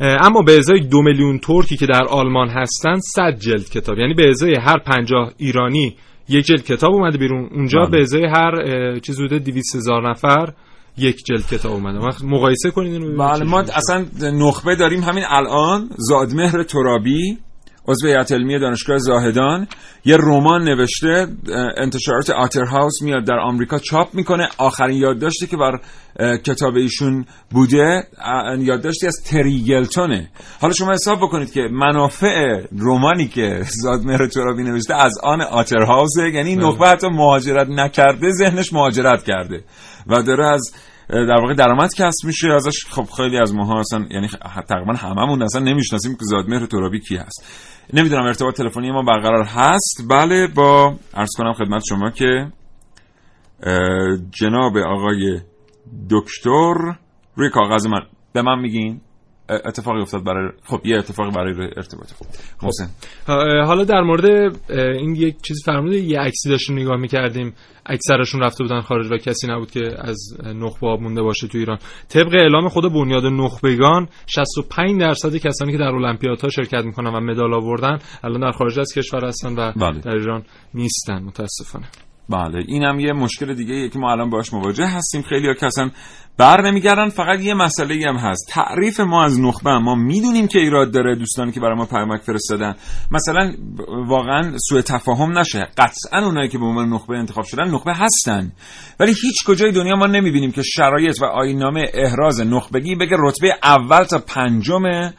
اما 0.01 0.43
به 0.43 0.59
ازای 0.59 0.81
دو 0.81 1.03
میلیون 1.03 1.39
ترکی 1.39 1.77
که 1.77 1.87
در 1.87 2.05
آلمان 2.05 2.49
هستن 2.49 2.99
100 3.15 3.39
جلد 3.39 3.69
کتاب. 3.71 3.99
یعنی 3.99 4.15
به 4.15 4.29
ازای 4.31 4.55
هر 4.55 4.79
پنجاه 4.79 5.33
ایرانی 5.37 5.97
یک 6.29 6.45
جلد 6.45 6.65
کتاب 6.65 6.95
اومده 6.95 7.19
بیرون. 7.19 7.49
اونجا 7.53 7.81
بله. 7.81 7.91
به 7.91 8.01
ازای 8.01 8.25
هر 8.25 8.53
چیز 8.99 9.21
حدود 9.21 9.45
200 9.45 9.77
هزار 9.77 10.11
نفر 10.11 10.53
یک 10.99 11.17
جلد 11.27 11.47
کتاب 11.47 11.73
اومده. 11.73 11.99
وقت 11.99 12.25
مقایسه 12.25 12.71
کنید 12.71 12.93
اینو 12.93 13.19
بله 13.19 13.45
ما. 13.45 13.61
اصلا 13.61 14.05
نخبه 14.33 14.77
داریم 14.77 15.01
همین 15.01 15.25
الان. 15.29 15.91
زادمهر 15.97 16.63
ترابی. 16.63 17.39
عضو 17.89 18.07
هیئت 18.07 18.33
علمی 18.33 18.59
دانشگاه 18.59 18.99
زاهدان 18.99 19.67
یه 20.05 20.17
رمان 20.17 20.65
نوشته 20.65 21.27
انتشارات 21.77 22.31
آتر 22.31 22.65
هاوس 22.65 23.03
میاد 23.03 23.25
در 23.25 23.39
آمریکا 23.39 23.79
چاپ 23.79 24.15
می‌کنه. 24.15 24.49
آخرین 24.59 24.99
یادداشتی 24.99 25.47
که 25.47 25.57
بر 25.57 25.81
کتاب 26.37 26.77
ایشون 26.77 27.25
بوده 27.51 28.03
یادداشتی 28.59 29.07
از 29.07 29.23
تریگلتونه 29.27 30.31
حالا 30.61 30.75
شما 30.75 30.93
حساب 30.93 31.19
بکنید 31.19 31.53
که 31.53 31.61
منافع 31.61 32.61
رمانی 32.79 33.29
که 33.29 33.61
زادمهر 33.83 34.27
ترابی 34.27 34.63
نوشته 34.63 34.95
از 34.95 35.19
آن 35.23 35.41
آتر 35.41 35.77
یعنی 36.35 36.49
این 36.49 36.61
نخبه 36.61 36.89
حتی 36.89 37.09
مهاجرت 37.09 37.69
نکرده 37.69 38.31
ذهنش 38.31 38.73
مهاجرت 38.73 39.23
کرده. 39.23 39.65
و 40.07 40.23
داره 40.23 40.47
از 40.47 40.73
در 41.09 41.41
واقع 41.41 41.55
درآمد 41.55 41.95
کسب 41.95 42.27
میشه 42.27 42.49
ازش. 42.53 42.85
خب 42.91 43.05
خیلی 43.17 43.39
از 43.39 43.55
ماها 43.55 43.81
اصلا 43.81 44.07
یعنی 44.11 44.29
تقریبا 44.69 44.93
هممون 44.93 45.43
اصلا 45.43 45.63
نمی‌شناسیم 45.63 46.13
که 46.13 46.25
زادمهر 46.25 46.67
ترابی 46.67 47.01
کی 47.01 47.17
هست. 47.17 47.45
نمی‌دونم 47.93 48.27
ارتباط 48.27 48.57
تلفنی 48.57 48.91
ما 48.91 49.03
برقرار 49.03 49.45
هست. 49.45 50.03
بله 50.11 50.47
با 50.47 50.97
عرض 51.15 51.31
کنم 51.39 51.53
خدمت 51.53 51.83
شما 51.89 52.11
که 52.11 52.53
جناب 54.31 54.77
آقای 54.77 55.41
دکتر 56.11 56.75
روی 57.35 57.51
کاغذ 57.51 57.87
من. 57.87 58.03
به 58.33 58.43
من 58.43 58.59
میگین؟ 58.59 59.01
اتفاقی 59.49 60.01
افتاد 60.01 60.25
برای 60.25 60.51
خب 60.65 60.81
یه 60.85 60.99
اتفاقی 60.99 61.31
برای 61.31 61.55
ارتباط. 61.77 62.13
خوب 62.13 62.27
محسن. 62.63 62.89
ها- 63.29 63.65
حالا 63.67 63.85
در 63.85 64.01
مورد 64.01 64.25
این 64.71 65.15
یک 65.15 65.37
چیز 65.43 65.63
فرموده 65.65 65.97
یه 65.99 66.21
عکسی 66.21 66.49
داشتیم 66.49 66.79
نگاه 66.79 66.97
می‌کردیم. 66.97 67.55
اکثرشون 67.87 68.41
رفته 68.41 68.65
بودن 68.65 68.81
خارج 68.81 69.13
و 69.13 69.17
کسی 69.17 69.47
نبود 69.47 69.71
که 69.71 69.81
از 69.99 70.37
نخبه 70.55 70.97
مونده 70.97 71.23
باشه 71.23 71.49
تو 71.49 71.59
ایران. 71.59 71.79
طبق 72.09 72.35
اعلام 72.35 72.69
خود 72.69 72.93
بنیاد 72.93 73.25
نخبگان 73.25 74.09
65 74.27 75.01
درصد 75.01 75.37
کسانی 75.37 75.73
که 75.73 75.79
در 75.79 75.85
المپیادها 75.85 76.49
شرکت 76.49 76.85
می‌کنن 76.85 77.15
و 77.15 77.21
مدال 77.21 77.55
آوردن 77.55 77.99
الان 78.25 78.41
در 78.41 78.53
خارج 78.53 78.79
از 78.79 78.93
کشور 78.97 79.25
هستن 79.25 79.55
و 79.55 79.73
بله. 79.77 80.01
در 80.01 80.17
ایران 80.17 80.43
نیستن 80.75 81.23
متاسفانه. 81.23 81.87
بله 82.29 82.65
اینم 82.67 83.01
یه 83.01 83.13
مشکل 83.13 83.55
دیگه 83.55 83.89
که 83.89 83.99
ما 83.99 84.13
الان 84.13 84.31
باش 84.31 84.53
مواجه 84.53 84.87
هستیم. 84.87 85.23
خیلی 85.23 85.47
ها 85.47 85.67
اصلا 85.67 85.91
بر 86.39 86.71
نمیگردن 86.71 87.09
فقط 87.09 87.41
یه 87.41 87.55
مسئله 87.55 88.09
هم 88.09 88.17
هست. 88.17 88.49
تعریف 88.49 89.01
ما 89.01 89.25
از 89.25 89.41
نخبه 89.41 89.79
ما 89.79 89.95
می‌دونیم 89.95 90.49
که 90.49 90.59
ایراد 90.59 90.93
داره 90.93 91.17
دوستانی 91.17 91.53
که 91.53 91.61
برای 91.61 91.77
ما 91.77 91.87
پیامک 91.87 92.21
فرستادن. 92.21 92.75
مثلا 93.11 93.53
واقعا 94.07 94.59
سوء 94.69 94.81
تفاهم 94.81 95.39
نشه. 95.39 95.69
قطعا 95.79 96.27
اونایی 96.27 96.49
که 96.49 96.59
به 96.59 96.65
عنوان 96.65 96.89
نخبه 96.89 97.19
انتخاب 97.19 97.45
شدن 97.45 97.71
نخبه 97.71 97.95
هستن. 97.95 98.53
ولی 99.01 99.15
هیچ 99.23 99.45
کجای 99.47 99.73
دنیا 99.73 99.97
ما 99.97 100.07
نمی‌بینیم 100.07 100.53
که 100.53 100.63
شرایط 100.63 101.23
و 101.23 101.25
آیین‌نامه 101.25 101.85
احراز 101.95 102.41
نخبگی 102.41 102.95
بگه 102.95 103.17
رتبه 103.19 103.55
اول 103.63 104.05
تا 104.05 104.19
پنجم 104.19 104.85
اه، 104.85 105.13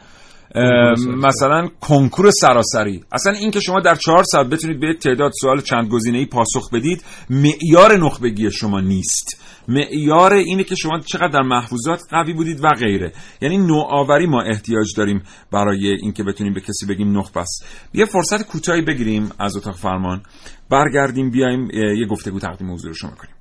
مثلا 1.17 1.67
کنکور 1.81 2.31
سراسری. 2.31 3.03
اصلا 3.11 3.33
این 3.33 3.51
که 3.51 3.59
شما 3.59 3.79
در 3.79 3.95
چهار 3.95 4.23
ساعت 4.23 4.47
بتونید 4.47 4.79
به 4.79 4.87
یک 4.87 4.99
تعداد 4.99 5.31
سوال 5.41 5.61
چند 5.61 5.89
گزینه‌ای 5.89 6.25
پاسخ 6.25 6.73
بدید 6.73 7.03
معیار 7.29 7.97
نخبگی 7.97 8.51
شما 8.51 8.81
نیست. 8.81 9.41
معیار 9.67 10.33
اینه 10.33 10.63
که 10.63 10.75
شما 10.75 10.99
چقدر 10.99 11.27
در 11.27 11.41
محفوظات 11.41 12.01
قوی 12.09 12.33
بودید 12.33 12.63
و 12.63 12.67
غیره. 12.67 13.11
یعنی 13.41 13.57
نوآوری 13.57 14.25
ما 14.25 14.41
احتیاج 14.41 14.87
داریم 14.97 15.23
برای 15.51 15.87
اینکه 15.87 16.23
بتونیم 16.23 16.53
به 16.53 16.61
کسی 16.61 16.85
بگیم 16.89 17.17
نخبه 17.17 17.41
است 17.41 17.65
یه 17.93 18.05
فرصت 18.05 18.47
کوتاهی 18.47 18.81
بگیریم 18.81 19.31
از 19.39 19.57
اتاق 19.57 19.75
فرمان. 19.75 20.21
برگردیم 20.69 21.31
بیایم 21.31 21.69
یه 21.71 22.07
گفتگو 22.07 22.39
تقدیم 22.39 22.73
حضور 22.73 22.93
شما 22.93 23.11
کنیم. 23.11 23.35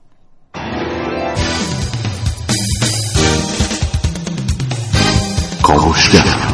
کاوشگر. 5.63 6.54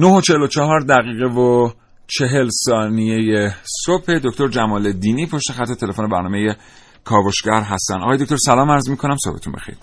نه 0.00 0.16
و 0.16 0.20
چهل 0.20 0.42
و 0.42 0.46
چهار 0.46 0.80
دقیقه 0.80 1.26
و 1.40 1.68
چهل 2.06 2.48
ثانیه 2.68 3.50
صبح. 3.86 4.18
دکتر 4.24 4.48
جمال 4.48 4.92
دینی 4.92 5.26
پشت 5.26 5.52
خط 5.52 5.80
تلفن 5.80 6.08
برنامه 6.08 6.56
کاوشگر 7.04 7.62
هستن. 7.72 8.02
آقای 8.02 8.16
دکتر 8.16 8.36
سلام 8.36 8.70
عرض 8.70 8.90
می‌کنم. 8.90 9.16
صبحتون 9.24 9.52
بخیر. 9.52 9.74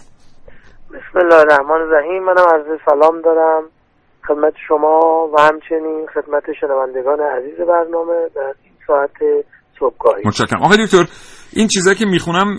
بسم 0.89 1.19
الله 1.19 1.35
الرحمن 1.35 1.81
الرحیم. 1.81 2.23
منم 2.23 2.45
عرض 2.53 2.79
سلام 2.85 3.21
دارم. 3.21 3.63
خدمت 4.27 4.53
شما 4.67 4.99
و 5.33 5.39
همچنین 5.39 6.07
خدمت 6.13 6.43
شنوندگان 6.61 7.19
عزیز 7.19 7.57
برنامه 7.67 8.29
در 8.35 8.53
این 8.63 8.73
ساعت 8.87 9.45
صبحگاهی. 9.79 10.23
متشکرم. 10.25 10.63
آقای 10.63 10.77
دکتر 10.85 11.05
این 11.57 11.67
چیزایی 11.67 11.95
که 11.95 12.05
می‌خونم 12.05 12.57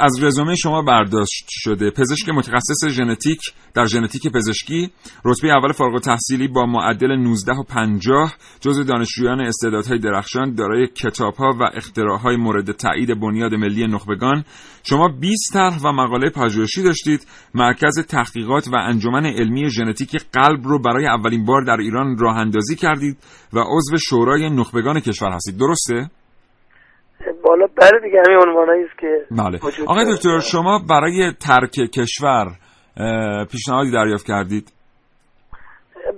از 0.00 0.22
رزومه 0.22 0.54
شما 0.54 0.82
برداشت 0.82 1.46
شده. 1.48 1.90
پزشک 1.90 2.28
متخصص 2.28 2.88
ژنتیک 2.88 3.40
در 3.74 3.86
ژنتیک 3.86 4.32
پزشکی 4.32 4.90
رتبه 5.24 5.48
اول 5.48 5.72
فارغ 5.72 5.94
التحصیلی 5.94 6.48
با 6.48 6.66
معدل 6.66 7.16
19 7.16 7.52
و 7.52 7.62
50 7.62 8.34
جزو 8.60 8.84
دانشجویان 8.84 9.40
استعدادهای 9.40 9.98
درخشان 9.98 10.54
دارای 10.54 10.86
کتابها 10.86 11.50
و 11.60 11.62
اختراعهای 11.74 12.36
مورد 12.36 12.72
تایید 12.72 13.20
بنیاد 13.20 13.54
ملی 13.54 13.86
نخبگان. 13.86 14.44
شما 14.82 15.08
20 15.08 15.52
طرح 15.52 15.78
و 15.84 15.92
مقاله 15.92 16.30
پژوهشی 16.30 16.82
داشتید. 16.82 17.26
مرکز 17.54 17.98
تحقیقات 17.98 18.68
و 18.68 18.76
انجمن 18.76 19.26
علمی 19.26 19.70
ژنتیک 19.70 20.16
قلب 20.32 20.60
رو 20.64 20.78
برای 20.82 21.06
اولین 21.06 21.44
بار 21.44 21.64
در 21.64 21.76
ایران 21.76 22.18
راه 22.18 22.36
اندازی 22.36 22.76
کردید 22.76 23.18
و 23.52 23.58
عضو 23.58 23.96
شورای 24.08 24.50
نخبگان 24.50 25.00
کشور 25.00 25.32
هستید. 25.32 25.56
درسته؟ 25.58 26.10
بالا 27.44 27.66
بله 27.66 28.00
دیگه 28.02 28.22
همین 28.26 28.38
عنوانایی 28.48 28.84
است 28.84 28.98
که 28.98 29.26
بله 29.30 29.58
آقای. 29.86 30.14
دکتر 30.14 30.38
شما 30.38 30.80
برای 30.90 31.32
ترک 31.46 31.70
کشور 31.70 32.46
پیشنهادی 33.52 33.90
دریافت 33.90 34.26
کردید 34.26 34.72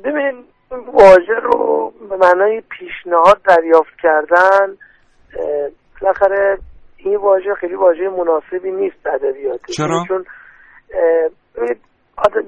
ببینید 0.05 0.44
این 0.70 0.80
واژه 0.92 1.40
رو 1.42 1.92
به 2.11 2.16
معنای 2.16 2.62
پیشنهاد 2.70 3.40
دریافت 3.48 3.92
کردن 4.03 4.76
بالاخره 6.00 6.59
این 6.96 7.16
واژه 7.16 7.55
خیلی 7.61 7.74
واژه 7.74 8.09
مناسبی 8.09 8.70
نیست 8.70 9.07
ادبیات 9.07 9.61
چرا؟ 9.70 10.05
چون 10.09 10.24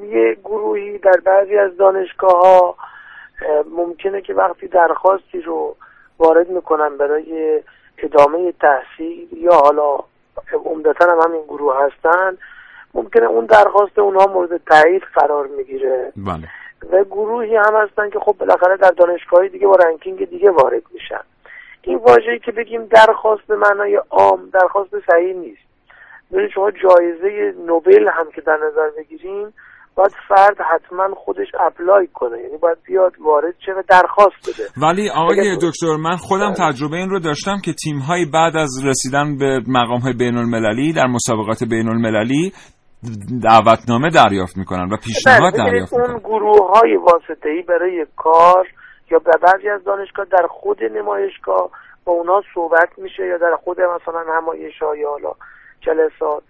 یه 0.03 0.37
گروهی 0.45 0.99
در 0.99 1.21
بعضی 1.25 1.57
از 1.57 1.77
دانشگاه 1.77 2.41
ها 2.41 2.75
ممکنه 3.77 4.21
که 4.21 4.35
وقتی 4.35 4.69
درخواستی 4.69 5.41
رو 5.41 5.77
وارد 6.19 6.49
می‌کنن 6.49 6.97
برای 6.97 7.63
ادامه 7.99 8.53
تحصیل 8.53 9.29
یا 9.33 9.53
حالا 9.53 9.99
عمدتا 10.65 11.13
هم 11.13 11.31
همین 11.31 11.43
گروه 11.43 11.77
هستن 11.85 12.37
ممکنه 12.95 13.27
اون 13.27 13.47
درخواست 13.47 13.99
اونها 13.99 14.27
مورد 14.27 14.61
تایید 14.65 15.03
قرار 15.03 15.47
می‌گیره. 15.47 16.13
بله. 16.17 16.49
و 16.93 17.05
گروهی 17.05 17.57
هم 17.57 17.75
هستن 17.77 18.11
که 18.11 18.19
خب 18.19 18.37
بالاخره 18.39 18.77
در 18.77 18.91
دانشگاهی 18.91 19.49
دیگه 19.49 19.67
با 19.67 19.75
رنکینگ 19.75 20.31
دیگه 20.31 20.51
وارد 20.51 20.83
میشن. 20.93 21.21
این 21.83 21.99
واژه‌ای 21.99 22.39
که 22.39 22.53
بگیم 22.53 22.85
درخواست 22.85 23.43
به 23.47 23.57
معنای 23.57 24.01
عام 24.11 24.51
درخواست 24.53 24.91
صحیح 25.11 25.35
نیست. 25.35 25.63
ببینید 26.33 26.51
شما 26.51 26.71
جایزه 26.71 27.55
نوبل 27.67 28.09
هم 28.09 28.31
که 28.31 28.41
در 28.41 28.57
نظر 28.57 28.91
بگیریم 28.97 29.55
باید 29.97 30.13
فرد 30.29 30.57
حتما 30.61 31.15
خودش 31.15 31.47
اپلای 31.67 32.07
کنه. 32.15 32.39
یعنی 32.39 32.57
باید 32.57 32.79
بیاد 32.87 33.13
وارد 33.21 33.55
و 33.69 33.83
درخواست 33.89 34.49
بده. 34.49 34.87
ولی 34.87 35.11
آقای 35.11 35.57
دکتر 35.63 35.97
من 35.97 36.17
خودم 36.17 36.53
تجربه 36.53 36.97
این 36.97 37.11
رو 37.11 37.21
داشتم 37.21 37.57
که 37.65 37.73
تیم 37.73 37.99
های 37.99 38.25
بعد 38.25 38.57
از 38.57 38.71
رسیدن 38.87 39.39
به 39.39 39.61
مقام 39.69 40.01
های 40.01 40.13
بین 40.13 40.37
المللی 40.37 40.93
در 40.93 41.07
مسابقات 41.07 41.65
بین 41.65 41.89
المللی 41.89 42.53
دعوتنامه 43.43 44.11
دریافت 44.11 44.57
می‌کنن 44.57 44.93
و 44.93 44.97
پیشنهاد 44.97 45.53
بله، 45.53 45.71
دریافت 45.71 45.93
اون 45.93 46.19
گروه 46.19 46.71
های 46.71 46.97
واسطه 46.97 47.49
ای 47.49 47.63
برای 47.63 48.07
کار 48.17 48.69
یا 49.11 49.19
به 49.19 49.31
بعضی 49.43 49.69
از 49.69 49.85
دانشگاه 49.85 50.27
در 50.33 50.47
خود 50.51 50.85
نمایشگاه 50.85 51.71
با 52.05 52.13
اونا 52.13 52.43
صحبت 52.55 52.99
میشه 52.99 53.27
یا 53.27 53.39
در 53.39 53.57
خود 53.65 53.81
مثلا 53.81 54.25
همایش 54.37 54.83
ها 54.83 54.97
یا 54.97 55.11
حالا 55.11 55.33
جلسات. 55.81 56.43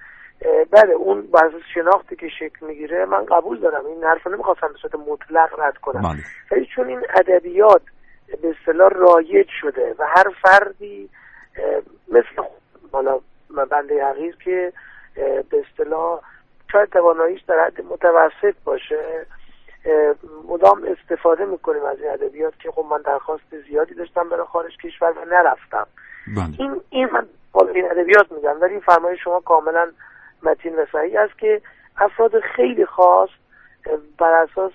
بله 0.71 0.93
اون 0.93 1.23
بر 1.23 1.51
شناختی 1.75 2.17
که 2.17 2.29
شکل 2.29 2.67
می‌گیره 2.67 3.05
من 3.05 3.25
قبول 3.25 3.61
دارم 3.61 3.87
این 3.87 4.05
حرف 4.05 4.27
نمی‌خواستم 4.27 4.69
به 4.69 4.79
صورت 4.79 4.95
مطلق 4.95 5.61
رد 5.61 5.79
کنم 5.79 6.03
بله. 6.03 6.25
ولی 6.51 6.67
چون 6.67 6.89
این 6.89 7.03
ادبیات 7.15 7.83
به 8.43 8.55
اصطلاح 8.61 8.89
رایج 8.89 9.49
شده 9.61 9.95
و 9.99 10.07
هر 10.17 10.25
فردی 10.43 11.09
مثل 12.09 12.49
حالا 12.93 13.21
بنده 13.71 14.05
حقیق 14.05 14.39
که 14.39 14.73
به 15.51 15.65
اصطلاح 15.71 16.21
شاید 16.73 16.89
تواناییش 16.89 17.43
در 17.43 17.65
حد 17.65 17.85
متوسط 17.85 18.55
باشه 18.65 19.27
مدام 20.49 20.85
استفاده 20.85 21.45
می‌کنیم 21.45 21.85
از 21.85 22.01
این 22.01 22.11
ادبیات 22.11 22.59
که 22.59 22.71
خب 22.71 22.85
من 22.91 23.03
درخواست 23.03 23.43
زیادی 23.69 23.95
داشتم 23.95 24.29
برای 24.29 24.47
خارج 24.47 24.77
کشور 24.77 25.11
و 25.11 25.25
نرفتم 25.25 25.87
بله. 26.37 26.55
این 26.59 26.81
این 26.91 27.09
من 27.13 27.27
این 27.75 27.91
ادبیات 27.91 28.33
میگم 28.33 28.61
ولی 28.61 28.73
این 28.73 28.81
فرمایش 28.81 29.25
شما 29.25 29.41
کاملا 29.41 29.91
متین 30.45 30.77
و 30.77 30.87
صحیح 30.93 31.21
است 31.21 31.39
که 31.39 31.61
افراد 31.97 32.41
خیلی 32.41 32.87
خاص 32.87 33.31
بر 34.19 34.33
اساس 34.33 34.73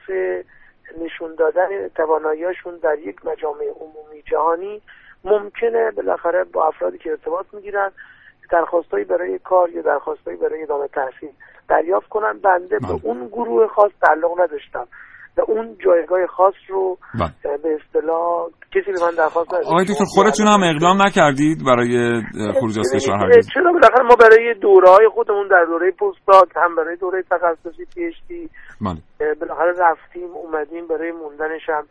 نشون 1.02 1.36
دادن 1.36 1.88
تواناییاشون 1.88 2.78
در 2.78 3.00
یک 3.00 3.26
مجامع 3.26 3.66
عمومی 3.80 4.22
جهانی 4.22 4.82
ممکنه 5.24 5.92
بالاخره 5.92 6.44
با 6.44 6.68
افرادی 6.68 6.98
که 6.98 7.10
ارتباط 7.10 7.46
می‌گیرن 7.54 7.92
درخواستایی 8.52 9.06
برای 9.06 9.40
کار 9.40 9.70
یا 9.70 9.82
درخواستایی 9.82 10.38
برای 10.38 10.64
ادامه 10.64 10.88
تحصیل 10.88 11.30
دریافت 11.68 12.10
کنن. 12.10 12.40
بنده 12.40 12.80
به 12.80 13.00
اون 13.04 13.28
گروه 13.28 13.68
خاص 13.68 13.92
تعلق 14.02 14.42
نداشتم 14.42 14.88
و 15.40 15.52
اون 15.52 15.78
جایگاه 15.86 16.28
خاص 16.28 16.54
رو 16.68 16.98
بله. 17.20 17.58
به 17.58 17.78
اصطلاح 17.80 18.48
کسی 18.76 18.92
به 18.92 19.06
من 19.06 19.16
درخواست 19.18 19.54
نداشت 19.54 19.68
آقای 19.68 19.86
دکتر 19.86 20.06
خودتون 20.08 20.48
هم 20.48 20.64
اقدام 20.64 21.02
نکردید 21.02 21.58
برای 21.66 22.22
خروج 22.60 22.80
از 22.80 22.92
کشور 22.96 23.16
هرگز 23.16 23.48
چرا 23.54 23.72
بالاخره 23.72 24.04
ما 24.04 24.16
برای 24.16 24.54
دوره 24.54 24.90
های 24.90 25.08
خودمون 25.14 25.48
در 25.48 25.66
دوره 25.66 25.92
پستاک 25.92 26.50
هم 26.56 26.76
برای 26.76 26.96
دوره 26.96 27.24
تخصصی 27.32 27.86
پی 27.96 28.06
اچ 28.06 28.16
دی 28.28 28.50
بله. 28.82 29.34
بالاخره 29.34 29.74
رفتیم 29.80 30.30
اومدیم 30.32 30.88
برای 30.88 31.12
موندنش 31.12 31.70
هم 31.70 31.84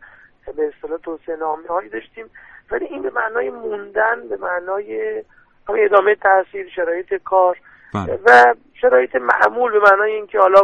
به 0.57 0.71
اصطلاح 0.75 0.99
توسعه 1.03 1.35
نامه 1.35 1.67
هایی 1.69 1.89
داشتیم 1.89 2.25
ولی 2.71 2.85
این 2.85 3.01
به 3.01 3.11
معنای 3.15 3.49
موندن 3.49 4.27
به 4.29 4.37
معنای 4.37 5.23
همین 5.69 5.85
ادامه 5.85 6.15
تحصیل 6.15 6.69
شرایط 6.75 7.13
کار 7.23 7.57
بله. 7.93 8.19
و 8.25 8.53
شرایط 8.81 9.15
معمول 9.15 9.71
به 9.71 9.79
معنای 9.91 10.11
اینکه 10.11 10.39
حالا 10.39 10.61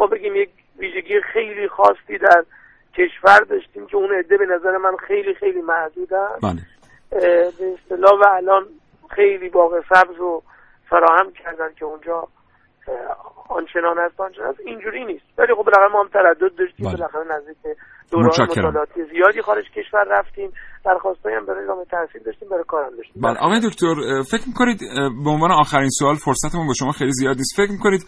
ما 0.00 0.06
بگیم 0.06 0.36
یک 0.36 0.50
ویژگی 0.78 1.20
خیلی 1.20 1.68
خاصی 1.68 2.18
در 2.18 2.44
کشور 2.94 3.38
داشتیم 3.38 3.86
که 3.86 3.96
اون 3.96 4.14
عده 4.14 4.36
به 4.36 4.46
نظر 4.46 4.76
من 4.76 4.96
خیلی 4.96 5.34
خیلی 5.34 5.60
محدودن 5.60 6.28
بله. 6.42 6.62
به 7.10 7.74
اصطلاح 7.74 8.20
و 8.20 8.24
الان 8.36 8.66
خیلی 9.10 9.48
باغ 9.48 9.84
سبز 9.88 10.16
رو 10.16 10.42
فراهم 10.90 11.32
کردن 11.32 11.68
که 11.78 11.84
اونجا 11.84 12.28
آنچنان 13.48 13.98
هست 13.98 14.20
آنچنان 14.20 14.48
هست 14.48 14.60
اینجوری 14.66 15.04
نیست. 15.04 15.24
ولی 15.38 15.54
خب 15.54 15.64
بالاخره 15.64 15.88
ما 15.92 16.00
هم 16.02 16.08
تردد 16.08 16.56
داشتیم 16.58 16.86
بله. 16.86 16.96
بالاخره 16.96 17.24
نزدیک 17.36 17.56
متشکرم. 18.12 18.64
مطالعاتی 18.64 19.00
زیادی 19.12 19.42
خارج 19.42 19.64
کشور 19.76 20.04
رفتیم 20.10 20.50
درخواستایی 20.84 21.36
هم 21.36 21.46
برای 21.46 21.64
ادامه 21.64 21.84
تحصیل 21.84 22.22
داشتیم 22.22 22.48
برای 22.48 22.64
کارم 22.68 22.96
داشتیم. 22.96 23.22
بله. 23.22 23.38
آقای 23.38 23.60
دکتر 23.68 23.94
فکر 24.30 24.48
می‌کنید 24.48 24.78
به 25.24 25.30
عنوان 25.30 25.52
آخرین 25.52 25.90
سوال 25.90 26.14
فرصتمون 26.14 26.66
با 26.66 26.72
شما 26.74 26.92
خیلی 26.92 27.12
زیاد 27.12 27.36
نیست. 27.36 27.56
فکر 27.56 27.72
می‌کنید 27.72 28.02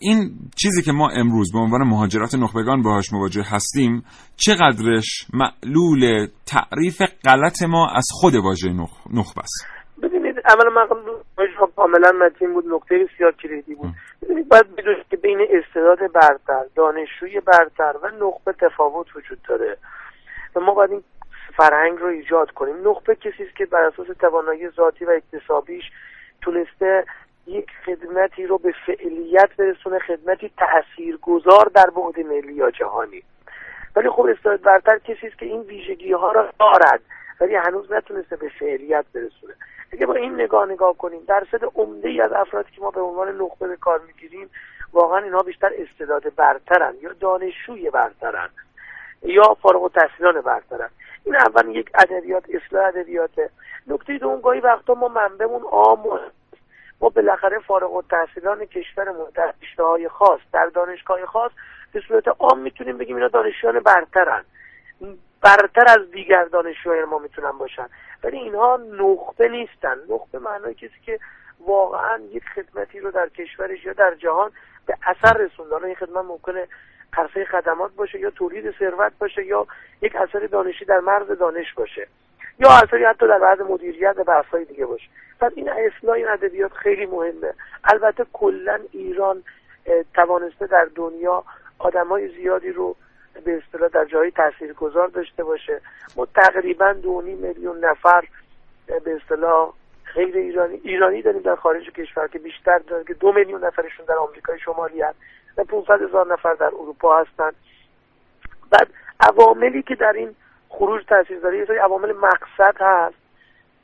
این 0.00 0.18
چیزی 0.62 0.82
که 0.82 0.92
ما 0.92 1.08
امروز 1.08 1.52
به 1.52 1.58
عنوان 1.58 1.82
مهاجرت 1.82 2.34
نخبگان 2.34 2.82
باهاش 2.82 3.12
مواجه 3.12 3.42
هستیم 3.46 4.04
چقدرش 4.36 5.26
معلول 5.34 6.26
تعریف 6.46 7.02
غلط 7.24 7.62
ما 7.62 7.88
از 7.94 8.06
خود 8.20 8.34
واژه 8.34 8.68
نخ... 8.68 8.90
نخبه 9.12 9.40
است؟ 9.40 9.77
اولا 10.48 10.70
من 10.70 10.86
کاملا 11.76 12.12
متین 12.12 12.52
بود 12.52 12.64
نکته 12.68 12.98
بسیار 12.98 13.32
کلیدی 13.32 13.74
بود. 13.74 13.90
باید 14.48 14.76
بدونید 14.76 15.08
که 15.10 15.16
بین 15.16 15.46
استعداد 15.50 16.12
برتر 16.12 16.64
دانشجوی 16.74 17.40
برتر 17.40 17.94
و 18.02 18.08
نخبه 18.08 18.52
تفاوت 18.52 19.16
وجود 19.16 19.42
داره. 19.48 19.76
و 20.56 20.60
ما 20.60 20.74
باید 20.74 20.90
این 20.90 21.04
فرهنگ 21.56 21.98
رو 21.98 22.06
ایجاد 22.06 22.50
کنیم. 22.50 22.88
نخبه 22.88 23.14
کسی 23.14 23.42
است 23.44 23.56
که 23.56 23.66
بر 23.66 23.82
اساس 23.82 24.06
توانایی 24.20 24.68
ذاتی 24.68 25.04
و 25.04 25.10
اکتسابیش 25.10 25.84
تونسته 26.42 27.04
یک 27.46 27.66
خدمتی 27.86 28.46
رو 28.46 28.58
به 28.58 28.74
فعلیت 28.86 29.56
برسونه 29.58 29.98
خدمتی 29.98 30.52
تاثیرگذار 30.56 31.70
در 31.74 31.90
بعد 31.90 32.26
ملی 32.26 32.52
یا 32.52 32.70
جهانی. 32.70 33.22
ولی 33.96 34.10
خب 34.10 34.22
استعداد 34.22 34.62
برتر 34.62 34.98
کسی 34.98 35.26
است 35.26 35.38
که 35.38 35.46
این 35.46 35.60
ویژگی 35.60 36.12
ها 36.12 36.32
را 36.32 36.52
دارد 36.60 37.00
ولی 37.40 37.54
هنوز 37.54 37.92
نتونسته 37.92 38.36
به 38.36 38.48
فعلیت 38.58 39.04
برسونه. 39.14 39.54
اگه 39.92 40.06
با 40.06 40.14
این 40.14 40.34
نگاه 40.34 40.66
نگاه 40.66 40.96
کنیم. 40.96 41.20
درصد 41.28 41.64
عمده 41.74 42.08
ای 42.08 42.20
از 42.20 42.32
افرادی 42.32 42.70
که 42.72 42.80
ما 42.80 42.90
به 42.90 43.00
عنوان 43.00 43.36
نخبه 43.36 43.68
به 43.68 43.76
کار 43.76 44.00
می‌گیریم 44.06 44.50
واقعا 44.92 45.18
اینها 45.18 45.42
بیشتر 45.42 45.70
استعداد 45.76 46.34
برترن 46.34 46.94
یا 47.00 47.12
دانشجوی 47.12 47.90
برترن 47.90 48.48
یا 49.22 49.54
فارغ 49.62 49.82
التحصیلان 49.82 50.40
برترن. 50.40 50.88
این 51.24 51.36
اول 51.36 51.76
یک 51.76 51.90
ادبیات 51.94 52.44
اصلاح 52.48 52.86
ادبیاته. 52.86 53.50
نکته 53.86 54.18
دوم 54.18 54.40
گاهی 54.40 54.60
وقتا 54.60 54.94
ما 54.94 55.08
منبعمون 55.08 55.62
عام 55.62 56.20
ما 57.00 57.08
بالاخره 57.08 57.58
فارغ 57.58 57.94
التحصیلان 57.94 58.64
کشورمون 58.64 59.26
در 59.34 59.54
رشته‌های 59.62 60.08
خاص 60.08 60.40
در 60.52 60.66
دانشگاه 60.66 61.26
خاص 61.26 61.52
به 61.92 62.00
صورت 62.08 62.28
عام 62.28 62.58
می‌تونیم 62.58 62.98
بگیم 62.98 63.16
اینا 63.16 63.28
دانشجویان 63.28 63.80
برترن. 63.80 64.44
برتر 65.42 65.84
از 65.88 66.10
دیگر 66.10 66.44
دانشجوهای 66.44 67.04
ما 67.04 67.18
می‌تونن 67.18 67.52
باشن. 67.52 67.88
ولی 68.24 68.38
اینها 68.38 68.80
نخبه 68.92 69.48
نیستن. 69.48 69.96
نخبه 70.08 70.38
معنای 70.38 70.74
کسی 70.74 71.00
که 71.06 71.20
واقعا 71.60 72.18
یک 72.18 72.44
خدمتی 72.54 73.00
رو 73.00 73.10
در 73.10 73.28
کشورش 73.28 73.84
یا 73.84 73.92
در 73.92 74.14
جهان 74.14 74.50
به 74.86 74.94
اثر 75.06 75.38
رسوند. 75.38 75.72
حالا 75.72 75.86
این 75.86 75.96
خدمت 75.96 76.24
ممکنه 76.24 76.68
عرصه 77.12 77.44
خدمات 77.44 77.92
باشه 77.92 78.20
یا 78.20 78.30
تولید 78.30 78.74
ثروت 78.78 79.12
باشه 79.18 79.44
یا 79.44 79.66
یک 80.02 80.16
اثر 80.16 80.46
دانشی 80.46 80.84
در 80.84 81.00
مرز 81.00 81.28
دانش 81.38 81.74
باشه. 81.74 82.06
یا 82.58 82.70
اثری 82.70 83.04
حتی 83.04 83.28
در 83.28 83.38
بعض 83.38 83.60
مدیریت 83.60 84.14
و 84.18 84.24
بحث‌های 84.24 84.64
دیگه 84.64 84.86
باشه. 84.86 85.08
پس 85.40 85.52
این 85.54 85.68
اصلاح 85.68 86.14
این 86.14 86.28
ادبیات 86.28 86.72
خیلی 86.72 87.06
مهمه. 87.06 87.54
البته 87.84 88.26
کلا 88.32 88.80
ایران 88.92 89.42
توانسته 90.14 90.66
در 90.66 90.88
دنیا 90.94 91.44
آدمای 91.78 92.28
زیادی 92.28 92.72
رو 92.72 92.96
به 93.44 93.56
اصطلاح 93.56 93.88
در 93.88 94.04
جایی 94.04 94.30
تاثیرگذار 94.30 95.08
داشته 95.08 95.44
باشه. 95.44 95.80
ما 96.16 96.26
تقریبا 96.26 96.92
دو 96.92 97.20
میلیون 97.20 97.84
نفر 97.84 98.24
به 98.86 99.16
اصطلاح 99.22 99.72
غیر 100.14 100.36
ایرانی 100.36 100.80
ایرانی 100.84 101.22
داریم 101.22 101.42
در 101.42 101.56
خارج 101.56 101.90
کشور 101.90 102.28
که 102.28 102.38
بیشتر 102.38 102.78
دارن 102.78 103.04
که 103.04 103.14
دو 103.14 103.32
میلیون 103.32 103.64
نفرشون 103.64 104.06
در 104.06 104.14
آمریکای 104.14 104.58
شمالی 104.58 105.02
هست 105.02 105.18
و 105.56 105.64
500 105.64 106.02
هزار 106.02 106.32
نفر 106.32 106.54
در 106.54 106.66
اروپا 106.66 107.20
هستن. 107.20 107.50
بعد 108.70 108.88
عواملی 109.20 109.82
که 109.82 109.94
در 109.94 110.12
این 110.12 110.34
خروج 110.68 111.04
تاثیر 111.04 111.38
داره 111.38 111.58
یه 111.58 111.64
سری 111.64 111.76
عوامل 111.76 112.12
مقصد 112.12 112.76
هست 112.80 113.16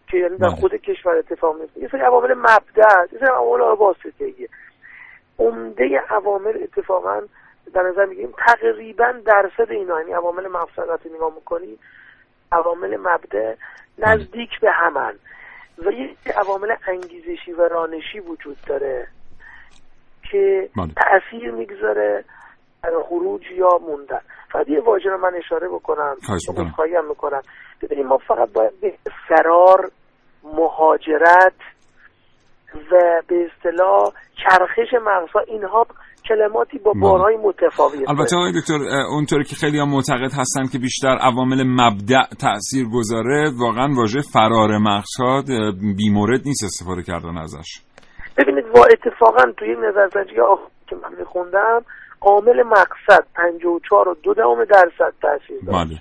که 0.08 0.16
یعنی 0.16 0.36
در 0.36 0.48
خود 0.48 0.74
کشور 0.74 1.16
اتفاق 1.16 1.60
میفته. 1.60 1.80
یه 1.80 1.88
سری 1.88 2.00
عوامل 2.00 2.34
مبدا 2.34 2.88
هست. 3.00 3.12
یه 3.12 3.18
سری 3.18 3.28
عوامل 3.28 3.60
واسطه‌ایه 3.60 4.48
عمده 5.38 5.98
عوامل 5.98 6.62
اتفاقا 6.62 7.22
در 7.74 7.82
نظر 7.82 8.04
می‌گیریم 8.04 8.34
تقریبا 8.46 9.12
درصد 9.26 9.70
اینا 9.70 10.00
یعنی 10.00 10.12
عوامل 10.12 10.48
مفسدت 10.48 11.06
رو 11.06 11.14
نگاه 11.14 11.34
می‌کنیم 11.34 11.78
عوامل 12.52 12.96
مبدع 12.96 13.54
نزدیک 13.98 14.60
به 14.60 14.70
همن 14.70 15.14
و 15.78 15.90
یک 15.90 16.18
عوامل 16.36 16.74
انگیزشی 16.88 17.52
و 17.52 17.68
رانشی 17.68 18.20
وجود 18.20 18.56
داره 18.66 19.08
که 20.30 20.68
بله. 20.76 20.88
تأثیر 20.96 21.50
می‌گذاره 21.50 22.24
در 22.82 22.90
خروج 23.08 23.42
یا 23.50 23.78
موندن 23.78 24.20
فقط 24.52 24.68
یه 24.68 24.80
واژه 24.80 25.08
رو 25.10 25.18
من 25.18 25.34
اشاره 25.34 25.68
بکنم 25.68 26.16
می‌کنم. 26.20 26.36
عذرخواهی 26.36 26.94
هم 26.94 27.08
می‌کنم 27.08 27.42
ببینید 27.82 28.06
ما 28.06 28.18
فقط 28.18 28.52
باید 28.52 28.80
به 28.80 28.94
فرار 29.28 29.90
مهاجرت 30.42 31.52
و 32.90 33.22
به 33.28 33.46
اصطلاح 33.46 34.12
چرخش 34.36 34.94
مغزها 35.02 35.40
اینها 35.40 35.86
کلماتی 36.28 36.78
با 36.78 36.92
بارهای 37.00 37.36
متفاوتی 37.36 38.04
البته 38.08 38.36
آقای 38.36 38.52
دکتر 38.60 38.74
اونطوری 39.10 39.44
که 39.44 39.56
خیلی 39.56 39.78
هم 39.78 39.88
معتقد 39.88 40.32
هستن 40.40 40.66
که 40.72 40.78
بیشتر 40.78 41.16
عوامل 41.20 41.64
مبدع 41.66 42.22
تأثیر 42.40 42.86
گذاره 42.94 43.50
واقعا 43.60 43.88
واژه 43.96 44.20
فرار 44.32 44.70
اه، 44.72 45.72
بیمورد 45.96 46.40
نیست 46.46 46.64
استفاده 46.64 47.02
کردن 47.02 47.38
ازش. 47.38 47.80
ببینید 48.38 48.64
و 48.64 48.78
اتفاقا 48.78 49.52
توی 49.56 49.76
نظرسنجی 49.88 50.34
که 50.86 50.96
من 50.96 51.18
میخوندم 51.18 51.82
عامل 52.20 52.62
مقصد 52.62 53.26
54 53.34 54.08
و 54.08 54.14
دو 54.22 54.34
دهم 54.34 54.64
درصد 54.64 55.14
تاثیر 55.22 55.60
داشت. 55.66 55.78
بله. 55.78 55.98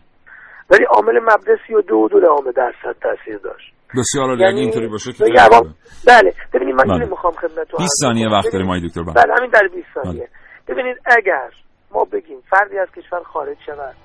ولی 0.69 0.85
عامل 0.85 1.19
مبدا 1.19 1.55
32 1.67 1.95
و 1.95 2.09
دو 2.09 2.19
دهم 2.19 2.51
درصد 2.51 2.95
تاثیر 3.01 3.37
داشت. 3.37 3.73
بسیار 3.97 4.29
عالی 4.29 4.45
اگه 4.45 4.57
اینطوری 4.59 4.87
باشه 4.87 5.11
که 5.13 5.23
یعنی 5.25 5.37
عوام- 5.37 5.75
بله 6.07 6.33
ببینید 6.53 6.75
من 6.75 6.83
بله. 6.83 7.05
می‌خوام 7.05 7.33
خدمتتون 7.33 7.77
20 7.77 7.91
ثانیه 8.01 8.29
وقت 8.29 8.51
داریم 8.53 8.67
آقای 8.67 8.87
دکتر 8.87 9.03
بله. 9.03 9.13
بله 9.13 9.33
همین 9.37 9.49
در 9.49 9.67
20 9.75 9.87
ثانیه 10.03 10.27
ببینید 10.67 10.97
اگر 11.05 11.49
ما 11.91 12.03
بگیم 12.03 12.37
فردی 12.49 12.77
از 12.77 12.87
کشور 12.97 13.23
خارج 13.23 13.57
شود 13.65 13.95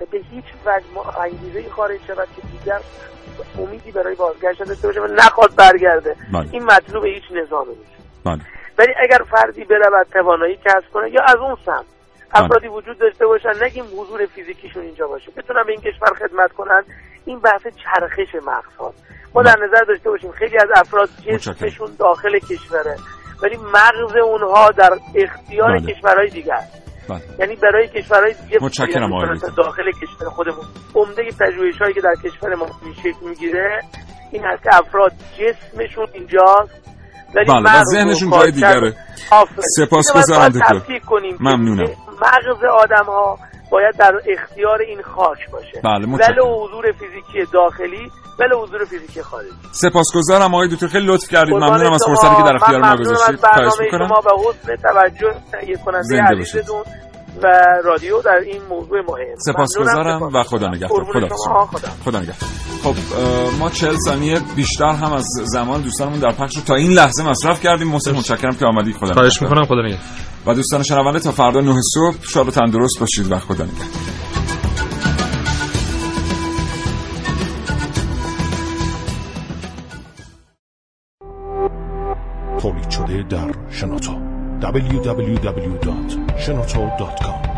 و 0.00 0.04
به 0.10 0.18
هیچ 0.18 0.44
وجه 0.66 0.84
ما 0.94 1.04
انگیزه 1.24 1.70
خارج 1.70 2.00
شود 2.06 2.28
که 2.36 2.42
دیگر 2.52 2.80
امیدی 3.58 3.92
برای 3.92 4.14
بازگشت 4.14 4.62
داشته 4.64 4.86
باشه 4.88 5.00
و 5.00 5.06
نخواد 5.06 5.56
برگرده 5.56 6.16
بله. 6.32 6.48
این 6.52 6.64
مطلوب 6.64 7.04
هیچ 7.04 7.24
نظامی 7.30 7.74
نیست 7.74 8.24
بله 8.24 8.40
ولی 8.78 8.92
اگر 9.02 9.18
فردی 9.30 9.64
برود 9.64 10.06
توانایی 10.12 10.56
کسب 10.56 10.90
کنه 10.92 11.10
یا 11.10 11.22
از 11.28 11.36
اون 11.36 11.56
سمت 11.66 11.84
افرادی 12.34 12.68
وجود 12.68 12.98
داشته 12.98 13.26
باشن. 13.26 13.64
نگیم 13.64 13.84
حضور 13.84 14.26
فیزیکیشون 14.26 14.82
اینجا 14.82 15.06
باشه. 15.06 15.30
بتونن 15.36 15.62
به 15.66 15.72
این 15.72 15.80
کشور 15.80 16.14
خدمت 16.18 16.52
کنن. 16.52 16.84
این 17.24 17.40
بحث 17.40 17.62
چرخش 17.62 18.34
مغز 18.46 18.76
هاست 18.78 19.04
ما 19.34 19.42
در 19.42 19.56
نظر 19.64 19.84
داشته 19.88 20.10
باشیم 20.10 20.32
خیلی 20.32 20.56
از 20.58 20.68
افراد 20.76 21.08
جسمشون 21.26 21.88
داخل 21.98 22.38
کشوره. 22.38 22.96
ولی 23.42 23.56
مغز 23.56 24.16
اونها 24.24 24.70
در 24.70 24.90
اختیار 25.14 25.78
بله. 25.78 25.94
کشورهای 25.94 26.28
دیگر. 26.28 26.60
بله. 27.08 27.20
یعنی 27.38 27.56
برای 27.56 27.88
کشورهای 27.88 28.34
دیگه 28.34 28.58
متشکرم. 28.62 29.10
داخل 29.56 29.90
کشور 29.90 30.28
خودمون. 30.28 30.64
عمده 30.94 31.22
پژوهش 31.40 31.78
هایی 31.80 31.94
که 31.94 32.00
در 32.00 32.14
کشور 32.24 32.54
ما 32.54 32.66
شکل 33.02 33.28
می‌گیره 33.28 33.80
این 34.32 34.44
هست 34.44 34.62
که 34.62 34.70
افراد 34.72 35.12
جسمشون 35.38 36.06
اینجاست. 36.12 36.91
بله 37.34 37.80
و 37.80 37.84
ذهنشون 37.84 38.30
جای 38.30 38.50
دیگره. 38.50 38.94
کنیم 41.08 41.38
که 41.38 41.44
ممنونم. 41.44 41.90
مغز 42.22 42.64
آدم 42.82 43.04
ها 43.06 43.38
باید 43.70 43.96
در 43.98 44.12
اختیار 44.28 44.82
این 44.88 45.02
خاک 45.02 45.50
باشه. 45.52 45.80
بله،. 45.84 46.06
ولو 46.06 46.64
حضور 46.64 46.92
فیزیکی 46.92 47.52
داخلی 47.52 48.10
ولو 48.40 48.62
حضور 48.62 48.84
فیزیکی 48.84 49.22
خارجی. 49.22 49.50
سپاسگزارم 49.72 50.54
آقای 50.54 50.68
دکتر. 50.68 50.86
خیلی 50.86 51.06
لطف 51.06 51.28
کردید. 51.28 51.54
ممنونم 51.54 51.92
از. 51.92 52.02
فرصتی 52.06 52.36
که 52.36 52.42
در 52.42 52.56
اختیار 52.56 52.80
ما 52.80 52.96
گذاشتید. 52.96 53.36
خواهش 53.36 53.56
برنامه 53.56 53.84
می‌کنم. 53.84 54.08
شما 54.08 54.20
و 54.20 54.48
حسن 54.48 54.76
توجه 54.76 55.34
تهیه 55.52 55.76
کننده. 55.84 56.22
عزیزتون. 56.22 56.82
و 57.42 57.46
رادیو 57.84 58.22
در 58.22 58.40
این 58.46 58.62
موضوع 58.70 59.00
مهم. 59.08 59.36
سپاسگزارم. 59.38 60.22
و 60.22 60.42
خدا 60.42 60.68
نگهدار. 60.68 61.04
خدا. 61.04 61.28
خدا. 61.66 61.88
خدا 62.04 62.18
نگهدار. 62.18 62.48
خب 62.82 62.94
ما 63.58 63.70
چهل 63.70 63.96
ثانیه 64.06 64.40
بیشتر 64.56 64.94
هم 64.94 65.12
از 65.12 65.24
زمان 65.44 65.80
دوستانمون 65.80 66.18
در 66.18 66.32
پخش 66.32 66.56
رو 66.56 66.62
تا 66.62 66.74
این 66.74 66.92
لحظه 66.92 67.22
مصرف 67.24 67.62
کردیم. 67.62 67.88
محسن 67.88 68.10
متشکرم 68.12 68.54
که 68.54 68.66
آمدید. 68.66 68.96
خدا 68.96 69.12
خواهش. 69.12 69.42
می‌کنم. 69.42 69.64
خدا 69.64 69.82
نگهدار. 69.82 70.00
و 70.46 70.54
دوستان 70.54 70.82
شنونده 70.82 71.20
تا 71.20 71.30
فردا 71.30 71.60
9 71.60 71.80
صبح 71.94 72.16
شاد 72.22 72.48
و 72.48 72.50
تندرست 72.50 73.00
باشید 73.00 73.32
و 73.32 73.38
خدا 73.38 73.64
نگهدار. 73.64 73.86
تولید 82.60 82.90
شده 82.90 83.22
در 83.30 83.52
شنوتو. 83.70 84.41
www.shenoto.com 84.62 87.51